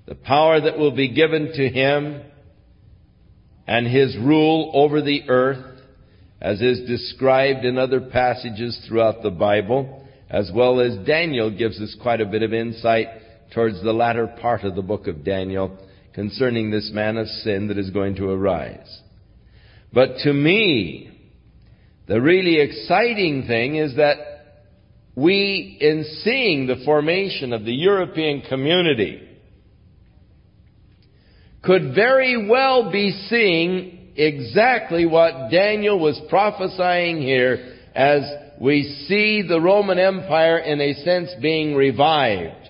the 0.08 0.16
power 0.16 0.60
that 0.60 0.78
will 0.78 0.96
be 0.96 1.14
given 1.14 1.54
to 1.54 1.70
him, 1.70 2.22
and 3.68 3.88
his 3.88 4.18
rule 4.18 4.72
over 4.74 5.02
the 5.02 5.30
earth, 5.30 5.80
as 6.42 6.60
is 6.60 6.88
described 6.88 7.64
in 7.64 7.78
other 7.78 8.02
passages 8.02 8.84
throughout 8.88 9.22
the 9.22 9.30
Bible, 9.30 10.08
as 10.30 10.52
well 10.54 10.80
as 10.80 11.06
Daniel 11.06 11.56
gives 11.56 11.80
us 11.80 11.96
quite 12.02 12.20
a 12.20 12.26
bit 12.26 12.42
of 12.42 12.54
insight 12.54 13.08
towards 13.54 13.82
the 13.84 13.94
latter 13.94 14.28
part 14.28 14.64
of 14.64 14.76
the 14.76 14.82
book 14.82 15.08
of 15.08 15.24
Daniel 15.24 15.78
concerning 16.14 16.72
this 16.72 16.92
man 16.94 17.18
of 17.18 17.28
sin 17.28 17.68
that 17.68 17.78
is 17.78 17.90
going 17.90 18.16
to 18.16 18.30
arise. 18.30 19.02
But 19.94 20.18
to 20.24 20.34
me, 20.34 21.12
the 22.08 22.22
really 22.22 22.60
exciting 22.60 23.46
thing 23.48 23.76
is 23.76 23.96
that 23.96 24.18
we, 25.16 25.78
in 25.80 26.06
seeing 26.24 26.68
the 26.68 26.84
formation 26.86 27.54
of 27.54 27.66
the 27.66 27.74
European 27.74 28.42
community, 28.42 29.28
could 31.62 31.94
very 31.94 32.48
well 32.50 32.92
be 32.92 33.12
seeing 33.30 34.14
exactly 34.16 35.06
what 35.06 35.52
Daniel 35.52 36.00
was 36.00 36.20
prophesying 36.30 37.22
here 37.22 37.78
as 37.94 38.24
we 38.60 38.84
see 39.08 39.42
the 39.48 39.60
Roman 39.60 40.00
Empire 40.00 40.58
in 40.58 40.80
a 40.82 40.94
sense 41.04 41.30
being 41.42 41.76
revived 41.76 42.61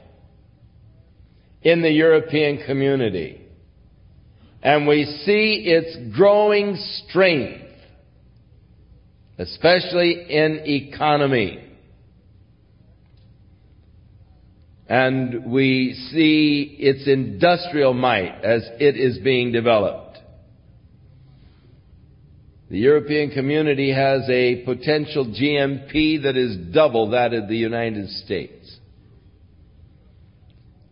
in 1.62 1.82
the 1.82 1.92
European 1.92 2.66
community. 2.66 3.42
And 4.64 4.88
we 4.88 5.06
see 5.26 5.64
its 5.66 6.16
growing 6.16 6.76
strength 7.08 7.62
especially 9.42 10.26
in 10.30 10.62
economy. 10.66 11.68
And 14.88 15.52
we 15.52 15.94
see 16.12 16.76
its 16.80 17.08
industrial 17.08 17.94
might 17.94 18.44
as 18.44 18.62
it 18.80 18.98
is 18.98 19.18
being 19.20 19.52
developed. 19.52 20.20
The 22.70 22.78
European 22.78 23.32
community 23.32 23.92
has 23.94 24.30
a 24.30 24.64
potential 24.64 25.26
GNP 25.26 26.24
that 26.24 26.38
is 26.38 26.74
double 26.74 27.10
that 27.12 27.34
of 27.34 27.48
the 27.48 27.58
United 27.58 28.10
States. 28.10 28.61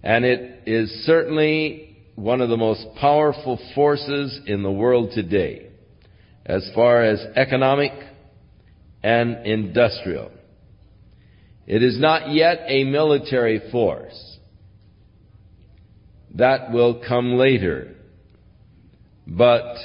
And 0.04 0.26
it 0.26 0.64
is 0.66 0.90
certainly 1.06 1.98
one 2.16 2.42
of 2.42 2.50
the 2.50 2.58
most 2.58 2.86
powerful 3.00 3.60
forces 3.76 4.40
in 4.46 4.64
the 4.64 4.72
world 4.72 5.12
today 5.14 5.70
as 6.46 6.70
far 6.74 7.04
as 7.04 7.20
economic 7.36 7.92
and 9.04 9.46
industrial. 9.46 10.32
It 11.68 11.84
is 11.84 12.00
not 12.00 12.32
yet 12.32 12.64
a 12.68 12.84
military 12.84 13.72
force. 13.72 14.38
That 16.36 16.72
will 16.72 17.04
come 17.08 17.36
later. 17.36 17.96
But 19.28 19.76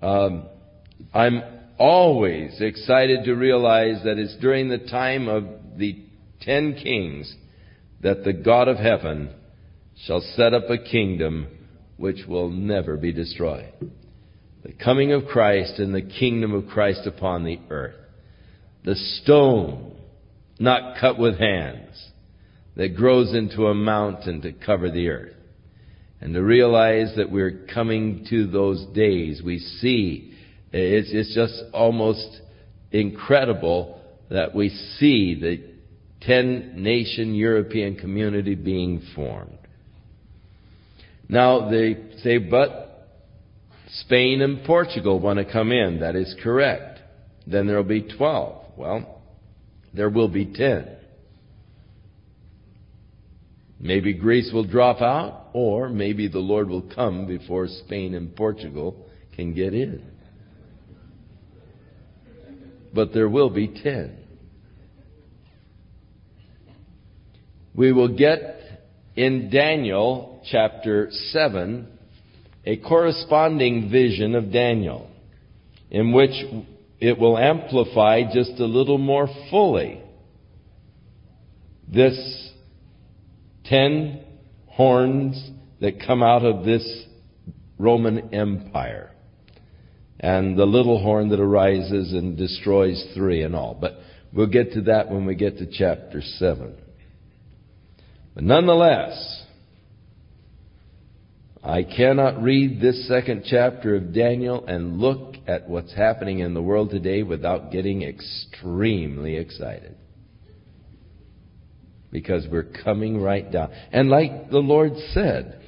um, 0.00 0.44
I'm 1.12 1.42
always 1.78 2.60
excited 2.60 3.24
to 3.24 3.34
realize 3.34 4.02
that 4.04 4.18
it's 4.18 4.36
during 4.36 4.68
the 4.68 4.78
time 4.78 5.28
of 5.28 5.44
the 5.76 6.04
ten 6.40 6.74
kings 6.74 7.34
that 8.00 8.24
the 8.24 8.32
God 8.32 8.68
of 8.68 8.76
heaven 8.76 9.30
shall 10.06 10.20
set 10.36 10.54
up 10.54 10.70
a 10.70 10.78
kingdom 10.78 11.48
which 11.96 12.26
will 12.28 12.50
never 12.50 12.96
be 12.96 13.12
destroyed. 13.12 13.72
The 14.62 14.72
coming 14.72 15.12
of 15.12 15.26
Christ 15.26 15.78
and 15.78 15.94
the 15.94 16.02
kingdom 16.02 16.52
of 16.52 16.68
Christ 16.68 17.06
upon 17.06 17.44
the 17.44 17.58
earth 17.70 17.94
the 18.84 18.94
stone 18.94 19.96
not 20.58 20.98
cut 20.98 21.18
with 21.18 21.38
hands 21.38 22.10
that 22.76 22.96
grows 22.96 23.34
into 23.34 23.66
a 23.66 23.74
mountain 23.74 24.40
to 24.40 24.52
cover 24.52 24.90
the 24.90 25.08
earth. 25.08 25.34
And 26.20 26.32
to 26.34 26.42
realize 26.42 27.12
that 27.16 27.30
we're 27.30 27.66
coming 27.72 28.26
to 28.30 28.46
those 28.46 28.84
days, 28.94 29.42
we 29.44 29.58
see 29.58 30.34
it's, 30.72 31.08
it's 31.12 31.34
just 31.34 31.62
almost 31.72 32.40
incredible 32.90 34.00
that 34.30 34.54
we 34.54 34.68
see 34.98 35.38
the 35.38 35.67
10 36.22 36.82
nation 36.82 37.34
European 37.34 37.96
community 37.96 38.54
being 38.54 39.02
formed. 39.14 39.58
Now 41.28 41.70
they 41.70 41.96
say, 42.22 42.38
but 42.38 43.08
Spain 43.90 44.42
and 44.42 44.64
Portugal 44.64 45.20
want 45.20 45.38
to 45.38 45.50
come 45.50 45.72
in. 45.72 46.00
That 46.00 46.16
is 46.16 46.34
correct. 46.42 47.00
Then 47.46 47.66
there'll 47.66 47.84
be 47.84 48.02
12. 48.02 48.64
Well, 48.76 49.20
there 49.94 50.10
will 50.10 50.28
be 50.28 50.46
ten. 50.46 50.86
Maybe 53.80 54.12
Greece 54.12 54.50
will 54.52 54.64
drop 54.64 55.00
out, 55.00 55.48
or 55.52 55.88
maybe 55.88 56.28
the 56.28 56.38
Lord 56.38 56.68
will 56.68 56.88
come 56.94 57.26
before 57.26 57.68
Spain 57.68 58.14
and 58.14 58.34
Portugal 58.34 59.06
can 59.34 59.54
get 59.54 59.72
in. 59.72 60.04
But 62.92 63.12
there 63.12 63.28
will 63.28 63.50
be 63.50 63.68
ten. 63.68 64.18
We 67.78 67.92
will 67.92 68.08
get 68.08 68.60
in 69.14 69.50
Daniel 69.50 70.42
chapter 70.50 71.10
7 71.12 71.86
a 72.66 72.76
corresponding 72.78 73.88
vision 73.88 74.34
of 74.34 74.50
Daniel 74.52 75.08
in 75.88 76.12
which 76.12 76.32
it 76.98 77.16
will 77.20 77.38
amplify 77.38 78.22
just 78.34 78.58
a 78.58 78.64
little 78.64 78.98
more 78.98 79.28
fully 79.48 80.02
this 81.86 82.50
ten 83.66 84.24
horns 84.66 85.40
that 85.80 86.04
come 86.04 86.24
out 86.24 86.44
of 86.44 86.64
this 86.64 87.04
Roman 87.78 88.34
Empire 88.34 89.12
and 90.18 90.58
the 90.58 90.66
little 90.66 91.00
horn 91.00 91.28
that 91.28 91.38
arises 91.38 92.12
and 92.12 92.36
destroys 92.36 93.12
three 93.14 93.44
and 93.44 93.54
all. 93.54 93.78
But 93.80 93.98
we'll 94.32 94.48
get 94.48 94.72
to 94.72 94.80
that 94.82 95.12
when 95.12 95.26
we 95.26 95.36
get 95.36 95.58
to 95.58 95.66
chapter 95.70 96.20
7. 96.20 96.74
But 98.38 98.44
nonetheless, 98.44 99.42
I 101.60 101.82
cannot 101.82 102.40
read 102.40 102.80
this 102.80 103.08
second 103.08 103.42
chapter 103.44 103.96
of 103.96 104.14
Daniel 104.14 104.64
and 104.64 105.00
look 105.00 105.34
at 105.48 105.68
what's 105.68 105.92
happening 105.92 106.38
in 106.38 106.54
the 106.54 106.62
world 106.62 106.90
today 106.90 107.24
without 107.24 107.72
getting 107.72 108.02
extremely 108.04 109.36
excited. 109.36 109.96
Because 112.12 112.46
we're 112.48 112.70
coming 112.84 113.20
right 113.20 113.50
down. 113.50 113.72
And 113.90 114.08
like 114.08 114.50
the 114.50 114.58
Lord 114.58 114.92
said, 115.10 115.60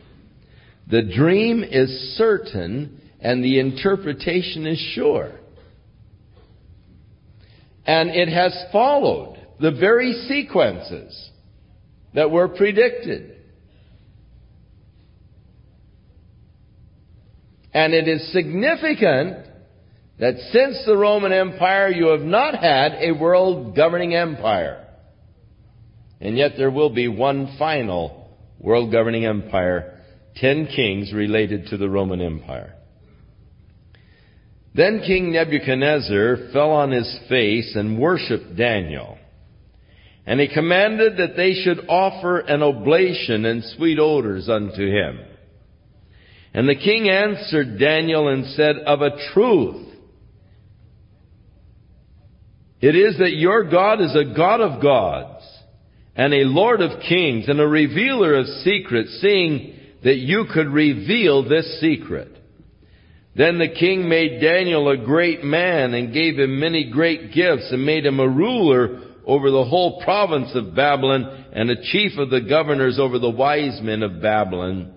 the 0.88 1.02
dream 1.02 1.64
is 1.64 2.14
certain 2.16 3.00
and 3.18 3.42
the 3.42 3.58
interpretation 3.58 4.68
is 4.68 4.78
sure. 4.94 5.32
And 7.84 8.10
it 8.10 8.28
has 8.28 8.56
followed 8.70 9.44
the 9.58 9.72
very 9.72 10.12
sequences 10.28 11.30
that 12.14 12.30
were 12.30 12.48
predicted. 12.48 13.36
And 17.72 17.94
it 17.94 18.08
is 18.08 18.32
significant 18.32 19.46
that 20.18 20.36
since 20.52 20.82
the 20.86 20.96
Roman 20.96 21.32
Empire 21.32 21.88
you 21.88 22.08
have 22.08 22.20
not 22.20 22.54
had 22.56 22.94
a 23.00 23.12
world 23.12 23.76
governing 23.76 24.14
empire. 24.14 24.86
And 26.20 26.36
yet 26.36 26.52
there 26.58 26.70
will 26.70 26.90
be 26.90 27.08
one 27.08 27.56
final 27.58 28.28
world 28.58 28.92
governing 28.92 29.24
empire, 29.24 29.98
ten 30.36 30.66
kings 30.66 31.12
related 31.12 31.68
to 31.68 31.76
the 31.76 31.88
Roman 31.88 32.20
Empire. 32.20 32.74
Then 34.74 35.02
King 35.04 35.32
Nebuchadnezzar 35.32 36.50
fell 36.52 36.70
on 36.70 36.92
his 36.92 37.18
face 37.28 37.74
and 37.74 37.98
worshipped 37.98 38.56
Daniel. 38.56 39.18
And 40.30 40.38
he 40.38 40.46
commanded 40.46 41.16
that 41.16 41.34
they 41.36 41.54
should 41.54 41.88
offer 41.88 42.38
an 42.38 42.62
oblation 42.62 43.44
and 43.44 43.64
sweet 43.76 43.98
odors 43.98 44.48
unto 44.48 44.86
him. 44.86 45.18
And 46.54 46.68
the 46.68 46.76
king 46.76 47.08
answered 47.08 47.80
Daniel 47.80 48.28
and 48.28 48.46
said, 48.54 48.76
Of 48.76 49.02
a 49.02 49.32
truth, 49.32 49.88
it 52.80 52.94
is 52.94 53.18
that 53.18 53.32
your 53.32 53.68
God 53.68 54.00
is 54.00 54.14
a 54.14 54.32
God 54.32 54.60
of 54.60 54.80
gods, 54.80 55.44
and 56.14 56.32
a 56.32 56.44
Lord 56.44 56.80
of 56.80 57.00
kings, 57.08 57.48
and 57.48 57.58
a 57.58 57.66
revealer 57.66 58.36
of 58.36 58.46
secrets, 58.62 59.18
seeing 59.20 59.74
that 60.04 60.18
you 60.18 60.44
could 60.54 60.68
reveal 60.68 61.42
this 61.42 61.80
secret. 61.80 62.36
Then 63.34 63.58
the 63.58 63.74
king 63.76 64.08
made 64.08 64.40
Daniel 64.40 64.90
a 64.90 64.96
great 64.96 65.42
man 65.42 65.92
and 65.92 66.14
gave 66.14 66.38
him 66.38 66.60
many 66.60 66.88
great 66.88 67.32
gifts 67.32 67.72
and 67.72 67.84
made 67.84 68.06
him 68.06 68.20
a 68.20 68.28
ruler 68.28 69.09
over 69.26 69.50
the 69.50 69.64
whole 69.64 70.02
province 70.02 70.50
of 70.54 70.74
Babylon 70.74 71.46
and 71.52 71.70
a 71.70 71.82
chief 71.82 72.18
of 72.18 72.30
the 72.30 72.40
governors 72.40 72.98
over 72.98 73.18
the 73.18 73.30
wise 73.30 73.80
men 73.82 74.02
of 74.02 74.22
Babylon. 74.22 74.92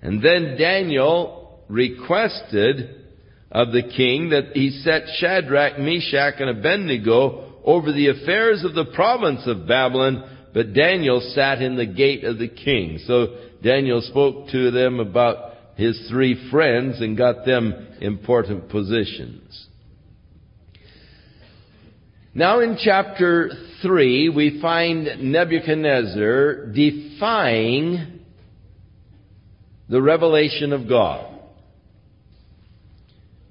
And 0.00 0.22
then 0.22 0.56
Daniel 0.58 1.60
requested 1.68 3.02
of 3.50 3.72
the 3.72 3.82
king 3.82 4.30
that 4.30 4.52
he 4.54 4.70
set 4.82 5.02
Shadrach, 5.18 5.78
Meshach, 5.78 6.34
and 6.40 6.50
Abednego 6.50 7.60
over 7.64 7.92
the 7.92 8.08
affairs 8.08 8.64
of 8.64 8.74
the 8.74 8.86
province 8.94 9.42
of 9.46 9.68
Babylon, 9.68 10.48
but 10.52 10.74
Daniel 10.74 11.20
sat 11.34 11.62
in 11.62 11.76
the 11.76 11.86
gate 11.86 12.24
of 12.24 12.38
the 12.38 12.48
king. 12.48 12.98
So 13.06 13.38
Daniel 13.62 14.00
spoke 14.02 14.48
to 14.50 14.70
them 14.70 15.00
about 15.00 15.52
his 15.76 16.08
three 16.10 16.50
friends 16.50 17.00
and 17.00 17.16
got 17.16 17.44
them 17.44 17.88
important 18.00 18.68
positions. 18.68 19.68
Now 22.34 22.60
in 22.60 22.78
chapter 22.82 23.50
3, 23.82 24.30
we 24.30 24.58
find 24.62 25.30
Nebuchadnezzar 25.30 26.72
defying 26.72 28.20
the 29.90 30.00
revelation 30.00 30.72
of 30.72 30.88
God. 30.88 31.28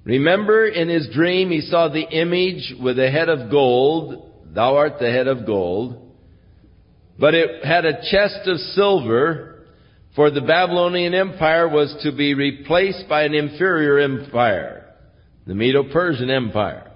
Remember 0.04 0.66
in 0.66 0.88
his 0.88 1.08
dream 1.14 1.50
he 1.50 1.60
saw 1.60 1.88
the 1.88 2.00
image 2.02 2.74
with 2.82 2.98
a 2.98 3.08
head 3.08 3.28
of 3.28 3.52
gold, 3.52 4.32
thou 4.52 4.74
art 4.76 4.98
the 4.98 5.12
head 5.12 5.28
of 5.28 5.46
gold, 5.46 6.12
but 7.20 7.34
it 7.34 7.64
had 7.64 7.84
a 7.84 8.02
chest 8.10 8.48
of 8.48 8.58
silver 8.74 9.64
for 10.16 10.32
the 10.32 10.40
Babylonian 10.40 11.14
Empire 11.14 11.68
was 11.68 11.94
to 12.02 12.10
be 12.10 12.34
replaced 12.34 13.08
by 13.08 13.22
an 13.22 13.34
inferior 13.34 14.00
empire, 14.00 14.92
the 15.46 15.54
Medo-Persian 15.54 16.30
Empire. 16.30 16.91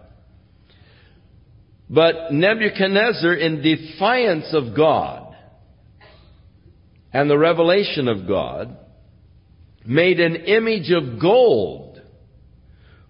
But 1.89 2.33
Nebuchadnezzar, 2.33 3.35
in 3.35 3.63
defiance 3.63 4.53
of 4.53 4.77
God 4.77 5.37
and 7.13 7.31
the 7.31 7.39
revelation 7.39 8.09
of 8.09 8.27
God, 8.27 8.77
made 9.85 10.19
an 10.19 10.37
image 10.37 10.91
of 10.91 11.21
gold 11.21 12.01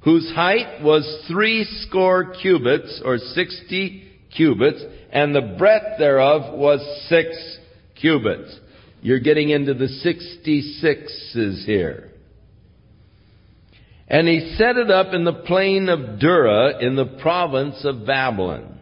whose 0.01 0.31
height 0.35 0.83
was 0.83 1.25
three 1.27 1.65
score 1.89 2.35
cubits 2.41 3.01
or 3.05 3.19
sixty 3.19 4.07
cubits 4.37 4.83
and 5.11 5.35
the 5.35 5.57
breadth 5.59 5.99
thereof 5.99 6.55
was 6.55 6.81
six 7.09 7.59
cubits. 8.01 8.55
You're 9.01 9.21
getting 9.21 9.51
into 9.51 9.73
the 9.73 9.87
66s 9.87 11.65
here. 11.65 12.11
And 14.09 14.29
he 14.29 14.55
set 14.57 14.77
it 14.77 14.91
up 14.91 15.13
in 15.13 15.25
the 15.25 15.33
plain 15.33 15.89
of 15.89 16.21
Dura 16.21 16.79
in 16.81 16.95
the 16.95 17.19
province 17.21 17.85
of 17.85 18.07
Babylon. 18.07 18.79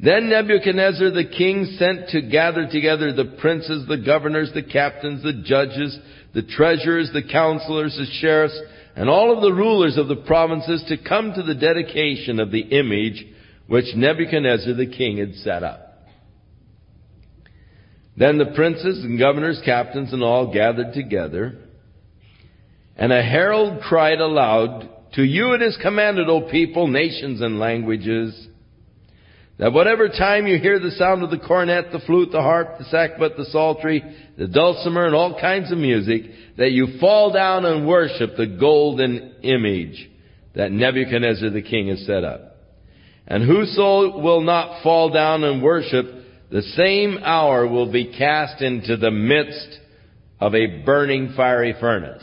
Then 0.00 0.28
Nebuchadnezzar 0.28 1.10
the 1.10 1.30
king 1.36 1.76
sent 1.78 2.08
to 2.08 2.20
gather 2.20 2.66
together 2.66 3.12
the 3.12 3.36
princes, 3.40 3.86
the 3.86 3.98
governors, 4.04 4.50
the 4.52 4.64
captains, 4.64 5.22
the 5.22 5.44
judges, 5.44 5.96
the 6.34 6.42
treasurers, 6.42 7.10
the 7.12 7.22
counselors, 7.22 7.96
the 7.96 8.06
sheriffs, 8.20 8.58
and 8.96 9.08
all 9.08 9.34
of 9.34 9.42
the 9.42 9.52
rulers 9.52 9.96
of 9.96 10.08
the 10.08 10.16
provinces 10.16 10.84
to 10.88 10.98
come 10.98 11.32
to 11.32 11.42
the 11.42 11.54
dedication 11.54 12.40
of 12.40 12.50
the 12.50 12.60
image 12.60 13.24
which 13.68 13.94
Nebuchadnezzar 13.94 14.74
the 14.74 14.90
king 14.90 15.18
had 15.18 15.34
set 15.36 15.62
up. 15.62 15.80
Then 18.16 18.38
the 18.38 18.52
princes 18.54 19.04
and 19.04 19.18
governors, 19.18 19.60
captains, 19.64 20.12
and 20.12 20.22
all 20.22 20.52
gathered 20.52 20.92
together. 20.92 21.58
And 22.96 23.12
a 23.12 23.22
herald 23.22 23.82
cried 23.82 24.20
aloud, 24.20 24.88
To 25.14 25.22
you 25.22 25.54
it 25.54 25.62
is 25.62 25.78
commanded, 25.82 26.28
O 26.28 26.48
people, 26.50 26.86
nations, 26.86 27.40
and 27.40 27.58
languages, 27.58 28.48
that 29.58 29.72
whatever 29.72 30.08
time 30.08 30.46
you 30.46 30.58
hear 30.58 30.78
the 30.80 30.90
sound 30.92 31.22
of 31.22 31.30
the 31.30 31.38
cornet, 31.38 31.92
the 31.92 32.00
flute, 32.00 32.30
the 32.32 32.42
harp, 32.42 32.78
the 32.78 32.84
sackbut, 32.84 33.36
the 33.36 33.46
psaltery, 33.46 34.02
the 34.36 34.48
dulcimer, 34.48 35.06
and 35.06 35.14
all 35.14 35.40
kinds 35.40 35.70
of 35.70 35.78
music, 35.78 36.22
that 36.56 36.72
you 36.72 36.98
fall 37.00 37.32
down 37.32 37.64
and 37.64 37.86
worship 37.86 38.36
the 38.36 38.56
golden 38.58 39.34
image 39.42 40.10
that 40.54 40.72
Nebuchadnezzar 40.72 41.50
the 41.50 41.62
king 41.62 41.88
has 41.88 42.04
set 42.04 42.24
up. 42.24 42.56
And 43.26 43.44
whoso 43.44 44.18
will 44.20 44.40
not 44.40 44.82
fall 44.82 45.10
down 45.10 45.44
and 45.44 45.62
worship 45.62 46.06
the 46.50 46.62
same 46.62 47.18
hour 47.22 47.66
will 47.66 47.90
be 47.90 48.16
cast 48.16 48.62
into 48.62 48.96
the 48.96 49.10
midst 49.10 49.80
of 50.40 50.54
a 50.54 50.84
burning 50.84 51.32
fiery 51.36 51.74
furnace. 51.80 52.22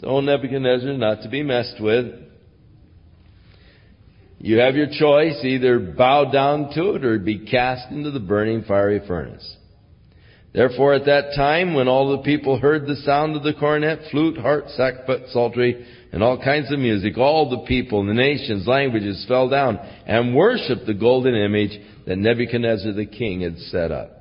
So 0.00 0.20
Nebuchadnezzar 0.20 0.90
is 0.90 0.98
not 0.98 1.22
to 1.22 1.28
be 1.28 1.42
messed 1.42 1.80
with. 1.80 2.06
You 4.38 4.58
have 4.58 4.76
your 4.76 4.88
choice, 4.88 5.42
either 5.42 5.78
bow 5.78 6.30
down 6.30 6.70
to 6.74 6.90
it 6.92 7.04
or 7.04 7.18
be 7.18 7.46
cast 7.46 7.90
into 7.90 8.10
the 8.10 8.20
burning 8.20 8.64
fiery 8.64 9.00
furnace. 9.06 9.56
Therefore 10.52 10.94
at 10.94 11.06
that 11.06 11.34
time, 11.34 11.74
when 11.74 11.88
all 11.88 12.16
the 12.16 12.22
people 12.22 12.58
heard 12.58 12.86
the 12.86 12.96
sound 12.96 13.36
of 13.36 13.42
the 13.42 13.54
cornet, 13.54 14.00
flute, 14.10 14.38
harp, 14.38 14.66
sackbut, 14.78 15.32
psaltery, 15.32 15.86
and 16.12 16.22
all 16.22 16.42
kinds 16.42 16.72
of 16.72 16.78
music, 16.78 17.18
all 17.18 17.50
the 17.50 17.66
people, 17.66 18.04
the 18.06 18.14
nations, 18.14 18.66
languages 18.66 19.24
fell 19.28 19.48
down 19.48 19.78
and 20.06 20.34
worshipped 20.34 20.86
the 20.86 20.94
golden 20.94 21.34
image 21.34 21.78
that 22.06 22.16
Nebuchadnezzar 22.16 22.92
the 22.92 23.06
king 23.06 23.40
had 23.42 23.58
set 23.58 23.90
up. 23.90 24.15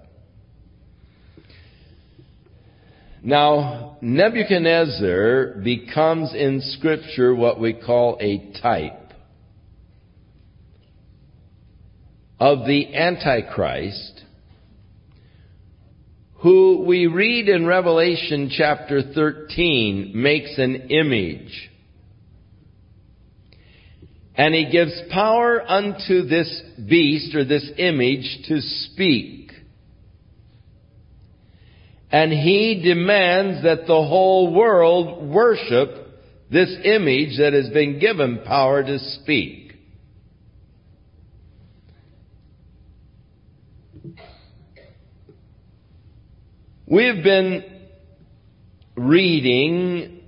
Now, 3.26 3.98
Nebuchadnezzar 4.02 5.62
becomes 5.64 6.32
in 6.36 6.62
scripture 6.62 7.34
what 7.34 7.60
we 7.60 7.74
call 7.74 8.20
a 8.22 8.52
type 8.62 9.14
of 12.40 12.68
the 12.68 12.96
Antichrist, 12.96 14.22
who 16.36 16.84
we 16.86 17.08
read 17.08 17.50
in 17.50 17.66
Revelation 17.66 18.52
chapter 18.56 19.02
13 19.02 20.12
makes 20.14 20.60
an 20.60 20.92
image 20.92 21.72
and 24.36 24.54
he 24.54 24.70
gives 24.70 25.02
power 25.12 25.64
unto 25.68 26.28
this 26.28 26.62
beast 26.88 27.34
or 27.34 27.44
this 27.44 27.72
image 27.80 28.44
to 28.50 28.62
speak. 28.62 29.35
And 32.16 32.32
he 32.32 32.82
demands 32.82 33.64
that 33.64 33.88
the 33.88 33.88
whole 33.88 34.54
world 34.54 35.28
worship 35.28 35.90
this 36.50 36.74
image 36.86 37.40
that 37.40 37.52
has 37.52 37.68
been 37.72 38.00
given 38.00 38.40
power 38.46 38.82
to 38.82 39.00
speak. 39.00 39.74
We've 46.88 47.22
been 47.22 47.66
reading 48.96 50.22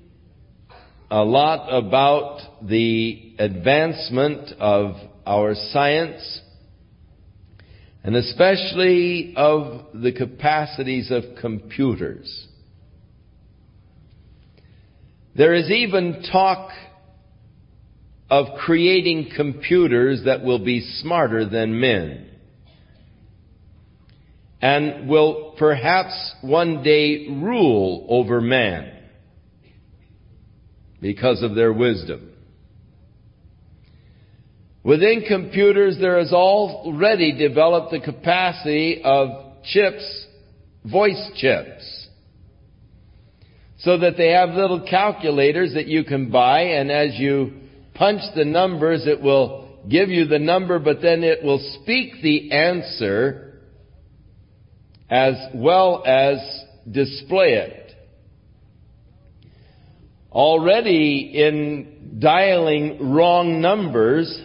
a 1.09 1.23
lot 1.23 1.69
about 1.69 2.67
the 2.67 3.33
advancement 3.39 4.51
of 4.59 4.95
our 5.25 5.55
science 5.71 6.41
and 8.07 8.15
especially 8.15 9.33
of 9.35 9.87
the 9.93 10.13
capacities 10.13 11.11
of 11.11 11.25
computers. 11.41 12.47
There 15.35 15.53
is 15.53 15.69
even 15.69 16.23
talk 16.31 16.69
of 18.29 18.59
creating 18.59 19.31
computers 19.35 20.21
that 20.23 20.41
will 20.41 20.63
be 20.63 20.79
smarter 21.01 21.49
than 21.49 21.81
men 21.81 22.29
and 24.61 25.09
will 25.09 25.55
perhaps 25.59 26.33
one 26.41 26.83
day 26.83 27.27
rule 27.27 28.05
over 28.07 28.39
man 28.39 29.03
because 31.01 31.43
of 31.43 31.55
their 31.55 31.73
wisdom. 31.73 32.31
Within 34.87 35.25
computers, 35.27 35.97
there 35.99 36.17
has 36.17 36.31
already 36.31 37.33
developed 37.33 37.91
the 37.91 37.99
capacity 37.99 39.01
of 39.03 39.61
chips, 39.65 40.25
voice 40.89 41.29
chips. 41.35 42.07
so 43.79 43.97
that 43.97 44.17
they 44.17 44.29
have 44.29 44.51
little 44.51 44.87
calculators 44.89 45.73
that 45.73 45.87
you 45.87 46.03
can 46.03 46.31
buy 46.31 46.61
and 46.61 46.89
as 46.89 47.19
you 47.19 47.53
punch 47.93 48.21
the 48.35 48.43
numbers 48.45 49.05
it 49.05 49.21
will 49.21 49.77
give 49.87 50.09
you 50.09 50.25
the 50.25 50.39
number 50.39 50.79
but 50.79 50.99
then 50.99 51.23
it 51.23 51.43
will 51.43 51.59
speak 51.83 52.13
the 52.23 52.51
answer 52.51 53.59
as 55.11 55.35
well 55.53 56.01
as 56.07 56.37
display 56.89 57.53
it. 57.53 57.93
Already 60.31 61.31
in 61.35 62.19
dialing 62.19 63.13
wrong 63.13 63.61
numbers, 63.61 64.41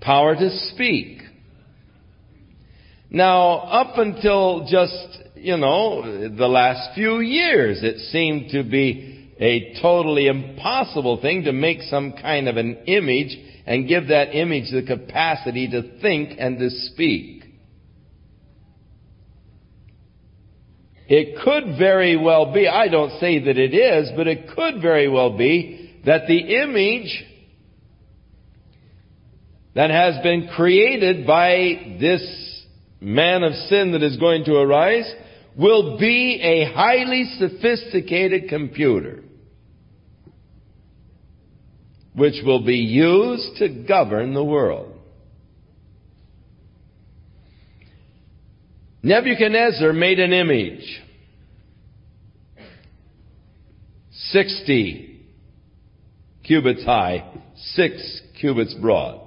Power 0.00 0.34
to 0.34 0.50
speak. 0.72 1.20
Now, 3.08 3.58
up 3.58 3.98
until 3.98 4.66
just, 4.68 5.20
you 5.36 5.56
know, 5.56 6.28
the 6.28 6.48
last 6.48 6.96
few 6.96 7.20
years, 7.20 7.78
it 7.82 7.98
seemed 8.10 8.50
to 8.50 8.64
be 8.64 9.11
a 9.42 9.74
totally 9.82 10.28
impossible 10.28 11.20
thing 11.20 11.44
to 11.44 11.52
make 11.52 11.82
some 11.82 12.12
kind 12.12 12.48
of 12.48 12.56
an 12.56 12.84
image 12.86 13.36
and 13.66 13.88
give 13.88 14.08
that 14.08 14.34
image 14.36 14.70
the 14.70 14.82
capacity 14.82 15.68
to 15.68 15.98
think 16.00 16.36
and 16.38 16.58
to 16.58 16.70
speak. 16.70 17.44
It 21.08 21.42
could 21.44 21.76
very 21.76 22.16
well 22.16 22.52
be, 22.52 22.68
I 22.68 22.86
don't 22.86 23.18
say 23.18 23.40
that 23.40 23.58
it 23.58 23.74
is, 23.74 24.10
but 24.16 24.28
it 24.28 24.54
could 24.54 24.80
very 24.80 25.08
well 25.08 25.36
be 25.36 26.00
that 26.06 26.28
the 26.28 26.38
image 26.62 27.24
that 29.74 29.90
has 29.90 30.22
been 30.22 30.48
created 30.54 31.26
by 31.26 31.96
this 32.00 32.64
man 33.00 33.42
of 33.42 33.54
sin 33.68 33.92
that 33.92 34.02
is 34.02 34.16
going 34.18 34.44
to 34.44 34.54
arise 34.54 35.12
will 35.58 35.98
be 35.98 36.40
a 36.40 36.72
highly 36.72 37.24
sophisticated 37.38 38.48
computer 38.48 39.21
which 42.14 42.34
will 42.44 42.64
be 42.64 42.76
used 42.76 43.56
to 43.56 43.84
govern 43.86 44.34
the 44.34 44.44
world. 44.44 44.96
Nebuchadnezzar 49.02 49.92
made 49.92 50.20
an 50.20 50.32
image. 50.32 51.02
60 54.30 55.26
cubits 56.44 56.84
high, 56.84 57.32
6 57.56 58.20
cubits 58.40 58.74
broad. 58.74 59.20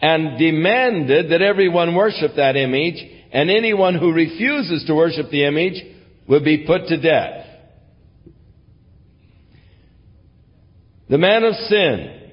And 0.00 0.38
demanded 0.38 1.30
that 1.30 1.42
everyone 1.42 1.94
worship 1.94 2.32
that 2.36 2.56
image, 2.56 3.02
and 3.32 3.50
anyone 3.50 3.96
who 3.96 4.12
refuses 4.12 4.84
to 4.86 4.94
worship 4.94 5.30
the 5.30 5.44
image 5.44 5.82
will 6.28 6.44
be 6.44 6.64
put 6.66 6.86
to 6.88 7.00
death. 7.00 7.41
The 11.12 11.18
man 11.18 11.44
of 11.44 11.54
sin, 11.68 12.30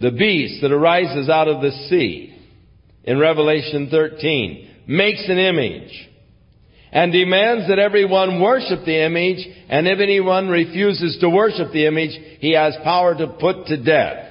the 0.00 0.12
beast 0.12 0.62
that 0.62 0.72
arises 0.72 1.28
out 1.28 1.46
of 1.46 1.60
the 1.60 1.72
sea, 1.90 2.34
in 3.04 3.18
Revelation 3.18 3.88
13, 3.90 4.86
makes 4.86 5.28
an 5.28 5.36
image 5.36 6.08
and 6.90 7.12
demands 7.12 7.68
that 7.68 7.78
everyone 7.78 8.40
worship 8.40 8.86
the 8.86 9.04
image, 9.04 9.46
and 9.68 9.86
if 9.86 10.00
anyone 10.00 10.48
refuses 10.48 11.18
to 11.20 11.28
worship 11.28 11.70
the 11.70 11.86
image, 11.86 12.18
he 12.38 12.54
has 12.54 12.78
power 12.82 13.14
to 13.14 13.26
put 13.26 13.66
to 13.66 13.76
death. 13.76 14.26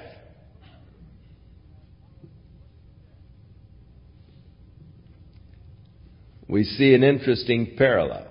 We 6.48 6.64
see 6.64 6.96
an 6.96 7.04
interesting 7.04 7.76
parallel. 7.78 8.29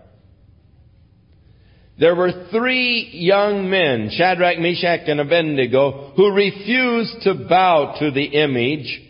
There 1.98 2.14
were 2.14 2.46
three 2.52 3.10
young 3.12 3.68
men, 3.68 4.10
Shadrach, 4.12 4.60
Meshach, 4.60 5.08
and 5.08 5.20
Abednego, 5.20 6.12
who 6.14 6.32
refused 6.32 7.22
to 7.22 7.34
bow 7.34 7.96
to 7.98 8.12
the 8.12 8.24
image. 8.24 9.02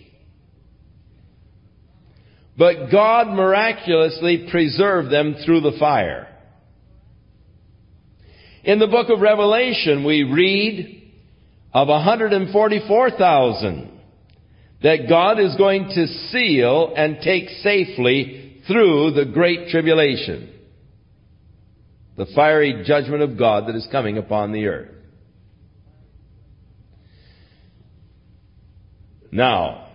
But 2.56 2.90
God 2.90 3.28
miraculously 3.28 4.48
preserved 4.50 5.12
them 5.12 5.36
through 5.44 5.60
the 5.60 5.76
fire. 5.78 6.28
In 8.64 8.78
the 8.78 8.86
book 8.86 9.10
of 9.10 9.20
Revelation, 9.20 10.04
we 10.04 10.22
read 10.22 11.12
of 11.74 11.88
144,000 11.88 14.00
that 14.82 15.08
God 15.08 15.38
is 15.38 15.54
going 15.56 15.88
to 15.88 16.06
seal 16.30 16.94
and 16.96 17.18
take 17.20 17.50
safely 17.62 18.62
through 18.66 19.10
the 19.10 19.26
great 19.26 19.68
tribulation 19.68 20.54
the 22.18 22.26
fiery 22.34 22.82
judgment 22.84 23.22
of 23.22 23.38
God 23.38 23.68
that 23.68 23.76
is 23.76 23.86
coming 23.92 24.18
upon 24.18 24.52
the 24.52 24.66
earth. 24.66 24.90
Now, 29.30 29.86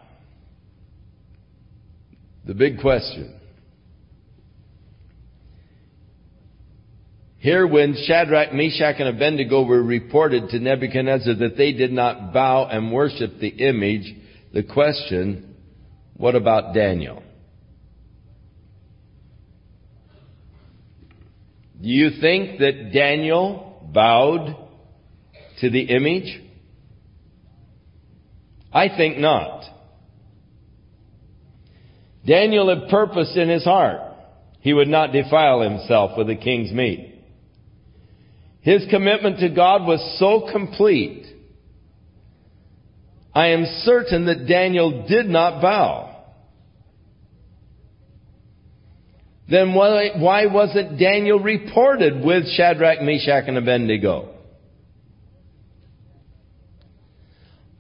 the 2.48 2.54
big 2.54 2.80
question. 2.80 3.38
Here, 7.40 7.68
when 7.68 7.94
Shadrach, 8.08 8.54
Meshach, 8.54 8.96
and 9.00 9.10
Abednego 9.10 9.66
were 9.66 9.84
reported 9.84 10.48
to 10.50 10.60
Nebuchadnezzar 10.60 11.36
that 11.36 11.58
they 11.58 11.74
did 11.74 11.92
not 11.92 12.32
bow 12.32 12.68
and 12.68 12.94
worship 12.94 13.32
the 13.42 13.50
image, 13.50 14.16
the 14.54 14.64
question, 14.64 15.58
what 16.16 16.36
about 16.36 16.74
Daniel? 16.74 17.22
Do 21.84 21.90
you 21.90 22.12
think 22.22 22.60
that 22.60 22.94
Daniel 22.94 23.90
bowed 23.94 24.56
to 25.60 25.70
the 25.70 25.82
image? 25.82 26.42
I 28.72 28.88
think 28.88 29.18
not. 29.18 29.66
Daniel 32.26 32.70
had 32.70 32.88
purpose 32.90 33.34
in 33.36 33.50
his 33.50 33.66
heart. 33.66 34.00
He 34.62 34.72
would 34.72 34.88
not 34.88 35.12
defile 35.12 35.60
himself 35.60 36.18
with 36.18 36.28
the 36.28 36.38
king's 36.38 36.72
meat. 36.72 37.22
His 38.62 38.86
commitment 38.90 39.40
to 39.40 39.50
God 39.50 39.86
was 39.86 40.18
so 40.20 40.50
complete. 40.54 41.26
I 43.36 43.48
am 43.48 43.66
certain 43.84 44.28
that 44.28 44.48
Daniel 44.48 45.06
did 45.06 45.26
not 45.26 45.62
bow. 45.62 46.03
Then 49.50 49.74
why, 49.74 50.12
why 50.16 50.46
wasn't 50.46 50.98
Daniel 50.98 51.40
reported 51.40 52.24
with 52.24 52.48
Shadrach, 52.48 53.02
Meshach, 53.02 53.44
and 53.48 53.58
Abednego? 53.58 54.30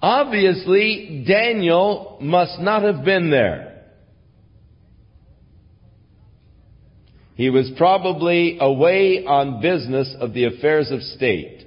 Obviously, 0.01 1.24
Daniel 1.26 2.18
must 2.20 2.59
not 2.59 2.84
have 2.84 3.05
been 3.05 3.30
there. 3.32 3.86
He 7.36 7.49
was 7.49 7.72
probably 7.78 8.57
away 8.59 9.26
on 9.26 9.61
business 9.61 10.14
of 10.20 10.34
the 10.34 10.45
affairs 10.45 10.91
of 10.91 11.01
state. 11.01 11.66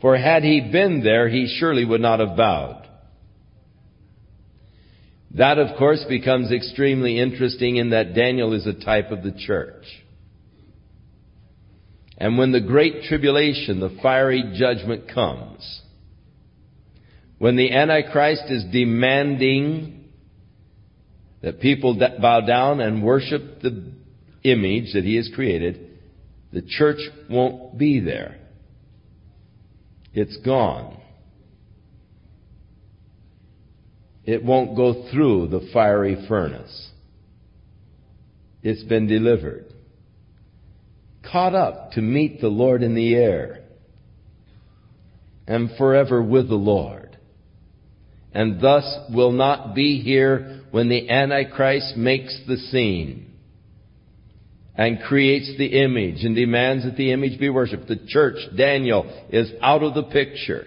For 0.00 0.16
had 0.16 0.42
he 0.42 0.68
been 0.72 1.02
there, 1.02 1.28
he 1.28 1.56
surely 1.58 1.84
would 1.84 2.00
not 2.00 2.20
have 2.20 2.36
bowed. 2.36 2.85
That, 5.36 5.58
of 5.58 5.76
course, 5.76 6.04
becomes 6.08 6.50
extremely 6.50 7.20
interesting 7.20 7.76
in 7.76 7.90
that 7.90 8.14
Daniel 8.14 8.54
is 8.54 8.66
a 8.66 8.72
type 8.72 9.10
of 9.10 9.22
the 9.22 9.32
church. 9.32 9.84
And 12.16 12.38
when 12.38 12.52
the 12.52 12.60
great 12.60 13.02
tribulation, 13.02 13.78
the 13.78 13.98
fiery 14.02 14.54
judgment 14.56 15.12
comes, 15.12 15.82
when 17.38 17.56
the 17.56 17.70
Antichrist 17.70 18.44
is 18.48 18.64
demanding 18.72 20.08
that 21.42 21.60
people 21.60 21.98
bow 22.20 22.40
down 22.40 22.80
and 22.80 23.02
worship 23.02 23.60
the 23.60 23.92
image 24.42 24.94
that 24.94 25.04
he 25.04 25.16
has 25.16 25.30
created, 25.34 25.98
the 26.50 26.62
church 26.62 27.00
won't 27.28 27.76
be 27.76 28.00
there. 28.00 28.38
It's 30.14 30.38
gone. 30.38 30.98
It 34.26 34.44
won't 34.44 34.76
go 34.76 35.08
through 35.10 35.48
the 35.48 35.68
fiery 35.72 36.26
furnace. 36.28 36.90
It's 38.62 38.82
been 38.82 39.06
delivered. 39.06 39.72
Caught 41.30 41.54
up 41.54 41.92
to 41.92 42.02
meet 42.02 42.40
the 42.40 42.48
Lord 42.48 42.82
in 42.82 42.94
the 42.94 43.14
air. 43.14 43.62
And 45.46 45.70
forever 45.78 46.20
with 46.22 46.48
the 46.48 46.56
Lord. 46.56 47.16
and 48.36 48.60
thus 48.60 48.84
will 49.14 49.32
not 49.32 49.74
be 49.74 50.02
here 50.02 50.60
when 50.70 50.90
the 50.90 51.08
Antichrist 51.08 51.96
makes 51.96 52.38
the 52.46 52.58
scene 52.58 53.32
and 54.76 55.00
creates 55.00 55.56
the 55.56 55.82
image 55.82 56.22
and 56.22 56.36
demands 56.36 56.84
that 56.84 56.98
the 56.98 57.12
image 57.12 57.40
be 57.40 57.48
worshipped. 57.48 57.88
The 57.88 58.04
church, 58.06 58.36
Daniel, 58.54 59.10
is 59.30 59.50
out 59.62 59.82
of 59.82 59.94
the 59.94 60.02
picture. 60.02 60.66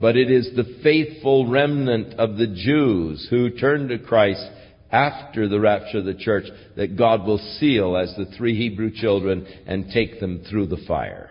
But 0.00 0.16
it 0.16 0.30
is 0.30 0.50
the 0.54 0.80
faithful 0.82 1.48
remnant 1.48 2.14
of 2.14 2.36
the 2.36 2.48
Jews 2.48 3.26
who 3.30 3.50
turn 3.50 3.88
to 3.88 3.98
Christ 3.98 4.44
after 4.90 5.48
the 5.48 5.60
rapture 5.60 5.98
of 5.98 6.04
the 6.04 6.14
church 6.14 6.44
that 6.76 6.96
God 6.96 7.24
will 7.24 7.38
seal 7.58 7.96
as 7.96 8.14
the 8.16 8.26
three 8.36 8.56
Hebrew 8.56 8.90
children 8.90 9.46
and 9.66 9.90
take 9.92 10.20
them 10.20 10.44
through 10.48 10.66
the 10.66 10.84
fire. 10.86 11.30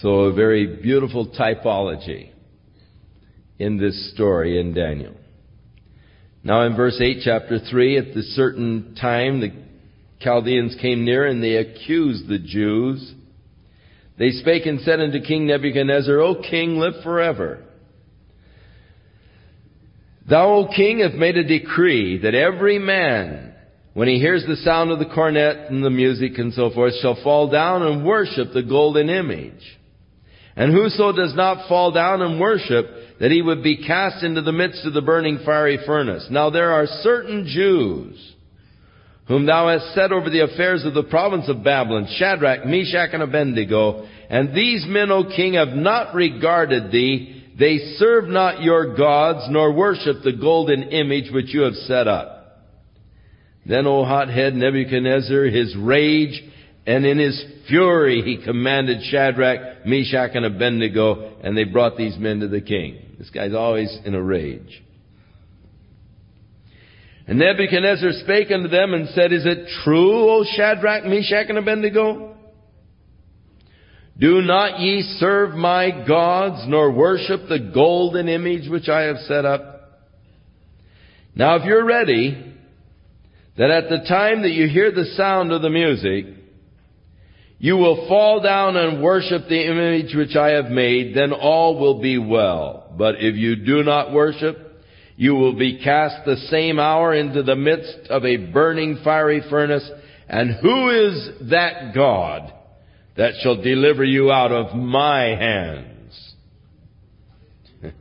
So 0.00 0.08
a 0.20 0.32
very 0.32 0.80
beautiful 0.80 1.26
typology 1.28 2.30
in 3.58 3.76
this 3.76 4.12
story 4.14 4.58
in 4.58 4.72
Daniel. 4.72 5.14
Now 6.42 6.62
in 6.62 6.74
verse 6.74 6.98
8, 6.98 7.18
chapter 7.22 7.58
3, 7.58 7.98
at 7.98 8.14
the 8.14 8.22
certain 8.22 8.96
time 8.98 9.40
the 9.40 9.52
Chaldeans 10.20 10.76
came 10.80 11.04
near 11.04 11.26
and 11.26 11.42
they 11.42 11.56
accused 11.56 12.28
the 12.28 12.38
Jews. 12.38 13.14
They 14.20 14.32
spake 14.32 14.66
and 14.66 14.82
said 14.82 15.00
unto 15.00 15.18
King 15.22 15.46
Nebuchadnezzar, 15.46 16.18
O 16.20 16.42
king, 16.42 16.76
live 16.76 17.02
forever. 17.02 17.64
Thou, 20.28 20.46
O 20.56 20.68
king, 20.76 20.98
hast 20.98 21.14
made 21.14 21.38
a 21.38 21.42
decree 21.42 22.18
that 22.18 22.34
every 22.34 22.78
man, 22.78 23.54
when 23.94 24.08
he 24.08 24.18
hears 24.18 24.44
the 24.46 24.56
sound 24.56 24.90
of 24.90 24.98
the 24.98 25.06
cornet 25.06 25.70
and 25.70 25.82
the 25.82 25.88
music 25.88 26.32
and 26.36 26.52
so 26.52 26.68
forth, 26.68 26.92
shall 27.00 27.18
fall 27.24 27.50
down 27.50 27.80
and 27.80 28.04
worship 28.04 28.52
the 28.52 28.62
golden 28.62 29.08
image. 29.08 29.78
And 30.54 30.70
whoso 30.70 31.12
does 31.12 31.34
not 31.34 31.66
fall 31.66 31.90
down 31.90 32.20
and 32.20 32.38
worship, 32.38 32.88
that 33.20 33.30
he 33.30 33.40
would 33.40 33.62
be 33.62 33.86
cast 33.86 34.22
into 34.22 34.42
the 34.42 34.52
midst 34.52 34.84
of 34.84 34.92
the 34.92 35.00
burning 35.00 35.38
fiery 35.46 35.78
furnace. 35.86 36.26
Now 36.30 36.50
there 36.50 36.72
are 36.72 36.86
certain 36.86 37.46
Jews 37.46 38.34
whom 39.30 39.46
thou 39.46 39.68
hast 39.68 39.94
set 39.94 40.10
over 40.10 40.28
the 40.28 40.40
affairs 40.40 40.84
of 40.84 40.92
the 40.92 41.04
province 41.04 41.48
of 41.48 41.62
Babylon, 41.62 42.08
Shadrach, 42.16 42.66
Meshach, 42.66 43.10
and 43.12 43.22
Abednego, 43.22 44.08
and 44.28 44.52
these 44.52 44.84
men, 44.88 45.12
O 45.12 45.22
king, 45.22 45.54
have 45.54 45.68
not 45.68 46.16
regarded 46.16 46.90
thee. 46.90 47.44
They 47.56 47.78
serve 47.96 48.26
not 48.26 48.60
your 48.60 48.96
gods, 48.96 49.46
nor 49.48 49.72
worship 49.72 50.24
the 50.24 50.32
golden 50.32 50.82
image 50.82 51.30
which 51.32 51.54
you 51.54 51.60
have 51.60 51.74
set 51.74 52.08
up. 52.08 52.64
Then, 53.64 53.86
O 53.86 54.04
hothead 54.04 54.56
Nebuchadnezzar, 54.56 55.44
his 55.44 55.76
rage 55.76 56.42
and 56.84 57.06
in 57.06 57.18
his 57.20 57.40
fury, 57.68 58.22
he 58.22 58.44
commanded 58.44 59.00
Shadrach, 59.12 59.86
Meshach, 59.86 60.32
and 60.34 60.44
Abednego, 60.44 61.36
and 61.44 61.56
they 61.56 61.62
brought 61.62 61.96
these 61.96 62.18
men 62.18 62.40
to 62.40 62.48
the 62.48 62.60
king. 62.60 62.98
This 63.16 63.30
guy's 63.30 63.54
always 63.54 63.96
in 64.04 64.16
a 64.16 64.22
rage. 64.22 64.82
And 67.30 67.38
Nebuchadnezzar 67.38 68.10
spake 68.24 68.50
unto 68.50 68.66
them 68.66 68.92
and 68.92 69.08
said, 69.10 69.32
Is 69.32 69.46
it 69.46 69.68
true, 69.84 70.28
O 70.28 70.44
Shadrach, 70.44 71.04
Meshach, 71.04 71.46
and 71.48 71.58
Abednego? 71.58 72.34
Do 74.18 74.40
not 74.42 74.80
ye 74.80 75.02
serve 75.20 75.54
my 75.54 76.04
gods, 76.08 76.64
nor 76.66 76.90
worship 76.90 77.42
the 77.48 77.70
golden 77.72 78.28
image 78.28 78.68
which 78.68 78.88
I 78.88 79.02
have 79.02 79.18
set 79.28 79.44
up? 79.44 80.00
Now 81.36 81.54
if 81.54 81.64
you're 81.66 81.84
ready, 81.84 82.52
that 83.56 83.70
at 83.70 83.88
the 83.88 84.08
time 84.08 84.42
that 84.42 84.50
you 84.50 84.66
hear 84.66 84.90
the 84.90 85.12
sound 85.16 85.52
of 85.52 85.62
the 85.62 85.70
music, 85.70 86.34
you 87.58 87.76
will 87.76 88.08
fall 88.08 88.40
down 88.40 88.76
and 88.76 89.04
worship 89.04 89.42
the 89.48 89.68
image 89.70 90.16
which 90.16 90.34
I 90.34 90.48
have 90.54 90.66
made, 90.72 91.14
then 91.14 91.32
all 91.32 91.78
will 91.78 92.00
be 92.02 92.18
well. 92.18 92.92
But 92.98 93.20
if 93.20 93.36
you 93.36 93.54
do 93.54 93.84
not 93.84 94.12
worship, 94.12 94.69
you 95.20 95.34
will 95.34 95.52
be 95.52 95.78
cast 95.84 96.24
the 96.24 96.38
same 96.48 96.78
hour 96.78 97.14
into 97.14 97.42
the 97.42 97.54
midst 97.54 98.08
of 98.08 98.24
a 98.24 98.38
burning 98.38 99.00
fiery 99.04 99.42
furnace. 99.50 99.86
And 100.26 100.54
who 100.62 100.88
is 100.88 101.50
that 101.50 101.94
God 101.94 102.50
that 103.18 103.34
shall 103.42 103.60
deliver 103.60 104.02
you 104.02 104.32
out 104.32 104.50
of 104.50 104.74
my 104.74 105.24
hands? 105.24 106.34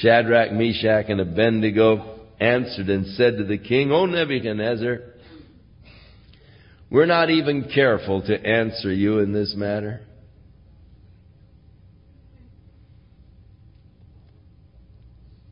Shadrach, 0.00 0.52
Meshach, 0.52 1.06
and 1.08 1.22
Abednego 1.22 2.18
answered 2.38 2.90
and 2.90 3.06
said 3.16 3.38
to 3.38 3.44
the 3.44 3.56
king, 3.56 3.90
O 3.90 4.04
Nebuchadnezzar, 4.04 4.98
we're 6.90 7.06
not 7.06 7.30
even 7.30 7.70
careful 7.74 8.20
to 8.20 8.38
answer 8.38 8.92
you 8.92 9.20
in 9.20 9.32
this 9.32 9.54
matter. 9.56 10.05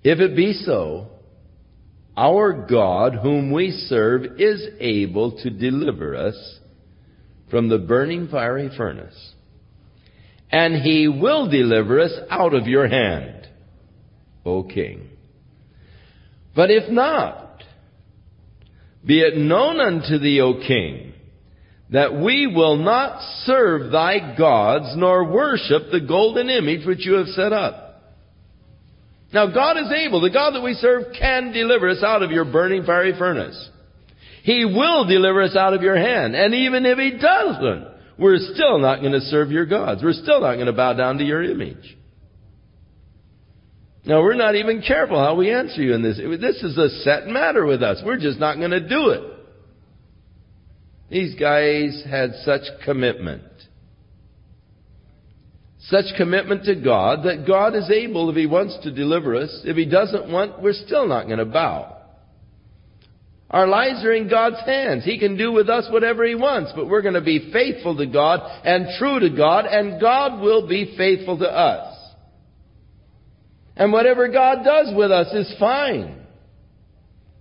If 0.04 0.20
it 0.20 0.36
be 0.36 0.52
so, 0.52 1.08
our 2.14 2.66
God, 2.68 3.14
whom 3.14 3.50
we 3.50 3.70
serve, 3.70 4.38
is 4.38 4.62
able 4.78 5.38
to 5.42 5.50
deliver 5.50 6.14
us 6.14 6.58
from 7.50 7.68
the 7.68 7.78
burning 7.78 8.28
fiery 8.28 8.70
furnace. 8.76 9.32
And 10.50 10.82
he 10.82 11.08
will 11.08 11.48
deliver 11.48 12.00
us 12.00 12.12
out 12.30 12.54
of 12.54 12.66
your 12.66 12.86
hand, 12.86 13.48
O 14.44 14.62
king. 14.62 15.08
But 16.54 16.70
if 16.70 16.92
not, 16.92 17.62
be 19.04 19.20
it 19.20 19.36
known 19.36 19.80
unto 19.80 20.18
thee, 20.18 20.40
O 20.40 20.54
king, 20.54 21.14
that 21.90 22.14
we 22.14 22.46
will 22.46 22.76
not 22.76 23.20
serve 23.44 23.90
thy 23.90 24.36
gods 24.36 24.94
nor 24.96 25.32
worship 25.32 25.90
the 25.90 26.00
golden 26.00 26.50
image 26.50 26.86
which 26.86 27.04
you 27.04 27.14
have 27.14 27.28
set 27.28 27.52
up. 27.52 27.83
Now 29.34 29.48
God 29.48 29.76
is 29.78 29.90
able, 29.90 30.20
the 30.20 30.30
God 30.30 30.54
that 30.54 30.62
we 30.62 30.74
serve 30.74 31.12
can 31.18 31.50
deliver 31.50 31.88
us 31.88 32.04
out 32.04 32.22
of 32.22 32.30
your 32.30 32.44
burning 32.44 32.84
fiery 32.84 33.14
furnace. 33.18 33.68
He 34.44 34.64
will 34.64 35.06
deliver 35.06 35.42
us 35.42 35.56
out 35.56 35.74
of 35.74 35.82
your 35.82 35.96
hand. 35.96 36.36
And 36.36 36.54
even 36.54 36.86
if 36.86 36.98
He 36.98 37.18
doesn't, 37.18 37.88
we're 38.16 38.38
still 38.38 38.78
not 38.78 39.00
going 39.00 39.10
to 39.10 39.20
serve 39.22 39.50
your 39.50 39.66
gods. 39.66 40.02
We're 40.04 40.12
still 40.12 40.40
not 40.40 40.54
going 40.54 40.66
to 40.66 40.72
bow 40.72 40.92
down 40.92 41.18
to 41.18 41.24
your 41.24 41.42
image. 41.42 41.96
Now 44.06 44.22
we're 44.22 44.34
not 44.34 44.54
even 44.54 44.82
careful 44.82 45.18
how 45.18 45.34
we 45.34 45.50
answer 45.50 45.82
you 45.82 45.94
in 45.94 46.02
this. 46.02 46.16
This 46.16 46.62
is 46.62 46.78
a 46.78 46.88
set 47.02 47.26
matter 47.26 47.66
with 47.66 47.82
us. 47.82 48.02
We're 48.06 48.20
just 48.20 48.38
not 48.38 48.58
going 48.58 48.70
to 48.70 48.88
do 48.88 49.08
it. 49.08 49.22
These 51.10 51.34
guys 51.40 52.04
had 52.08 52.34
such 52.44 52.62
commitment. 52.84 53.42
Such 55.88 56.16
commitment 56.16 56.64
to 56.64 56.74
God 56.74 57.24
that 57.24 57.46
God 57.46 57.74
is 57.74 57.90
able, 57.90 58.30
if 58.30 58.36
He 58.36 58.46
wants 58.46 58.78
to 58.84 58.90
deliver 58.90 59.36
us, 59.36 59.60
if 59.64 59.76
He 59.76 59.84
doesn't 59.84 60.30
want, 60.30 60.62
we're 60.62 60.72
still 60.72 61.06
not 61.06 61.26
going 61.26 61.38
to 61.38 61.44
bow. 61.44 61.90
Our 63.50 63.66
lives 63.66 64.04
are 64.04 64.12
in 64.12 64.28
God's 64.28 64.60
hands. 64.64 65.04
He 65.04 65.18
can 65.18 65.36
do 65.36 65.52
with 65.52 65.68
us 65.68 65.86
whatever 65.90 66.24
He 66.24 66.34
wants, 66.34 66.72
but 66.74 66.88
we're 66.88 67.02
going 67.02 67.14
to 67.14 67.20
be 67.20 67.52
faithful 67.52 67.96
to 67.98 68.06
God 68.06 68.40
and 68.64 68.86
true 68.98 69.20
to 69.20 69.28
God, 69.30 69.66
and 69.66 70.00
God 70.00 70.40
will 70.40 70.66
be 70.66 70.94
faithful 70.96 71.38
to 71.38 71.48
us. 71.48 71.94
And 73.76 73.92
whatever 73.92 74.28
God 74.28 74.64
does 74.64 74.94
with 74.96 75.10
us 75.10 75.32
is 75.34 75.54
fine. 75.60 76.20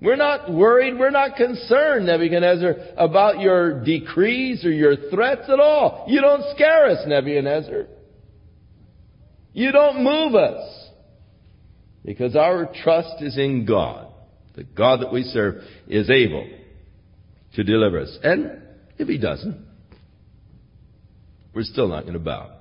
We're 0.02 0.18
not 0.18 0.52
worried, 0.52 1.00
we're 1.00 1.12
not 1.12 1.38
concerned, 1.38 2.08
Nebuchadnezzar, 2.08 2.76
about 2.98 3.40
your 3.40 3.86
decrees 3.86 4.66
or 4.66 4.72
your 4.72 4.98
threats 5.10 5.44
at 5.48 5.62
all. 5.62 6.06
You 6.10 6.20
don't 6.20 6.44
scare 6.54 6.88
us, 6.88 7.06
Nebuchadnezzar. 7.08 7.88
You 9.54 9.72
don't 9.72 10.04
move 10.04 10.36
us. 10.36 10.90
Because 12.04 12.36
our 12.36 12.70
trust 12.84 13.22
is 13.22 13.38
in 13.38 13.66
God. 13.66 14.08
The 14.56 14.64
God 14.64 15.02
that 15.02 15.14
we 15.14 15.24
serve 15.24 15.64
is 15.88 16.10
able 16.10 16.48
to 17.56 17.64
deliver 17.64 18.02
us. 18.02 18.18
And 18.22 18.62
if 18.98 19.08
He 19.08 19.18
doesn't, 19.18 19.66
we're 21.54 21.64
still 21.64 21.88
not 21.88 22.02
going 22.02 22.14
to 22.14 22.20
bow. 22.20 22.52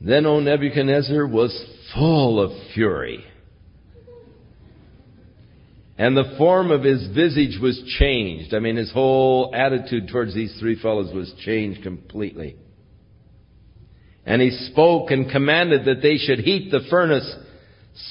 Then, 0.00 0.26
O 0.26 0.40
Nebuchadnezzar 0.40 1.26
was 1.26 1.54
full 1.94 2.40
of 2.42 2.50
fury 2.74 3.24
and 6.00 6.16
the 6.16 6.34
form 6.38 6.70
of 6.70 6.82
his 6.82 7.08
visage 7.08 7.60
was 7.60 7.78
changed. 7.98 8.54
I 8.54 8.58
mean, 8.58 8.76
his 8.76 8.90
whole 8.90 9.54
attitude 9.54 10.08
towards 10.08 10.34
these 10.34 10.56
three 10.58 10.80
fellows 10.80 11.12
was 11.14 11.30
changed 11.44 11.82
completely. 11.82 12.56
And 14.30 14.40
he 14.40 14.52
spoke 14.70 15.10
and 15.10 15.28
commanded 15.28 15.86
that 15.86 16.02
they 16.02 16.16
should 16.16 16.38
heat 16.38 16.70
the 16.70 16.86
furnace 16.88 17.28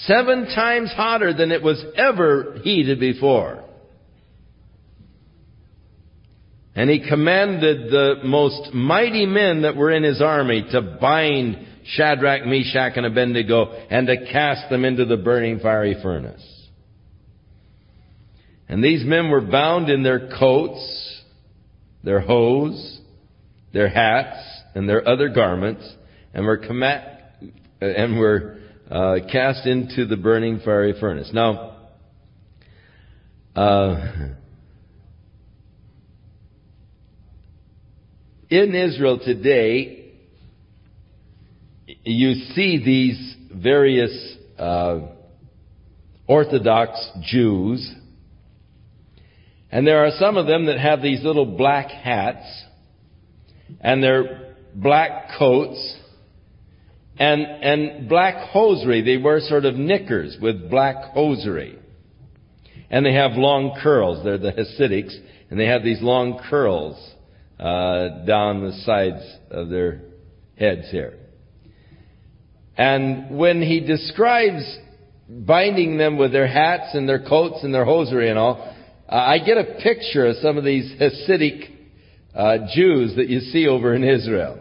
seven 0.04 0.48
times 0.54 0.92
hotter 0.92 1.34
than 1.34 1.54
it 1.54 1.64
was 1.64 1.82
ever 1.96 2.60
heated 2.62 3.00
before. 3.00 3.64
And 6.76 6.90
he 6.90 7.08
commanded 7.08 7.90
the 7.90 8.16
most 8.26 8.74
mighty 8.74 9.26
men 9.26 9.62
that 9.62 9.78
were 9.78 9.92
in 9.92 10.04
his 10.04 10.22
army 10.22 10.68
to 10.74 10.82
bind 10.82 11.66
Shadrach, 11.86 12.46
Meshach, 12.46 12.98
and 12.98 13.06
Abednego 13.06 13.72
and 13.90 14.08
to 14.08 14.30
cast 14.30 14.70
them 14.70 14.84
into 14.84 15.06
the 15.06 15.16
burning 15.16 15.60
fiery 15.60 15.96
furnace. 16.04 16.44
And 18.68 18.84
these 18.84 19.06
men 19.06 19.30
were 19.30 19.40
bound 19.40 19.90
in 19.90 20.04
their 20.04 20.28
coats 20.38 21.22
their 22.04 22.20
hose, 22.20 23.00
their 23.72 23.88
hats, 23.88 24.46
and 24.76 24.88
their 24.88 25.08
other 25.08 25.30
garments, 25.30 25.96
and 26.34 26.46
were, 26.46 26.58
comma- 26.58 27.18
and 27.82 28.18
were 28.18 28.58
uh, 28.90 29.16
cast 29.32 29.66
into 29.66 30.06
the 30.06 30.18
burning 30.18 30.60
fiery 30.64 30.96
furnace. 31.00 31.30
Now, 31.34 31.78
uh, 33.56 34.30
in 38.50 38.74
Israel 38.74 39.20
today, 39.24 40.14
you 42.04 42.34
see 42.54 42.84
these 42.84 43.36
various 43.54 44.38
uh, 44.58 45.00
Orthodox 46.28 46.92
Jews, 47.24 47.92
and 49.72 49.86
there 49.86 50.06
are 50.06 50.12
some 50.20 50.38
of 50.38 50.48
them 50.48 50.66
that 50.66 50.80
have 50.80 51.02
these 51.02 51.24
little 51.24 51.46
black 51.46 51.90
hats, 51.90 52.46
and 53.82 54.02
their 54.02 54.56
black 54.74 55.30
coats, 55.38 55.96
and, 57.20 57.42
and 57.42 58.10
black 58.10 58.50
hosiery. 58.50 59.02
They 59.02 59.22
wear 59.22 59.42
sort 59.42 59.66
of 59.66 59.76
knickers 59.76 60.38
with 60.42 60.70
black 60.70 61.14
hosiery. 61.14 61.78
And 62.90 63.06
they 63.06 63.14
have 63.14 63.34
long 63.34 63.78
curls. 63.84 64.24
They're 64.24 64.38
the 64.38 64.52
Hasidics, 64.52 65.16
and 65.50 65.60
they 65.60 65.68
have 65.68 65.84
these 65.84 66.02
long 66.02 66.42
curls 66.50 66.96
uh, 67.60 68.26
down 68.26 68.64
the 68.64 68.72
sides 68.84 69.22
of 69.52 69.70
their 69.70 70.02
heads 70.58 70.90
here. 70.90 71.18
And 72.78 73.38
when 73.38 73.62
he 73.62 73.82
describes 73.82 74.64
binding 75.28 75.98
them 75.98 76.18
with 76.18 76.32
their 76.32 76.48
hats 76.48 76.96
and 76.96 77.08
their 77.08 77.24
coats 77.24 77.58
and 77.64 77.74
their 77.74 77.86
hosiery 77.86 78.30
and 78.30 78.40
all, 78.40 78.76
uh, 79.08 79.16
I 79.16 79.40
get 79.40 79.58
a 79.58 79.80
picture 79.84 80.26
of 80.26 80.38
some 80.38 80.58
of 80.58 80.64
these 80.64 80.90
Hasidic 81.00 81.70
uh, 82.34 82.58
Jews 82.74 83.18
that 83.18 83.28
you 83.28 83.42
see 83.42 83.68
over 83.68 83.94
in 83.94 84.04
Israel. 84.06 84.60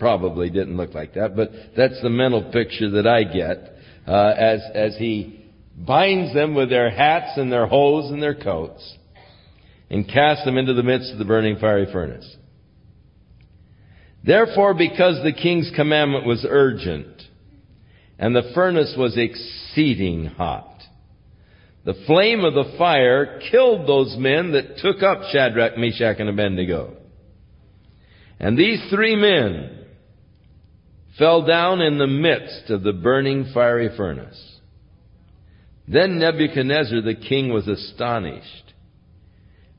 Probably 0.00 0.50
didn't 0.50 0.76
look 0.76 0.94
like 0.94 1.14
that, 1.14 1.36
but 1.36 1.50
that's 1.76 2.00
the 2.02 2.10
mental 2.10 2.50
picture 2.50 2.90
that 2.92 3.06
I 3.06 3.22
get 3.22 3.76
uh, 4.08 4.34
as 4.36 4.60
as 4.74 4.96
he 4.96 5.44
binds 5.76 6.34
them 6.34 6.54
with 6.54 6.70
their 6.70 6.90
hats 6.90 7.36
and 7.36 7.52
their 7.52 7.66
hose 7.66 8.10
and 8.10 8.22
their 8.22 8.34
coats 8.34 8.96
and 9.90 10.08
casts 10.08 10.44
them 10.44 10.56
into 10.56 10.72
the 10.72 10.82
midst 10.82 11.12
of 11.12 11.18
the 11.18 11.24
burning 11.24 11.58
fiery 11.58 11.86
furnace. 11.92 12.36
Therefore, 14.24 14.74
because 14.74 15.22
the 15.22 15.32
king's 15.32 15.70
commandment 15.76 16.26
was 16.26 16.46
urgent, 16.48 17.22
and 18.18 18.34
the 18.34 18.50
furnace 18.54 18.94
was 18.96 19.18
exceeding 19.18 20.26
hot, 20.26 20.80
the 21.84 21.94
flame 22.06 22.44
of 22.44 22.54
the 22.54 22.74
fire 22.78 23.40
killed 23.50 23.86
those 23.86 24.16
men 24.18 24.52
that 24.52 24.78
took 24.78 25.02
up 25.02 25.30
Shadrach, 25.30 25.76
Meshach, 25.76 26.16
and 26.20 26.28
Abednego. 26.28 26.96
And 28.38 28.56
these 28.56 28.82
three 28.90 29.16
men 29.16 29.79
fell 31.18 31.44
down 31.44 31.80
in 31.80 31.98
the 31.98 32.06
midst 32.06 32.70
of 32.70 32.82
the 32.82 32.92
burning 32.92 33.50
fiery 33.52 33.90
furnace. 33.96 34.58
Then 35.86 36.18
Nebuchadnezzar 36.18 37.02
the 37.02 37.14
king 37.14 37.52
was 37.52 37.66
astonished 37.66 38.70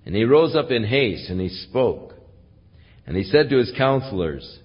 and 0.06 0.16
he 0.16 0.24
rose 0.24 0.56
up 0.56 0.72
in 0.72 0.84
haste 0.84 1.30
and 1.30 1.40
he 1.40 1.50
spoke. 1.50 2.14
And 3.06 3.16
he 3.16 3.24
said 3.24 3.50
to 3.50 3.58
his 3.58 3.72
counselors, 3.78 4.60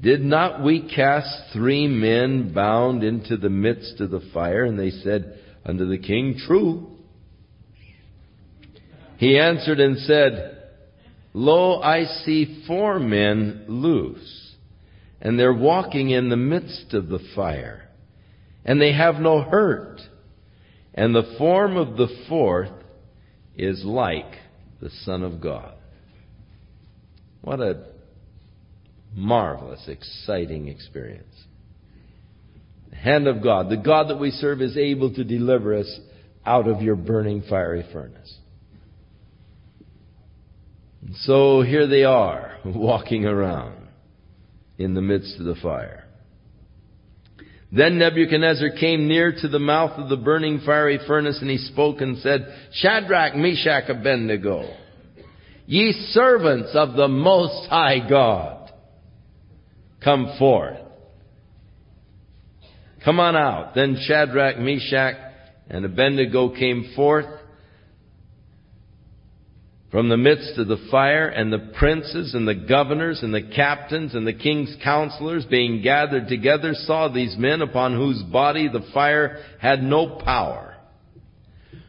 Did 0.00 0.20
not 0.20 0.62
we 0.62 0.88
cast 0.94 1.52
three 1.52 1.86
men 1.86 2.52
bound 2.52 3.02
into 3.02 3.36
the 3.36 3.50
midst 3.50 4.00
of 4.00 4.10
the 4.10 4.22
fire? 4.32 4.64
And 4.64 4.78
they 4.78 4.90
said 4.90 5.38
unto 5.64 5.86
the 5.86 5.98
king, 5.98 6.38
True. 6.46 6.90
He 9.18 9.38
answered 9.38 9.80
and 9.80 9.98
said, 9.98 10.56
Lo, 11.34 11.80
I 11.80 12.04
see 12.04 12.64
four 12.66 12.98
men 12.98 13.64
loose, 13.68 14.47
and 15.20 15.38
they're 15.38 15.52
walking 15.52 16.10
in 16.10 16.28
the 16.28 16.36
midst 16.36 16.94
of 16.94 17.08
the 17.08 17.18
fire, 17.34 17.88
and 18.64 18.80
they 18.80 18.92
have 18.92 19.16
no 19.16 19.42
hurt. 19.42 20.00
And 20.94 21.14
the 21.14 21.34
form 21.38 21.76
of 21.76 21.96
the 21.96 22.08
fourth 22.28 22.72
is 23.56 23.84
like 23.84 24.32
the 24.80 24.90
Son 25.04 25.22
of 25.22 25.40
God. 25.40 25.74
What 27.40 27.60
a 27.60 27.86
marvelous, 29.14 29.88
exciting 29.88 30.68
experience. 30.68 31.24
The 32.90 32.96
hand 32.96 33.26
of 33.26 33.42
God, 33.42 33.68
the 33.68 33.76
God 33.76 34.08
that 34.08 34.18
we 34.18 34.30
serve 34.30 34.60
is 34.60 34.76
able 34.76 35.12
to 35.14 35.24
deliver 35.24 35.74
us 35.74 36.00
out 36.44 36.68
of 36.68 36.82
your 36.82 36.96
burning 36.96 37.42
fiery 37.48 37.84
furnace. 37.92 38.36
And 41.02 41.14
so 41.16 41.62
here 41.62 41.86
they 41.86 42.04
are, 42.04 42.58
walking 42.64 43.24
around 43.24 43.77
in 44.78 44.94
the 44.94 45.02
midst 45.02 45.38
of 45.38 45.44
the 45.44 45.56
fire. 45.56 46.04
Then 47.70 47.98
Nebuchadnezzar 47.98 48.70
came 48.80 49.08
near 49.08 49.32
to 49.32 49.48
the 49.48 49.58
mouth 49.58 49.98
of 49.98 50.08
the 50.08 50.16
burning 50.16 50.60
fiery 50.64 50.98
furnace, 51.06 51.38
and 51.40 51.50
he 51.50 51.58
spoke 51.58 52.00
and 52.00 52.16
said, 52.18 52.46
Shadrach, 52.72 53.36
Meshach, 53.36 53.90
Abednego, 53.90 54.74
ye 55.66 55.92
servants 56.12 56.70
of 56.74 56.94
the 56.94 57.08
Most 57.08 57.68
High 57.68 58.08
God, 58.08 58.72
come 60.02 60.34
forth. 60.38 60.78
Come 63.04 63.20
on 63.20 63.36
out. 63.36 63.74
Then 63.74 63.98
Shadrach, 64.00 64.58
Meshach, 64.58 65.16
and 65.68 65.84
Abednego 65.84 66.54
came 66.54 66.92
forth 66.96 67.26
from 69.90 70.10
the 70.10 70.16
midst 70.16 70.58
of 70.58 70.68
the 70.68 70.86
fire, 70.90 71.28
and 71.28 71.50
the 71.50 71.72
princes 71.78 72.34
and 72.34 72.46
the 72.46 72.54
governors 72.54 73.22
and 73.22 73.32
the 73.32 73.50
captains 73.54 74.14
and 74.14 74.26
the 74.26 74.34
king's 74.34 74.76
counselors 74.84 75.46
being 75.46 75.82
gathered 75.82 76.28
together 76.28 76.74
saw 76.74 77.08
these 77.08 77.36
men 77.38 77.62
upon 77.62 77.96
whose 77.96 78.22
body 78.24 78.68
the 78.68 78.86
fire 78.92 79.42
had 79.58 79.82
no 79.82 80.20
power, 80.22 80.76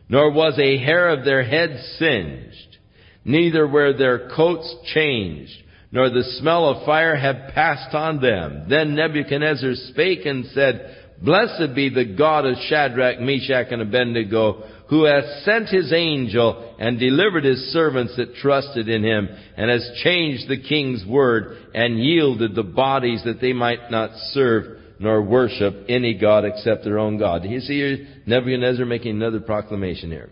nor 0.07 0.31
was 0.31 0.57
a 0.57 0.77
hair 0.77 1.09
of 1.09 1.25
their 1.25 1.43
head 1.43 1.77
singed, 1.97 2.77
neither 3.25 3.67
were 3.67 3.91
their 3.91 4.29
coats 4.29 4.73
changed, 4.93 5.51
nor 5.91 6.09
the 6.09 6.23
smell 6.39 6.69
of 6.69 6.85
fire 6.85 7.17
had 7.17 7.53
passed 7.53 7.93
on 7.93 8.21
them. 8.21 8.67
Then 8.69 8.95
Nebuchadnezzar 8.95 9.73
spake 9.89 10.25
and 10.25 10.45
said, 10.53 10.95
Blessed 11.21 11.75
be 11.75 11.89
the 11.89 12.05
God 12.05 12.45
of 12.45 12.55
Shadrach, 12.69 13.19
Meshach, 13.19 13.67
and 13.71 13.81
Abednego, 13.81 14.63
who 14.89 15.03
hath 15.03 15.43
sent 15.43 15.69
his 15.69 15.93
angel 15.93 16.75
and 16.79 16.99
delivered 16.99 17.43
his 17.43 17.71
servants 17.71 18.15
that 18.17 18.35
trusted 18.35 18.89
in 18.89 19.03
him, 19.03 19.29
and 19.55 19.69
has 19.69 19.87
changed 20.03 20.49
the 20.49 20.61
king's 20.61 21.05
word 21.05 21.57
and 21.75 21.99
yielded 21.99 22.55
the 22.55 22.63
bodies 22.63 23.21
that 23.23 23.39
they 23.39 23.53
might 23.53 23.91
not 23.91 24.09
serve 24.31 24.77
nor 24.99 25.21
worship 25.21 25.85
any 25.87 26.17
god 26.17 26.43
except 26.43 26.83
their 26.83 26.99
own 26.99 27.17
God. 27.17 27.43
Do 27.43 27.49
you 27.49 27.61
see 27.61 27.77
here 27.77 28.07
Nebuchadnezzar 28.25 28.85
making 28.85 29.15
another 29.15 29.39
proclamation 29.39 30.11
here? 30.11 30.29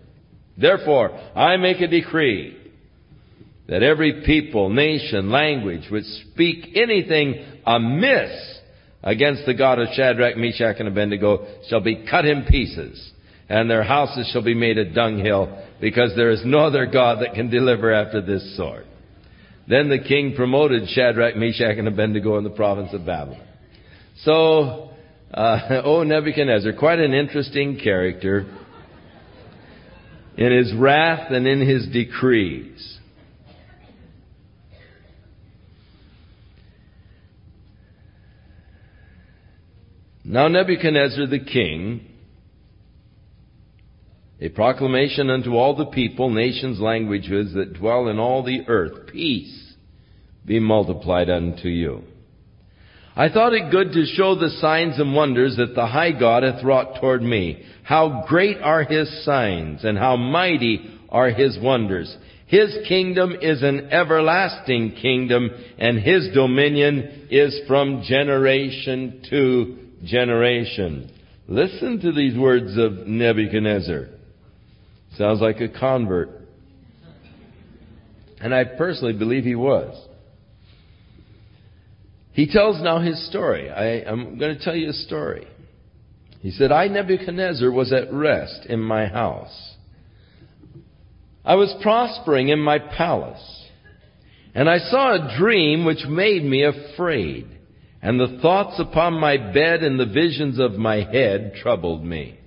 Therefore, 0.57 1.11
I 1.11 1.55
make 1.57 1.79
a 1.79 1.88
decree 1.88 2.57
that 3.69 3.84
every 3.84 4.23
people, 4.25 4.69
nation, 4.69 5.29
language 5.29 5.89
which 5.91 6.05
speak 6.34 6.75
anything 6.75 7.45
amiss 7.65 8.59
against 9.03 9.45
the 9.45 9.53
God 9.53 9.79
of 9.79 9.89
Shadrach, 9.93 10.35
Meshach, 10.35 10.77
and 10.79 10.88
Abednego 10.88 11.45
shall 11.69 11.81
be 11.81 12.05
cut 12.09 12.25
in 12.25 12.45
pieces 12.45 13.13
and 13.49 13.69
their 13.69 13.83
houses 13.83 14.29
shall 14.31 14.43
be 14.43 14.53
made 14.53 14.77
a 14.77 14.91
dunghill, 14.93 15.63
because 15.79 16.11
there 16.15 16.31
is 16.31 16.41
no 16.45 16.59
other 16.59 16.85
God 16.85 17.21
that 17.21 17.33
can 17.33 17.49
deliver 17.49 17.93
after 17.93 18.21
this 18.21 18.55
sort. 18.57 18.85
Then 19.67 19.89
the 19.89 19.99
king 19.99 20.33
promoted 20.35 20.89
Shadrach, 20.89 21.35
Meshach, 21.35 21.77
and 21.77 21.87
Abednego 21.87 22.37
in 22.37 22.43
the 22.43 22.49
province 22.49 22.93
of 22.93 23.05
Babylon. 23.05 23.41
So, 24.23 24.91
uh, 25.33 25.81
oh 25.85 26.03
Nebuchadnezzar, 26.03 26.73
quite 26.73 26.99
an 26.99 27.13
interesting 27.13 27.79
character 27.81 28.45
in 30.37 30.51
his 30.51 30.73
wrath 30.73 31.31
and 31.31 31.47
in 31.47 31.67
his 31.67 31.87
decrees. 31.87 32.97
Now 40.23 40.49
Nebuchadnezzar 40.49 41.27
the 41.27 41.39
king 41.39 42.05
a 44.39 44.49
proclamation 44.49 45.30
unto 45.30 45.55
all 45.55 45.76
the 45.76 45.88
people, 45.88 46.30
nations, 46.30 46.80
languages 46.80 47.53
that 47.53 47.73
dwell 47.73 48.07
in 48.07 48.19
all 48.19 48.43
the 48.43 48.61
earth. 48.68 49.07
Peace 49.07 49.73
be 50.45 50.59
multiplied 50.59 51.30
unto 51.30 51.68
you. 51.68 52.03
I 53.15 53.30
thought 53.30 53.53
it 53.53 53.72
good 53.72 53.93
to 53.93 54.05
show 54.05 54.35
the 54.35 54.51
signs 54.61 54.99
and 54.99 55.15
wonders 55.15 55.57
that 55.57 55.73
the 55.73 55.88
high 55.88 56.11
God 56.11 56.43
hath 56.43 56.64
wrought 56.64 57.01
toward 57.01 57.23
me. 57.23 57.65
How 57.84 58.26
great 58.27 58.57
are 58.61 58.84
his 58.84 59.26
signs, 59.26 59.84
and 59.84 59.97
how 59.97 60.15
mighty 60.18 60.88
are 61.09 61.31
his 61.31 61.57
wonders. 61.59 62.15
His 62.45 62.77
kingdom 62.88 63.34
is 63.41 63.64
an 63.64 63.89
everlasting 63.91 64.97
kingdom, 65.01 65.49
and 65.80 65.99
his 65.99 66.30
dominion 66.34 67.27
is 67.31 67.59
from 67.68 68.03
generation 68.03 69.23
to 69.31 69.77
generation. 70.05 71.11
Listen 71.47 71.99
to 72.01 72.11
these 72.11 72.38
words 72.38 72.77
of 72.77 73.07
Nebuchadnezzar. 73.07 74.09
Sounds 75.15 75.41
like 75.41 75.61
a 75.61 75.69
convert. 75.69 76.29
And 78.39 78.53
I 78.53 78.65
personally 78.65 79.13
believe 79.13 79.43
he 79.43 79.55
was. 79.55 79.95
He 82.34 82.47
tells 82.47 82.81
now 82.84 82.99
his 82.99 83.27
story. 83.29 83.69
I, 83.69 84.09
am 84.09 84.38
going 84.38 84.57
to 84.57 84.63
tell 84.63 84.75
you 84.75 84.89
a 84.89 84.93
story. 84.93 85.47
He 86.41 86.51
said, 86.51 86.71
I, 86.71 86.88
Nebuchadnezzar, 86.88 87.71
was 87.71 87.91
at 87.91 88.13
rest 88.13 88.67
in 88.67 88.79
my 88.79 89.07
house. 89.07 89.75
I 91.43 91.55
was 91.55 91.73
prospering 91.81 92.49
in 92.49 92.59
my 92.59 92.77
palace. 92.77 93.65
And 94.53 94.69
I 94.69 94.77
saw 94.77 95.13
a 95.13 95.38
dream 95.39 95.84
which 95.84 96.05
made 96.07 96.43
me 96.43 96.63
afraid. 96.63 97.47
And 98.01 98.19
the 98.19 98.39
thoughts 98.41 98.79
upon 98.79 99.19
my 99.19 99.38
bed 99.38 99.81
and 99.81 99.99
the 99.99 100.05
visions 100.05 100.59
of 100.59 100.73
my 100.73 100.97
head 100.97 101.53
troubled 101.61 102.05
me. 102.05 102.39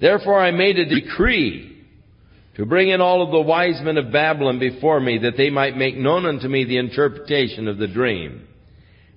Therefore 0.00 0.40
I 0.40 0.50
made 0.50 0.78
a 0.78 0.84
decree 0.84 1.84
to 2.56 2.66
bring 2.66 2.88
in 2.88 3.00
all 3.00 3.22
of 3.22 3.30
the 3.30 3.40
wise 3.40 3.80
men 3.82 3.98
of 3.98 4.12
Babylon 4.12 4.58
before 4.58 4.98
me, 5.00 5.18
that 5.18 5.36
they 5.36 5.50
might 5.50 5.76
make 5.76 5.96
known 5.96 6.24
unto 6.24 6.48
me 6.48 6.64
the 6.64 6.78
interpretation 6.78 7.68
of 7.68 7.78
the 7.78 7.86
dream. 7.86 8.46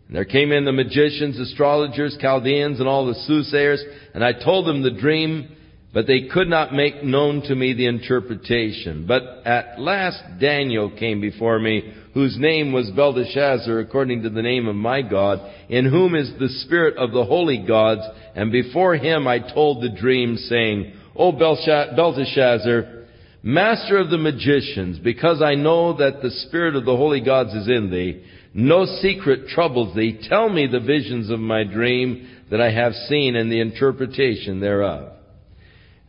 And 0.07 0.15
there 0.15 0.25
came 0.25 0.51
in 0.51 0.65
the 0.65 0.71
magicians, 0.71 1.39
astrologers, 1.39 2.17
Chaldeans, 2.19 2.79
and 2.79 2.89
all 2.89 3.05
the 3.05 3.13
soothsayers, 3.13 3.81
and 4.13 4.23
I 4.23 4.33
told 4.33 4.67
them 4.67 4.81
the 4.81 4.91
dream, 4.91 5.55
but 5.93 6.05
they 6.05 6.27
could 6.31 6.47
not 6.47 6.73
make 6.73 7.03
known 7.03 7.41
to 7.41 7.55
me 7.55 7.73
the 7.73 7.87
interpretation. 7.87 9.05
But 9.07 9.23
at 9.45 9.79
last 9.79 10.21
Daniel 10.39 10.91
came 10.91 11.19
before 11.19 11.59
me, 11.59 11.93
whose 12.13 12.37
name 12.37 12.71
was 12.71 12.91
Belteshazzar, 12.91 13.79
according 13.79 14.23
to 14.23 14.29
the 14.29 14.41
name 14.41 14.67
of 14.67 14.75
my 14.75 15.01
God, 15.01 15.39
in 15.67 15.85
whom 15.85 16.15
is 16.15 16.31
the 16.39 16.49
spirit 16.49 16.97
of 16.97 17.11
the 17.11 17.25
holy 17.25 17.65
gods, 17.65 18.01
and 18.35 18.51
before 18.51 18.95
him 18.95 19.27
I 19.27 19.39
told 19.39 19.81
the 19.81 19.89
dream, 19.89 20.37
saying, 20.37 20.93
O 21.15 21.31
Belteshazzar, 21.31 22.95
Master 23.41 23.97
of 23.97 24.09
the 24.09 24.17
magicians, 24.17 24.99
because 24.99 25.41
I 25.41 25.55
know 25.55 25.95
that 25.97 26.21
the 26.21 26.29
spirit 26.29 26.75
of 26.75 26.83
the 26.83 26.97
holy 26.97 27.21
gods 27.21 27.53
is 27.53 27.69
in 27.69 27.89
thee, 27.89 28.23
no 28.53 28.85
secret 28.85 29.47
troubles 29.47 29.95
thee. 29.95 30.19
Tell 30.27 30.49
me 30.49 30.67
the 30.67 30.81
visions 30.81 31.29
of 31.29 31.39
my 31.39 31.63
dream 31.63 32.27
that 32.51 32.59
I 32.59 32.71
have 32.71 32.93
seen 33.07 33.37
and 33.37 33.49
the 33.49 33.61
interpretation 33.61 34.59
thereof. 34.59 35.13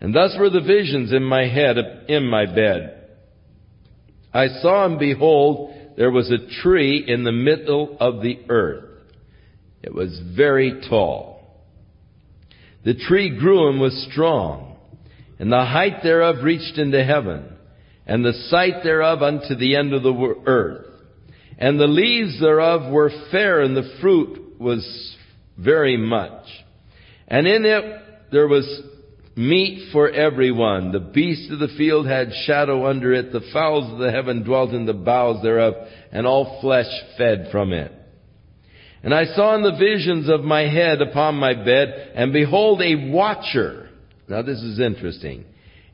And 0.00 0.14
thus 0.14 0.34
were 0.38 0.50
the 0.50 0.60
visions 0.60 1.12
in 1.12 1.22
my 1.22 1.46
head, 1.46 1.76
in 2.08 2.26
my 2.26 2.46
bed. 2.46 3.08
I 4.32 4.48
saw 4.60 4.86
and 4.86 4.98
behold, 4.98 5.74
there 5.96 6.10
was 6.10 6.30
a 6.30 6.62
tree 6.62 7.04
in 7.06 7.24
the 7.24 7.32
middle 7.32 7.96
of 8.00 8.22
the 8.22 8.38
earth. 8.48 8.84
It 9.82 9.94
was 9.94 10.20
very 10.36 10.80
tall. 10.88 11.64
The 12.84 12.94
tree 12.94 13.38
grew 13.38 13.68
and 13.68 13.80
was 13.80 14.08
strong 14.10 14.70
and 15.40 15.50
the 15.50 15.64
height 15.64 16.02
thereof 16.02 16.44
reached 16.44 16.76
into 16.76 17.02
heaven, 17.02 17.56
and 18.06 18.22
the 18.22 18.34
sight 18.50 18.82
thereof 18.84 19.22
unto 19.22 19.54
the 19.54 19.74
end 19.74 19.94
of 19.94 20.02
the 20.02 20.34
earth. 20.46 20.84
And 21.58 21.80
the 21.80 21.86
leaves 21.86 22.38
thereof 22.38 22.92
were 22.92 23.10
fair, 23.30 23.62
and 23.62 23.74
the 23.74 23.90
fruit 24.02 24.60
was 24.60 25.16
very 25.56 25.96
much. 25.96 26.44
And 27.26 27.46
in 27.46 27.64
it 27.64 28.02
there 28.30 28.48
was 28.48 28.82
meat 29.40 29.90
for 29.92 30.10
everyone. 30.10 30.92
The 30.92 31.00
beasts 31.00 31.50
of 31.52 31.58
the 31.58 31.74
field 31.76 32.06
had 32.06 32.32
shadow 32.46 32.86
under 32.86 33.12
it. 33.12 33.32
The 33.32 33.48
fowls 33.52 33.92
of 33.92 33.98
the 33.98 34.10
heaven 34.10 34.44
dwelt 34.44 34.70
in 34.70 34.86
the 34.86 34.92
boughs 34.92 35.42
thereof, 35.42 35.74
and 36.12 36.26
all 36.26 36.60
flesh 36.60 36.90
fed 37.16 37.48
from 37.50 37.72
it. 37.72 37.92
And 39.02 39.14
I 39.14 39.24
saw 39.24 39.54
in 39.56 39.62
the 39.62 39.78
visions 39.78 40.28
of 40.28 40.42
my 40.42 40.62
head 40.62 41.00
upon 41.00 41.36
my 41.36 41.54
bed, 41.54 42.12
and 42.14 42.32
behold, 42.32 42.82
a 42.82 43.10
watcher 43.10 43.90
now 44.30 44.42
this 44.42 44.62
is 44.62 44.78
interesting. 44.78 45.44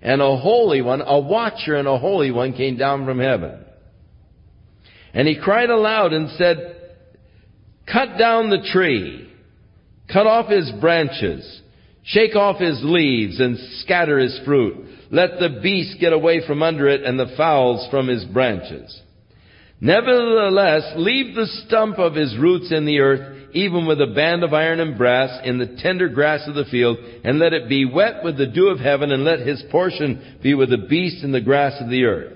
And 0.02 0.20
a 0.20 0.36
holy 0.36 0.82
one, 0.82 1.00
a 1.00 1.18
watcher 1.18 1.74
and 1.74 1.88
a 1.88 1.98
holy 1.98 2.30
one 2.30 2.52
came 2.52 2.76
down 2.76 3.06
from 3.06 3.18
heaven. 3.18 3.64
And 5.14 5.26
he 5.26 5.40
cried 5.40 5.70
aloud 5.70 6.12
and 6.12 6.28
said, 6.36 6.76
Cut 7.90 8.18
down 8.18 8.50
the 8.50 8.68
tree, 8.72 9.32
cut 10.12 10.26
off 10.26 10.50
his 10.50 10.70
branches, 10.80 11.62
shake 12.06 12.34
off 12.34 12.58
his 12.58 12.80
leaves 12.82 13.38
and 13.38 13.58
scatter 13.80 14.18
his 14.18 14.38
fruit. 14.44 14.86
Let 15.10 15.38
the 15.38 15.60
beast 15.62 16.00
get 16.00 16.12
away 16.12 16.46
from 16.46 16.62
under 16.62 16.88
it 16.88 17.02
and 17.02 17.18
the 17.18 17.34
fowls 17.36 17.86
from 17.90 18.08
his 18.08 18.24
branches. 18.24 19.00
Nevertheless, 19.80 20.94
leave 20.96 21.34
the 21.34 21.46
stump 21.66 21.98
of 21.98 22.14
his 22.14 22.36
roots 22.38 22.72
in 22.72 22.86
the 22.86 23.00
earth 23.00 23.36
even 23.56 23.86
with 23.86 24.00
a 24.02 24.14
band 24.14 24.44
of 24.44 24.52
iron 24.52 24.80
and 24.80 24.98
brass 24.98 25.40
in 25.44 25.56
the 25.56 25.78
tender 25.82 26.10
grass 26.10 26.46
of 26.46 26.54
the 26.54 26.66
field, 26.66 26.98
and 27.24 27.38
let 27.38 27.54
it 27.54 27.70
be 27.70 27.86
wet 27.86 28.22
with 28.22 28.36
the 28.36 28.46
dew 28.46 28.68
of 28.68 28.78
heaven, 28.78 29.10
and 29.10 29.24
let 29.24 29.40
his 29.40 29.62
portion 29.70 30.38
be 30.42 30.52
with 30.52 30.68
the 30.68 30.76
beast 30.76 31.24
in 31.24 31.32
the 31.32 31.40
grass 31.40 31.72
of 31.80 31.88
the 31.88 32.04
earth. 32.04 32.34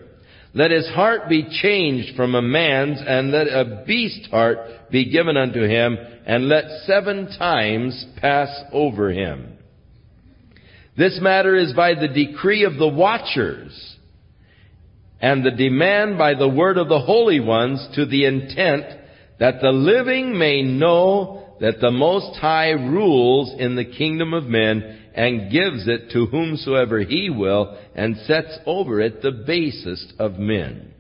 Let 0.55 0.71
his 0.71 0.89
heart 0.89 1.29
be 1.29 1.47
changed 1.63 2.17
from 2.17 2.35
a 2.35 2.41
man's, 2.41 3.01
and 3.07 3.31
let 3.31 3.49
a 3.49 3.85
beast 3.87 4.31
heart 4.31 4.59
be 4.91 5.11
given 5.11 5.37
unto 5.37 5.63
him, 5.63 5.99
and 6.25 6.49
let 6.49 6.65
seven 6.87 7.27
times 7.39 8.07
pass 8.17 8.49
over 8.73 9.13
him. 9.13 9.59
This 11.01 11.19
matter 11.19 11.57
is 11.57 11.73
by 11.73 11.95
the 11.95 12.09
decree 12.09 12.65
of 12.65 12.77
the 12.77 12.87
watchers, 12.87 13.97
and 15.19 15.43
the 15.43 15.51
demand 15.51 16.19
by 16.19 16.35
the 16.35 16.47
word 16.47 16.77
of 16.77 16.91
the 16.91 16.99
holy 16.99 17.41
ones 17.41 17.89
to 17.95 18.05
the 18.05 18.27
intent 18.27 18.85
that 19.39 19.63
the 19.63 19.71
living 19.71 20.39
may 20.39 20.61
know 20.61 21.57
that 21.59 21.81
the 21.81 21.91
Most 21.91 22.39
High 22.39 22.73
rules 22.73 23.51
in 23.59 23.77
the 23.77 23.85
kingdom 23.87 24.35
of 24.35 24.45
men 24.45 25.09
and 25.15 25.51
gives 25.51 25.89
it 25.89 26.11
to 26.13 26.27
whomsoever 26.27 27.01
he 27.01 27.31
will 27.31 27.79
and 27.95 28.19
sets 28.27 28.59
over 28.67 29.01
it 29.01 29.23
the 29.23 29.43
basest 29.47 30.13
of 30.19 30.39
men. 30.39 30.93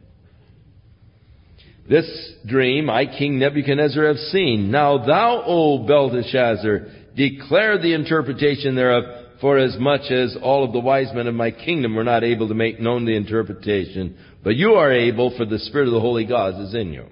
This 1.87 2.33
dream 2.47 2.89
I, 2.89 3.05
King 3.05 3.39
Nebuchadnezzar, 3.39 4.07
have 4.07 4.17
seen. 4.17 4.71
Now 4.71 5.05
thou, 5.05 5.43
O 5.45 5.87
Belteshazzar, 5.87 6.87
declare 7.15 7.77
the 7.77 7.93
interpretation 7.93 8.75
thereof, 8.75 9.20
for 9.41 9.59
as 9.59 9.77
much 9.79 10.11
as 10.11 10.37
all 10.43 10.65
of 10.65 10.73
the 10.73 10.81
wise 10.81 11.09
men 11.15 11.27
of 11.27 11.35
my 11.35 11.51
kingdom 11.51 11.95
were 11.95 12.05
not 12.05 12.25
able 12.25 12.49
to 12.49 12.55
make 12.55 12.79
known 12.79 13.05
the 13.05 13.17
interpretation, 13.17 14.17
but 14.45 14.57
you 14.57 14.73
are 14.75 14.93
able, 14.93 15.35
for 15.37 15.45
the 15.45 15.59
Spirit 15.59 15.89
of 15.89 15.95
the 15.95 16.01
holy 16.01 16.27
gods 16.27 16.59
is 16.59 16.75
in 16.75 16.93
you. 16.93 17.07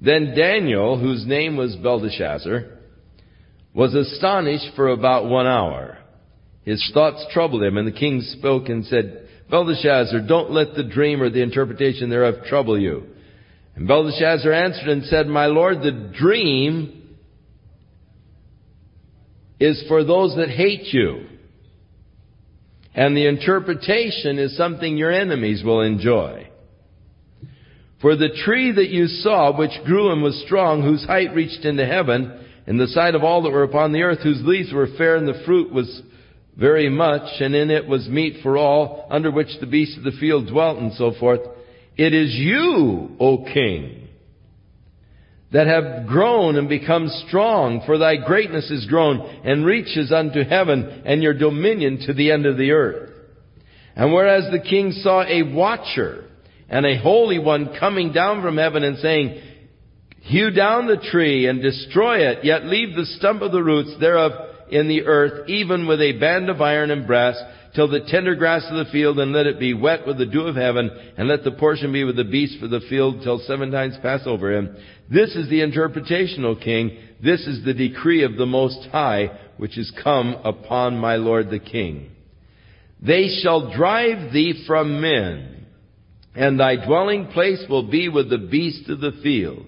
Then 0.00 0.34
Daniel, 0.36 0.98
whose 0.98 1.26
name 1.26 1.56
was 1.56 1.76
Belteshazzar, 1.76 2.78
was 3.74 3.94
astonished 3.94 4.74
for 4.76 4.88
about 4.88 5.26
one 5.26 5.46
hour. 5.46 5.98
His 6.62 6.90
thoughts 6.92 7.24
troubled 7.32 7.62
him, 7.62 7.76
and 7.76 7.86
the 7.86 7.92
king 7.92 8.20
spoke 8.38 8.68
and 8.68 8.84
said, 8.86 9.28
Belteshazzar, 9.50 10.26
don't 10.26 10.52
let 10.52 10.74
the 10.74 10.84
dream 10.84 11.22
or 11.22 11.30
the 11.30 11.42
interpretation 11.42 12.10
thereof 12.10 12.44
trouble 12.46 12.78
you. 12.78 13.04
And 13.74 13.88
Belteshazzar 13.88 14.52
answered 14.52 14.88
and 14.88 15.04
said, 15.04 15.26
My 15.26 15.46
lord, 15.46 15.82
the 15.82 16.12
dream 16.16 16.99
is 19.60 19.84
for 19.86 20.02
those 20.02 20.34
that 20.36 20.48
hate 20.48 20.92
you. 20.92 21.26
And 22.94 23.16
the 23.16 23.26
interpretation 23.26 24.38
is 24.38 24.56
something 24.56 24.96
your 24.96 25.12
enemies 25.12 25.62
will 25.62 25.82
enjoy. 25.82 26.48
For 28.00 28.16
the 28.16 28.30
tree 28.44 28.72
that 28.72 28.88
you 28.88 29.06
saw, 29.06 29.56
which 29.56 29.70
grew 29.84 30.10
and 30.10 30.22
was 30.22 30.42
strong, 30.46 30.82
whose 30.82 31.04
height 31.04 31.34
reached 31.34 31.64
into 31.64 31.86
heaven, 31.86 32.46
in 32.66 32.78
the 32.78 32.88
sight 32.88 33.14
of 33.14 33.22
all 33.22 33.42
that 33.42 33.52
were 33.52 33.62
upon 33.62 33.92
the 33.92 34.02
earth, 34.02 34.20
whose 34.22 34.42
leaves 34.42 34.72
were 34.72 34.88
fair, 34.96 35.16
and 35.16 35.28
the 35.28 35.42
fruit 35.44 35.72
was 35.72 36.02
very 36.58 36.88
much, 36.88 37.40
and 37.40 37.54
in 37.54 37.70
it 37.70 37.86
was 37.86 38.08
meat 38.08 38.42
for 38.42 38.56
all, 38.56 39.06
under 39.10 39.30
which 39.30 39.48
the 39.60 39.66
beasts 39.66 39.98
of 39.98 40.04
the 40.04 40.18
field 40.18 40.48
dwelt, 40.48 40.78
and 40.78 40.92
so 40.94 41.12
forth. 41.20 41.40
It 41.96 42.14
is 42.14 42.34
you, 42.34 43.16
O 43.20 43.44
king, 43.44 43.99
that 45.52 45.66
have 45.66 46.06
grown 46.06 46.56
and 46.56 46.68
become 46.68 47.08
strong, 47.26 47.82
for 47.84 47.98
thy 47.98 48.16
greatness 48.16 48.70
is 48.70 48.86
grown, 48.86 49.20
and 49.44 49.66
reaches 49.66 50.12
unto 50.12 50.44
heaven, 50.44 51.02
and 51.04 51.22
your 51.22 51.34
dominion 51.34 51.98
to 52.06 52.12
the 52.12 52.30
end 52.30 52.46
of 52.46 52.56
the 52.56 52.70
earth. 52.70 53.10
And 53.96 54.12
whereas 54.12 54.50
the 54.50 54.60
king 54.60 54.92
saw 54.92 55.22
a 55.22 55.42
watcher, 55.42 56.24
and 56.68 56.86
a 56.86 57.00
holy 57.00 57.40
one 57.40 57.74
coming 57.78 58.12
down 58.12 58.42
from 58.42 58.56
heaven 58.56 58.84
and 58.84 58.98
saying, 58.98 59.42
Hew 60.22 60.50
down 60.50 60.86
the 60.86 61.04
tree 61.10 61.46
and 61.46 61.60
destroy 61.60 62.30
it, 62.30 62.44
yet 62.44 62.66
leave 62.66 62.94
the 62.94 63.06
stump 63.18 63.42
of 63.42 63.50
the 63.50 63.62
roots 63.62 63.98
thereof 63.98 64.32
in 64.70 64.86
the 64.86 65.02
earth, 65.02 65.48
even 65.48 65.88
with 65.88 66.00
a 66.00 66.18
band 66.18 66.48
of 66.48 66.60
iron 66.60 66.92
and 66.92 67.06
brass, 67.06 67.36
till 67.74 67.88
the 67.88 68.00
tender 68.08 68.34
grass 68.34 68.64
of 68.68 68.84
the 68.84 68.90
field, 68.92 69.18
and 69.18 69.32
let 69.32 69.46
it 69.46 69.60
be 69.60 69.74
wet 69.74 70.06
with 70.06 70.18
the 70.18 70.26
dew 70.26 70.42
of 70.42 70.56
heaven, 70.56 70.90
and 71.16 71.28
let 71.28 71.44
the 71.44 71.52
portion 71.52 71.92
be 71.92 72.04
with 72.04 72.16
the 72.16 72.24
beasts 72.24 72.58
for 72.58 72.68
the 72.68 72.80
field, 72.88 73.22
till 73.22 73.38
seven 73.40 73.70
times 73.70 73.96
pass 74.02 74.22
over 74.26 74.52
him. 74.52 74.76
This 75.10 75.34
is 75.36 75.48
the 75.48 75.62
interpretation, 75.62 76.44
O 76.44 76.56
king. 76.56 76.96
This 77.22 77.46
is 77.46 77.64
the 77.64 77.74
decree 77.74 78.24
of 78.24 78.36
the 78.36 78.46
Most 78.46 78.88
High, 78.90 79.30
which 79.56 79.78
is 79.78 79.92
come 80.02 80.36
upon 80.44 80.98
my 80.98 81.16
Lord 81.16 81.50
the 81.50 81.58
king. 81.58 82.10
They 83.02 83.40
shall 83.42 83.74
drive 83.74 84.32
thee 84.32 84.64
from 84.66 85.00
men, 85.00 85.66
and 86.34 86.58
thy 86.58 86.84
dwelling 86.84 87.28
place 87.28 87.64
will 87.68 87.88
be 87.90 88.08
with 88.08 88.30
the 88.30 88.38
beasts 88.38 88.88
of 88.88 89.00
the 89.00 89.18
field. 89.22 89.66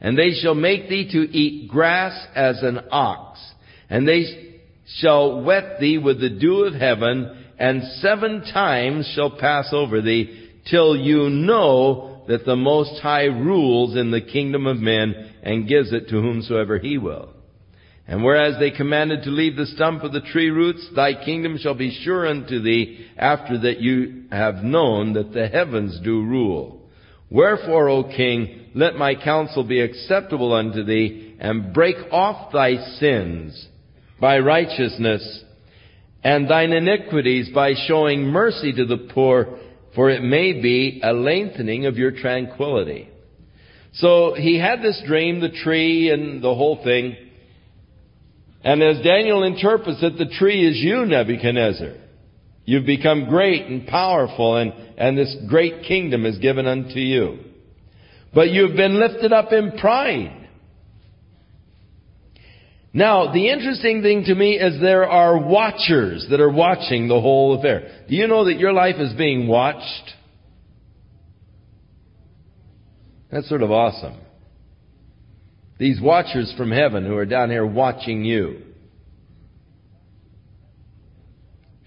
And 0.00 0.18
they 0.18 0.32
shall 0.42 0.54
make 0.54 0.88
thee 0.88 1.10
to 1.12 1.36
eat 1.36 1.68
grass 1.68 2.26
as 2.34 2.62
an 2.62 2.80
ox, 2.90 3.40
and 3.88 4.06
they 4.06 4.45
shall 4.86 5.42
wet 5.42 5.80
thee 5.80 5.98
with 5.98 6.20
the 6.20 6.30
dew 6.30 6.64
of 6.64 6.74
heaven, 6.74 7.44
and 7.58 7.82
seven 8.00 8.42
times 8.52 9.10
shall 9.14 9.30
pass 9.30 9.68
over 9.72 10.00
thee, 10.00 10.50
till 10.70 10.96
you 10.96 11.28
know 11.30 12.24
that 12.28 12.44
the 12.44 12.56
Most 12.56 13.00
High 13.00 13.24
rules 13.24 13.96
in 13.96 14.10
the 14.10 14.20
kingdom 14.20 14.66
of 14.66 14.78
men 14.78 15.32
and 15.42 15.68
gives 15.68 15.92
it 15.92 16.08
to 16.08 16.20
whomsoever 16.20 16.78
he 16.78 16.98
will. 16.98 17.30
And 18.08 18.22
whereas 18.22 18.58
they 18.58 18.70
commanded 18.70 19.24
to 19.24 19.30
leave 19.30 19.56
the 19.56 19.66
stump 19.66 20.04
of 20.04 20.12
the 20.12 20.20
tree 20.20 20.50
roots, 20.50 20.88
thy 20.94 21.24
kingdom 21.24 21.58
shall 21.58 21.74
be 21.74 21.90
sure 22.04 22.26
unto 22.26 22.60
thee 22.60 23.06
after 23.16 23.58
that 23.58 23.80
you 23.80 24.24
have 24.30 24.62
known 24.62 25.14
that 25.14 25.32
the 25.32 25.48
heavens 25.48 25.98
do 26.04 26.22
rule. 26.22 26.88
Wherefore, 27.30 27.88
O 27.88 28.04
king, 28.04 28.66
let 28.74 28.94
my 28.94 29.16
counsel 29.16 29.64
be 29.64 29.80
acceptable 29.80 30.52
unto 30.52 30.84
thee, 30.84 31.34
and 31.40 31.74
break 31.74 31.96
off 32.12 32.52
thy 32.52 32.76
sins 32.98 33.68
by 34.20 34.38
righteousness, 34.38 35.44
and 36.24 36.48
thine 36.48 36.72
iniquities 36.72 37.50
by 37.54 37.74
showing 37.86 38.24
mercy 38.24 38.72
to 38.72 38.84
the 38.84 39.08
poor, 39.12 39.58
for 39.94 40.10
it 40.10 40.22
may 40.22 40.60
be 40.60 41.00
a 41.02 41.12
lengthening 41.12 41.86
of 41.86 41.96
your 41.96 42.10
tranquility. 42.10 43.08
So 43.94 44.34
he 44.34 44.58
had 44.58 44.82
this 44.82 45.02
dream, 45.06 45.40
the 45.40 45.50
tree 45.50 46.10
and 46.10 46.42
the 46.42 46.54
whole 46.54 46.82
thing. 46.82 47.16
And 48.62 48.82
as 48.82 49.02
Daniel 49.02 49.42
interprets 49.44 50.02
it, 50.02 50.18
the 50.18 50.34
tree 50.38 50.68
is 50.68 50.76
you, 50.76 51.06
Nebuchadnezzar. 51.06 51.94
You've 52.64 52.84
become 52.84 53.28
great 53.28 53.66
and 53.66 53.86
powerful 53.86 54.56
and, 54.56 54.72
and 54.98 55.16
this 55.16 55.34
great 55.48 55.84
kingdom 55.84 56.26
is 56.26 56.38
given 56.38 56.66
unto 56.66 56.98
you. 56.98 57.38
But 58.34 58.50
you've 58.50 58.76
been 58.76 58.98
lifted 58.98 59.32
up 59.32 59.52
in 59.52 59.78
pride. 59.78 60.35
Now, 62.96 63.30
the 63.30 63.50
interesting 63.50 64.00
thing 64.00 64.24
to 64.24 64.34
me 64.34 64.58
is 64.58 64.80
there 64.80 65.04
are 65.04 65.36
watchers 65.36 66.26
that 66.30 66.40
are 66.40 66.50
watching 66.50 67.08
the 67.08 67.20
whole 67.20 67.58
affair. 67.58 68.06
Do 68.08 68.16
you 68.16 68.26
know 68.26 68.46
that 68.46 68.58
your 68.58 68.72
life 68.72 68.94
is 68.98 69.12
being 69.12 69.48
watched? 69.48 70.14
That's 73.30 73.50
sort 73.50 73.62
of 73.62 73.70
awesome. 73.70 74.16
These 75.78 76.00
watchers 76.00 76.54
from 76.56 76.70
heaven 76.70 77.04
who 77.04 77.18
are 77.18 77.26
down 77.26 77.50
here 77.50 77.66
watching 77.66 78.24
you. 78.24 78.62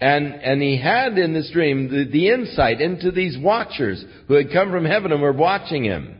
And, 0.00 0.32
and 0.32 0.62
he 0.62 0.80
had 0.80 1.18
in 1.18 1.34
this 1.34 1.50
dream 1.52 1.88
the, 1.88 2.04
the 2.08 2.28
insight 2.28 2.80
into 2.80 3.10
these 3.10 3.36
watchers 3.36 4.04
who 4.28 4.34
had 4.34 4.52
come 4.52 4.70
from 4.70 4.84
heaven 4.84 5.10
and 5.10 5.20
were 5.20 5.32
watching 5.32 5.82
him. 5.82 6.19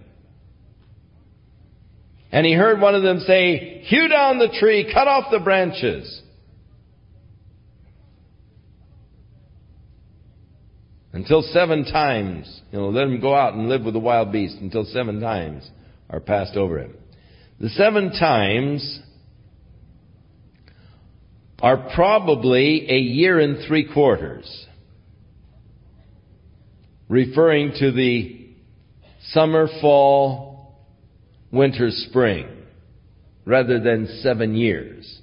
And 2.32 2.46
he 2.46 2.52
heard 2.52 2.80
one 2.80 2.94
of 2.94 3.02
them 3.02 3.20
say, 3.20 3.82
hew 3.86 4.08
down 4.08 4.38
the 4.38 4.56
tree, 4.60 4.90
cut 4.92 5.08
off 5.08 5.30
the 5.30 5.40
branches. 5.40 6.22
Until 11.12 11.42
seven 11.42 11.84
times, 11.84 12.60
you 12.70 12.78
know, 12.78 12.88
let 12.90 13.04
him 13.04 13.20
go 13.20 13.34
out 13.34 13.54
and 13.54 13.68
live 13.68 13.82
with 13.82 13.94
the 13.94 14.00
wild 14.00 14.30
beast 14.30 14.56
until 14.60 14.84
seven 14.84 15.20
times 15.20 15.68
are 16.08 16.20
passed 16.20 16.56
over 16.56 16.78
him. 16.78 16.94
The 17.58 17.68
seven 17.70 18.10
times 18.12 19.00
are 21.60 21.90
probably 21.94 22.90
a 22.90 22.98
year 22.98 23.38
and 23.40 23.66
three 23.66 23.92
quarters, 23.92 24.66
referring 27.08 27.72
to 27.80 27.90
the 27.90 28.48
summer, 29.32 29.68
fall, 29.80 30.49
winter, 31.52 31.90
spring, 31.90 32.48
rather 33.44 33.80
than 33.80 34.06
seven 34.22 34.54
years. 34.54 35.20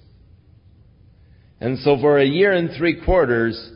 And 1.60 1.80
so 1.80 1.98
for 2.00 2.20
a 2.20 2.26
year 2.26 2.52
and 2.52 2.70
three 2.78 3.04
quarters, 3.04 3.72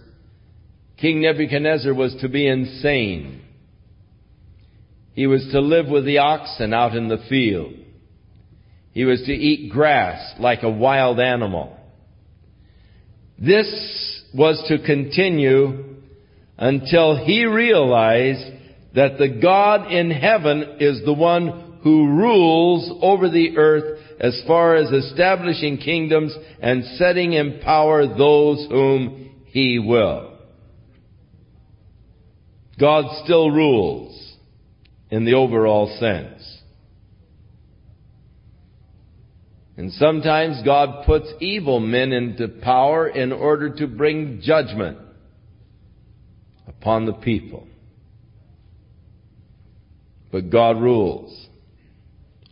King 0.98 1.22
Nebuchadnezzar 1.22 1.94
was 1.94 2.15
to 2.22 2.30
be 2.30 2.48
insane. 2.48 3.41
He 5.14 5.28
was 5.28 5.48
to 5.52 5.60
live 5.60 5.88
with 5.88 6.06
the 6.06 6.19
oxen 6.19 6.73
out 6.73 6.95
in 6.95 7.07
the 7.07 7.23
field. 7.28 7.73
He 8.91 9.06
was 9.06 9.22
to 9.23 9.32
eat 9.32 9.72
grass 9.72 10.36
like 10.40 10.64
a 10.64 10.69
wild 10.69 11.19
animal. 11.19 11.78
This 13.40 14.22
was 14.34 14.64
to 14.68 14.86
continue 14.86 15.95
until 16.57 17.15
he 17.26 17.45
realized 17.45 18.45
that 18.94 19.18
the 19.18 19.40
God 19.41 19.91
in 19.91 20.11
heaven 20.11 20.78
is 20.80 21.03
the 21.03 21.14
one 21.14 21.70
who 21.83 22.07
rules 22.07 22.91
over 23.01 23.29
the 23.29 23.57
earth 23.57 23.99
as 24.19 24.41
far 24.45 24.75
as 24.75 24.91
establishing 24.91 25.77
kingdoms 25.77 26.35
and 26.61 26.83
setting 26.97 27.33
in 27.33 27.59
power 27.63 28.05
those 28.05 28.67
whom 28.69 29.31
he 29.45 29.79
will. 29.79 30.37
God 32.79 33.05
still 33.23 33.49
rules 33.51 34.35
in 35.09 35.25
the 35.25 35.33
overall 35.33 35.97
sense. 35.99 36.61
And 39.77 39.91
sometimes 39.93 40.61
God 40.63 41.05
puts 41.05 41.27
evil 41.39 41.79
men 41.79 42.11
into 42.11 42.47
power 42.47 43.07
in 43.07 43.31
order 43.31 43.73
to 43.77 43.87
bring 43.87 44.41
judgment 44.41 44.99
upon 46.67 47.05
the 47.05 47.13
people. 47.13 47.67
But 50.31 50.49
God 50.49 50.79
rules 50.79 51.47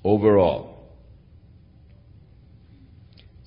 overall. 0.03 0.79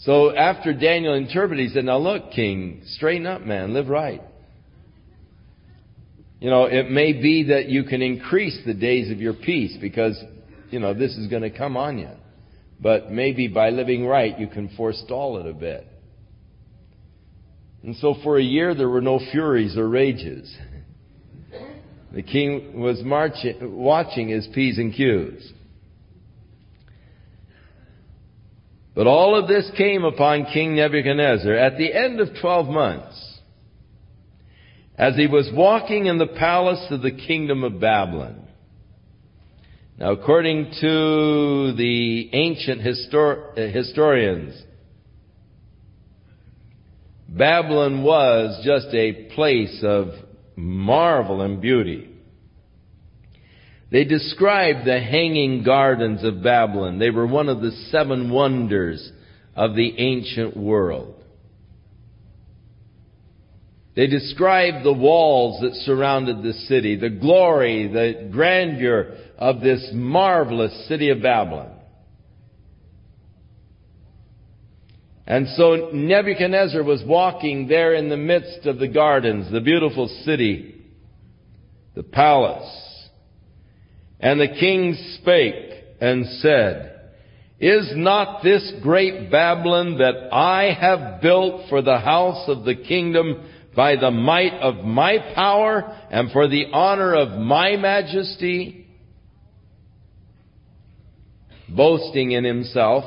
So 0.01 0.35
after 0.35 0.73
Daniel 0.73 1.15
interpreted, 1.15 1.69
he 1.69 1.73
said, 1.73 1.85
Now 1.85 1.99
look, 1.99 2.33
king, 2.33 2.83
straighten 2.87 3.27
up, 3.27 3.43
man, 3.43 3.73
live 3.73 3.89
right. 3.89 4.23
You 6.41 6.51
know, 6.51 6.65
it 6.65 6.91
may 6.91 7.13
be 7.13 7.45
that 7.51 7.69
you 7.69 7.85
can 7.85 8.03
increase 8.03 8.59
the 8.67 8.75
days 8.75 9.13
of 9.13 9.21
your 9.21 9.33
peace 9.33 9.77
because, 9.81 10.21
you 10.71 10.81
know, 10.81 10.93
this 10.93 11.17
is 11.17 11.29
going 11.29 11.43
to 11.43 11.51
come 11.57 11.77
on 11.77 11.99
you. 11.99 12.11
But 12.81 13.13
maybe 13.13 13.47
by 13.47 13.71
living 13.71 14.05
right, 14.05 14.37
you 14.37 14.49
can 14.49 14.71
forestall 14.77 15.39
it 15.39 15.47
a 15.47 15.53
bit. 15.53 15.87
And 17.85 17.95
so 17.97 18.17
for 18.25 18.39
a 18.39 18.43
year, 18.43 18.75
there 18.75 18.89
were 18.89 19.01
no 19.01 19.21
furies 19.31 19.77
or 19.77 19.89
rages. 19.89 20.53
The 22.13 22.23
king 22.23 22.81
was 22.81 23.01
marching, 23.05 23.77
watching 23.77 24.29
his 24.29 24.49
P's 24.53 24.79
and 24.79 24.93
Q's. 24.93 25.53
But 28.95 29.07
all 29.07 29.39
of 29.39 29.49
this 29.49 29.71
came 29.77 30.05
upon 30.05 30.47
King 30.53 30.77
Nebuchadnezzar 30.77 31.55
at 31.55 31.79
the 31.79 31.93
end 31.93 32.21
of 32.21 32.29
12 32.41 32.69
months, 32.69 33.39
as 34.97 35.17
he 35.17 35.27
was 35.27 35.51
walking 35.53 36.07
in 36.07 36.19
the 36.19 36.27
palace 36.27 36.87
of 36.91 37.01
the 37.01 37.11
kingdom 37.11 37.65
of 37.65 37.81
Babylon. 37.81 38.49
Now, 39.99 40.13
according 40.13 40.73
to 40.81 41.73
the 41.75 42.31
ancient 42.33 42.83
histor- 42.83 43.57
uh, 43.57 43.73
historians, 43.73 44.61
Babylon 47.29 48.03
was 48.03 48.63
just 48.65 48.89
a 48.95 49.29
place 49.35 49.83
of 49.83 50.09
marvel 50.55 51.41
and 51.41 51.61
beauty. 51.61 52.12
They 53.93 54.05
described 54.05 54.87
the 54.87 54.99
hanging 54.99 55.65
gardens 55.65 56.25
of 56.25 56.43
Babylon. 56.43 56.99
They 56.99 57.11
were 57.11 57.27
one 57.27 57.51
of 57.51 57.61
the 57.61 57.73
seven 57.91 58.31
wonders 58.31 59.13
of 59.55 59.75
the 59.75 59.95
ancient 59.99 60.57
world. 60.57 61.23
They 63.95 64.07
described 64.07 64.83
the 64.83 64.95
walls 64.95 65.61
that 65.61 65.75
surrounded 65.85 66.43
the 66.43 66.55
city, 66.55 66.97
the 66.97 67.11
glory, 67.11 67.87
the 67.89 68.31
grandeur 68.33 69.19
of 69.37 69.61
this 69.61 69.91
marvelous 69.93 70.89
city 70.89 71.11
of 71.11 71.21
Babylon. 71.21 71.75
And 75.27 75.49
so 75.49 75.91
Nebuchadnezzar 75.93 76.83
was 76.83 77.03
walking 77.07 77.69
there 77.69 77.93
in 77.93 78.09
the 78.09 78.17
midst 78.17 78.65
of 78.65 78.79
the 78.79 78.89
gardens, 78.89 79.53
the 79.53 79.61
beautiful 79.61 80.09
city, 80.25 80.83
the 81.95 82.03
palace. 82.03 82.82
And 84.23 84.41
the 84.41 84.49
king 84.49 84.97
spake 85.19 85.85
and 86.01 86.25
said, 86.41 87.11
Is 87.59 87.93
not 87.97 88.45
this 88.45 88.73
great 88.81 89.33
Babylon 89.33 89.99
that 89.99 90.33
I 90.33 90.73
have 90.73 91.21
built 91.21 91.69
for 91.69 91.83
the 91.83 91.99
house 91.99 92.49
of 92.49 92.65
the 92.65 92.77
kingdom 92.77 93.45
by 93.75 93.97
the 93.97 94.13
might 94.13 94.55
of 94.55 94.85
my 94.85 95.19
power 95.35 95.99
and 96.11 96.31
for 96.31 96.47
the 96.47 96.67
honor 96.73 97.15
of 97.15 97.41
my 97.41 97.77
majesty, 97.77 98.87
boasting 101.69 102.31
in 102.31 102.45
himself 102.45 103.05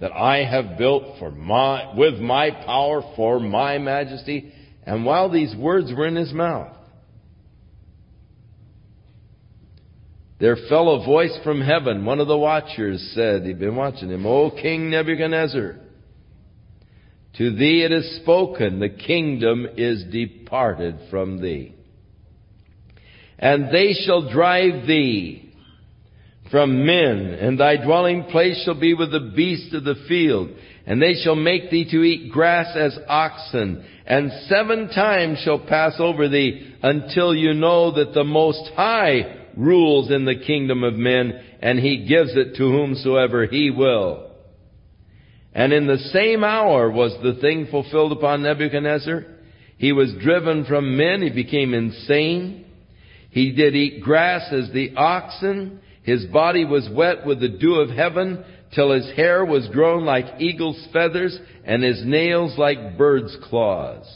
that 0.00 0.12
I 0.12 0.44
have 0.44 0.78
built 0.78 1.18
for 1.18 1.30
my, 1.30 1.94
with 1.94 2.18
my 2.18 2.50
power 2.50 3.02
for 3.14 3.40
my 3.40 3.76
majesty. 3.76 4.54
And 4.84 5.04
while 5.04 5.28
these 5.28 5.54
words 5.54 5.92
were 5.94 6.06
in 6.06 6.16
his 6.16 6.32
mouth, 6.32 6.74
there 10.40 10.56
fell 10.68 10.88
a 10.90 11.04
voice 11.04 11.38
from 11.44 11.60
heaven. 11.60 12.04
One 12.04 12.18
of 12.18 12.26
the 12.26 12.38
watchers 12.38 13.12
said, 13.14 13.44
he'd 13.44 13.58
been 13.58 13.76
watching 13.76 14.08
him, 14.08 14.24
O 14.24 14.50
King 14.50 14.90
Nebuchadnezzar, 14.90 15.76
to 17.36 17.50
thee 17.54 17.84
it 17.84 17.92
is 17.92 18.16
spoken, 18.22 18.80
the 18.80 18.88
kingdom 18.88 19.66
is 19.76 20.04
departed 20.10 20.98
from 21.10 21.40
thee. 21.40 21.74
and 23.38 23.72
they 23.72 23.92
shall 23.92 24.30
drive 24.30 24.86
thee 24.86 25.52
from 26.50 26.84
men, 26.84 27.38
and 27.40 27.58
thy 27.58 27.76
dwelling 27.76 28.24
place 28.24 28.62
shall 28.64 28.78
be 28.78 28.92
with 28.92 29.12
the 29.12 29.32
beasts 29.34 29.72
of 29.72 29.84
the 29.84 29.94
field, 30.08 30.50
and 30.84 31.00
they 31.00 31.14
shall 31.14 31.36
make 31.36 31.70
thee 31.70 31.88
to 31.90 32.02
eat 32.02 32.32
grass 32.32 32.76
as 32.76 32.98
oxen, 33.08 33.84
and 34.04 34.32
seven 34.48 34.88
times 34.88 35.38
shall 35.38 35.60
pass 35.60 35.94
over 35.98 36.28
thee 36.28 36.74
until 36.82 37.34
you 37.34 37.54
know 37.54 37.92
that 37.92 38.12
the 38.12 38.24
Most 38.24 38.70
High 38.74 39.39
rules 39.56 40.10
in 40.10 40.24
the 40.24 40.36
kingdom 40.46 40.84
of 40.84 40.94
men, 40.94 41.40
and 41.60 41.78
he 41.78 42.06
gives 42.06 42.36
it 42.36 42.56
to 42.56 42.62
whomsoever 42.62 43.46
he 43.46 43.70
will. 43.70 44.30
And 45.52 45.72
in 45.72 45.86
the 45.86 45.98
same 45.98 46.44
hour 46.44 46.90
was 46.90 47.12
the 47.22 47.40
thing 47.40 47.66
fulfilled 47.70 48.12
upon 48.12 48.42
Nebuchadnezzar. 48.42 49.24
He 49.78 49.92
was 49.92 50.14
driven 50.20 50.64
from 50.64 50.96
men, 50.96 51.22
he 51.22 51.30
became 51.30 51.74
insane. 51.74 52.66
He 53.30 53.52
did 53.52 53.74
eat 53.74 54.02
grass 54.02 54.52
as 54.52 54.70
the 54.72 54.94
oxen. 54.96 55.80
His 56.02 56.26
body 56.26 56.64
was 56.64 56.88
wet 56.92 57.26
with 57.26 57.40
the 57.40 57.48
dew 57.48 57.76
of 57.76 57.90
heaven 57.90 58.44
till 58.74 58.92
his 58.92 59.10
hair 59.16 59.44
was 59.44 59.68
grown 59.68 60.04
like 60.04 60.40
eagle's 60.40 60.86
feathers 60.92 61.38
and 61.64 61.82
his 61.82 62.02
nails 62.04 62.56
like 62.58 62.96
bird's 62.96 63.36
claws. 63.48 64.06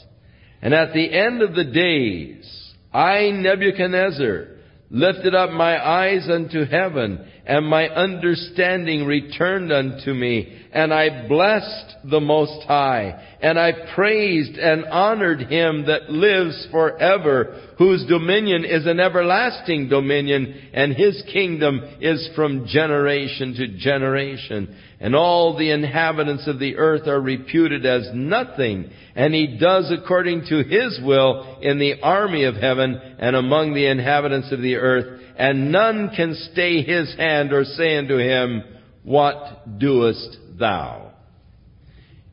And 0.61 0.73
at 0.73 0.93
the 0.93 1.13
end 1.13 1.41
of 1.41 1.53
the 1.53 1.65
days, 1.65 2.73
I, 2.93 3.31
Nebuchadnezzar, 3.31 4.47
lifted 4.89 5.33
up 5.33 5.51
my 5.51 5.83
eyes 5.83 6.27
unto 6.29 6.65
heaven, 6.65 7.25
and 7.45 7.67
my 7.67 7.87
understanding 7.89 9.05
returned 9.05 9.71
unto 9.71 10.13
me, 10.13 10.61
and 10.71 10.93
I 10.93 11.27
blessed 11.27 12.09
the 12.09 12.19
Most 12.19 12.65
High, 12.67 13.37
and 13.41 13.59
I 13.59 13.71
praised 13.95 14.57
and 14.57 14.85
honored 14.85 15.41
him 15.41 15.85
that 15.87 16.09
lives 16.09 16.67
forever, 16.71 17.61
whose 17.77 18.05
dominion 18.05 18.63
is 18.63 18.85
an 18.85 18.99
everlasting 18.99 19.89
dominion, 19.89 20.69
and 20.73 20.93
his 20.93 21.21
kingdom 21.31 21.81
is 21.99 22.29
from 22.35 22.67
generation 22.67 23.53
to 23.55 23.67
generation. 23.77 24.75
And 24.99 25.13
all 25.13 25.57
the 25.57 25.71
inhabitants 25.71 26.47
of 26.47 26.57
the 26.59 26.77
earth 26.77 27.07
are 27.07 27.19
reputed 27.19 27.85
as 27.85 28.09
nothing, 28.13 28.89
and 29.15 29.33
he 29.33 29.57
does 29.57 29.91
according 29.91 30.45
to 30.49 30.63
his 30.63 30.99
will 31.03 31.59
in 31.61 31.79
the 31.79 32.01
army 32.01 32.45
of 32.45 32.55
heaven 32.55 32.95
and 33.19 33.35
among 33.35 33.73
the 33.73 33.87
inhabitants 33.87 34.51
of 34.51 34.61
the 34.61 34.75
earth, 34.75 35.21
and 35.37 35.71
none 35.71 36.11
can 36.15 36.33
stay 36.53 36.81
his 36.81 37.13
hand 37.17 37.51
or 37.51 37.65
say 37.65 37.97
unto 37.97 38.17
him, 38.17 38.63
What 39.03 39.77
doest 39.79 40.37
thou? 40.57 41.11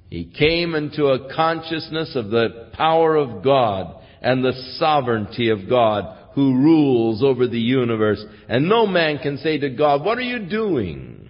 He 0.09 0.27
came 0.27 0.75
into 0.75 1.07
a 1.07 1.35
consciousness 1.35 2.15
of 2.15 2.31
the 2.31 2.69
power 2.75 3.17
of 3.17 3.43
God 3.43 4.02
and 4.23 4.45
the 4.45 4.77
sovereignty 4.79 5.51
of 5.51 5.69
God 5.69 6.19
who 6.35 6.55
rules 6.55 7.23
over 7.23 7.47
the 7.47 7.61
universe. 7.61 8.25
And 8.49 8.69
no 8.69 8.87
man 8.87 9.19
can 9.19 9.39
say 9.39 9.59
to 9.59 9.71
God, 9.71 10.05
What 10.05 10.19
are 10.19 10.23
you 10.23 10.47
doing? 10.47 11.29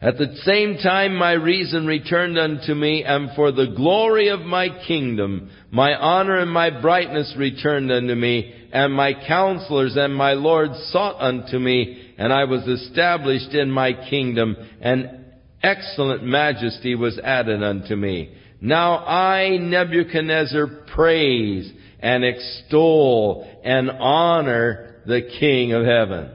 At 0.00 0.16
the 0.16 0.36
same 0.44 0.76
time 0.76 1.16
my 1.16 1.32
reason 1.32 1.86
returned 1.86 2.38
unto 2.38 2.72
me, 2.72 3.02
and 3.02 3.30
for 3.34 3.50
the 3.50 3.72
glory 3.76 4.28
of 4.28 4.40
my 4.40 4.68
kingdom, 4.86 5.50
my 5.72 5.92
honor 5.92 6.38
and 6.38 6.50
my 6.50 6.70
brightness 6.70 7.34
returned 7.36 7.90
unto 7.90 8.14
me, 8.14 8.54
and 8.72 8.94
my 8.94 9.12
counselors 9.26 9.96
and 9.96 10.14
my 10.14 10.34
lords 10.34 10.74
sought 10.92 11.20
unto 11.20 11.58
me, 11.58 12.14
and 12.16 12.32
I 12.32 12.44
was 12.44 12.62
established 12.68 13.54
in 13.54 13.72
my 13.72 13.92
kingdom, 14.08 14.56
and 14.80 15.24
excellent 15.64 16.22
majesty 16.22 16.94
was 16.94 17.18
added 17.18 17.64
unto 17.64 17.96
me. 17.96 18.36
Now 18.60 18.98
I, 19.04 19.56
Nebuchadnezzar, 19.58 20.66
praise 20.94 21.72
and 22.00 22.24
extol 22.24 23.48
and 23.64 23.90
honor 23.90 24.96
the 25.06 25.22
King 25.38 25.72
of 25.72 25.84
heaven. 25.84 26.30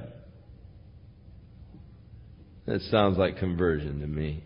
That 2.66 2.82
sounds 2.90 3.18
like 3.18 3.38
conversion 3.38 4.00
to 4.00 4.08
me. 4.08 4.44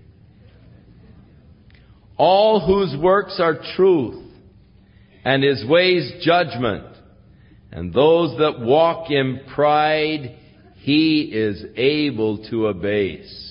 All 2.18 2.66
whose 2.66 3.00
works 3.00 3.40
are 3.40 3.60
truth, 3.76 4.24
and 5.24 5.44
his 5.44 5.64
ways 5.68 6.24
judgment, 6.24 6.86
and 7.72 7.94
those 7.94 8.38
that 8.40 8.60
walk 8.60 9.12
in 9.12 9.42
pride, 9.54 10.36
he 10.78 11.30
is 11.32 11.64
able 11.76 12.50
to 12.50 12.68
abase. 12.68 13.47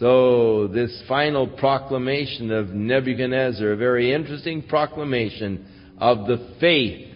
So, 0.00 0.66
this 0.66 1.04
final 1.06 1.46
proclamation 1.46 2.50
of 2.50 2.70
Nebuchadnezzar, 2.70 3.72
a 3.72 3.76
very 3.76 4.12
interesting 4.12 4.62
proclamation 4.62 5.66
of 5.98 6.26
the 6.26 6.56
faith 6.58 7.14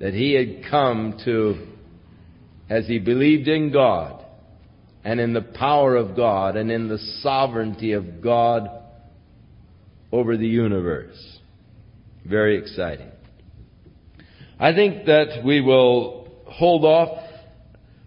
that 0.00 0.14
he 0.14 0.32
had 0.32 0.70
come 0.70 1.20
to 1.26 1.66
as 2.70 2.86
he 2.86 2.98
believed 2.98 3.46
in 3.46 3.70
God 3.72 4.24
and 5.04 5.20
in 5.20 5.34
the 5.34 5.42
power 5.42 5.96
of 5.96 6.16
God 6.16 6.56
and 6.56 6.70
in 6.70 6.88
the 6.88 6.98
sovereignty 7.20 7.92
of 7.92 8.22
God 8.22 8.68
over 10.10 10.38
the 10.38 10.46
universe. 10.46 11.38
Very 12.24 12.56
exciting. 12.56 13.10
I 14.58 14.72
think 14.72 15.04
that 15.06 15.42
we 15.44 15.60
will 15.60 16.28
hold 16.46 16.86
off 16.86 17.18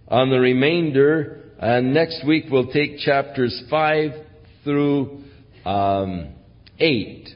on 0.08 0.32
the 0.32 0.40
remainder 0.40 1.41
and 1.62 1.94
next 1.94 2.26
week 2.26 2.46
we'll 2.50 2.72
take 2.72 2.98
chapters 2.98 3.64
5 3.70 4.12
through 4.64 5.24
um, 5.64 6.34
8. 6.80 7.30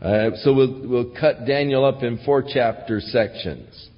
Uh, 0.00 0.30
so 0.42 0.52
we'll, 0.52 0.86
we'll 0.86 1.14
cut 1.18 1.46
Daniel 1.46 1.86
up 1.86 2.02
in 2.02 2.18
four 2.26 2.44
chapter 2.46 3.00
sections 3.00 3.88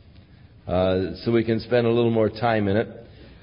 uh, 0.69 1.17
so 1.25 1.33
we 1.33 1.43
can 1.43 1.59
spend 1.59 1.89
a 1.89 1.91
little 1.91 2.13
more 2.13 2.31
time 2.31 2.69
in 2.69 2.77
it. 2.77 2.89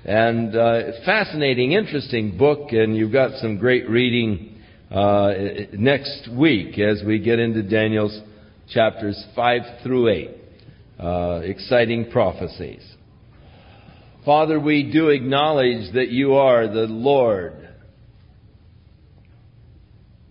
And 0.06 0.56
uh, 0.56 0.82
fascinating, 1.06 1.74
interesting 1.74 2.38
book, 2.38 2.72
and 2.72 2.96
you've 2.96 3.12
got 3.12 3.40
some 3.42 3.58
great 3.58 3.90
reading 3.90 4.62
uh, 4.90 5.34
next 5.74 6.30
week 6.32 6.80
as 6.80 7.04
we 7.06 7.20
get 7.20 7.40
into 7.40 7.62
Daniel's 7.62 8.18
chapters 8.70 9.22
5 9.36 9.62
through 9.84 10.08
8. 10.08 10.32
Uh, 10.98 11.42
exciting 11.44 12.10
prophecies. 12.10 12.90
Father, 14.26 14.58
we 14.60 14.92
do 14.92 15.10
acknowledge 15.10 15.94
that 15.94 16.10
you 16.10 16.36
are 16.36 16.68
the 16.68 16.88
Lord, 16.88 17.70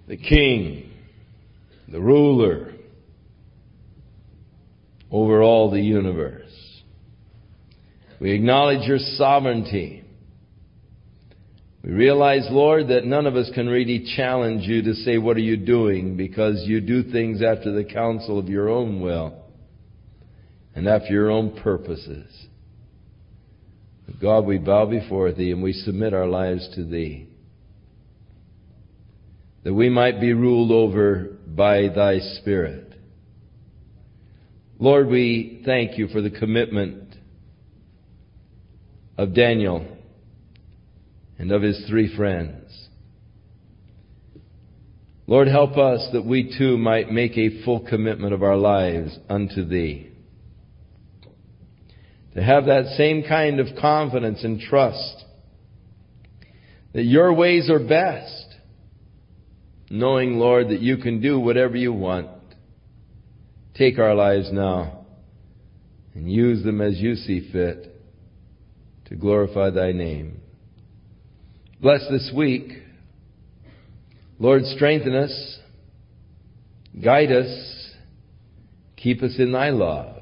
the 0.09 0.17
King, 0.17 0.91
the 1.89 2.01
ruler 2.01 2.73
over 5.11 5.43
all 5.43 5.71
the 5.71 5.81
universe. 5.81 6.43
We 8.19 8.33
acknowledge 8.33 8.89
your 8.89 8.99
sovereignty. 8.99 10.05
We 11.85 11.91
realize, 11.91 12.47
Lord, 12.51 12.89
that 12.89 13.05
none 13.05 13.27
of 13.27 13.37
us 13.37 13.51
can 13.55 13.69
really 13.69 14.15
challenge 14.17 14.63
you 14.63 14.83
to 14.83 14.95
say, 14.95 15.19
what 15.19 15.37
are 15.37 15.41
you 15.41 15.57
doing? 15.59 16.17
Because 16.17 16.63
you 16.65 16.81
do 16.81 17.11
things 17.11 17.43
after 17.43 17.73
the 17.73 17.85
counsel 17.85 18.39
of 18.39 18.49
your 18.49 18.71
own 18.71 19.03
will 19.03 19.35
and 20.75 20.89
after 20.89 21.13
your 21.13 21.31
own 21.31 21.61
purposes. 21.61 22.47
God, 24.21 24.47
we 24.47 24.59
bow 24.59 24.87
before 24.87 25.33
thee 25.33 25.51
and 25.51 25.63
we 25.63 25.73
submit 25.73 26.15
our 26.15 26.27
lives 26.27 26.69
to 26.75 26.85
thee. 26.85 27.29
That 29.65 29.75
we 29.75 29.89
might 29.89 30.21
be 30.21 30.33
ruled 30.33 30.71
over 30.71 31.37
by 31.47 31.89
thy 31.89 32.19
Spirit. 32.41 32.93
Lord, 34.79 35.09
we 35.09 35.63
thank 35.65 35.99
you 35.99 36.09
for 36.09 36.21
the 36.21 36.31
commitment 36.31 37.15
of 39.17 39.35
Daniel 39.35 39.87
and 41.39 41.53
of 41.53 41.63
his 41.63 41.85
three 41.89 42.15
friends. 42.17 42.89
Lord, 45.27 45.49
help 45.49 45.77
us 45.79 46.09
that 46.13 46.25
we 46.25 46.55
too 46.59 46.77
might 46.77 47.11
make 47.11 47.39
a 47.39 47.65
full 47.65 47.81
commitment 47.81 48.35
of 48.35 48.43
our 48.43 48.57
lives 48.57 49.17
unto 49.29 49.65
Thee. 49.65 50.12
To 52.35 52.43
have 52.43 52.67
that 52.67 52.95
same 52.97 53.25
kind 53.29 53.61
of 53.61 53.69
confidence 53.81 54.43
and 54.43 54.61
trust 54.61 55.25
that 56.95 57.05
Your 57.05 57.33
ways 57.35 57.71
are 57.71 57.79
best, 57.79 58.55
knowing, 59.91 60.39
Lord, 60.39 60.69
that 60.69 60.81
You 60.81 60.99
can 60.99 61.21
do 61.21 61.39
whatever 61.39 61.77
You 61.77 61.93
want. 61.93 62.29
Take 63.75 63.99
our 63.99 64.15
lives 64.15 64.51
now 64.53 65.07
and 66.15 66.31
use 66.31 66.63
them 66.63 66.81
as 66.81 66.99
You 66.99 67.15
see 67.15 67.51
fit 67.53 67.89
to 69.07 69.17
glorify 69.17 69.71
thy 69.71 69.93
name. 69.93 70.41
Bless 71.81 72.01
this 72.11 72.31
week. 72.35 72.71
Lord, 74.39 74.65
strengthen 74.65 75.15
us, 75.15 75.59
guide 77.03 77.33
us, 77.33 77.91
keep 78.97 79.23
us 79.23 79.35
in 79.39 79.53
thy 79.53 79.71
love. 79.71 80.22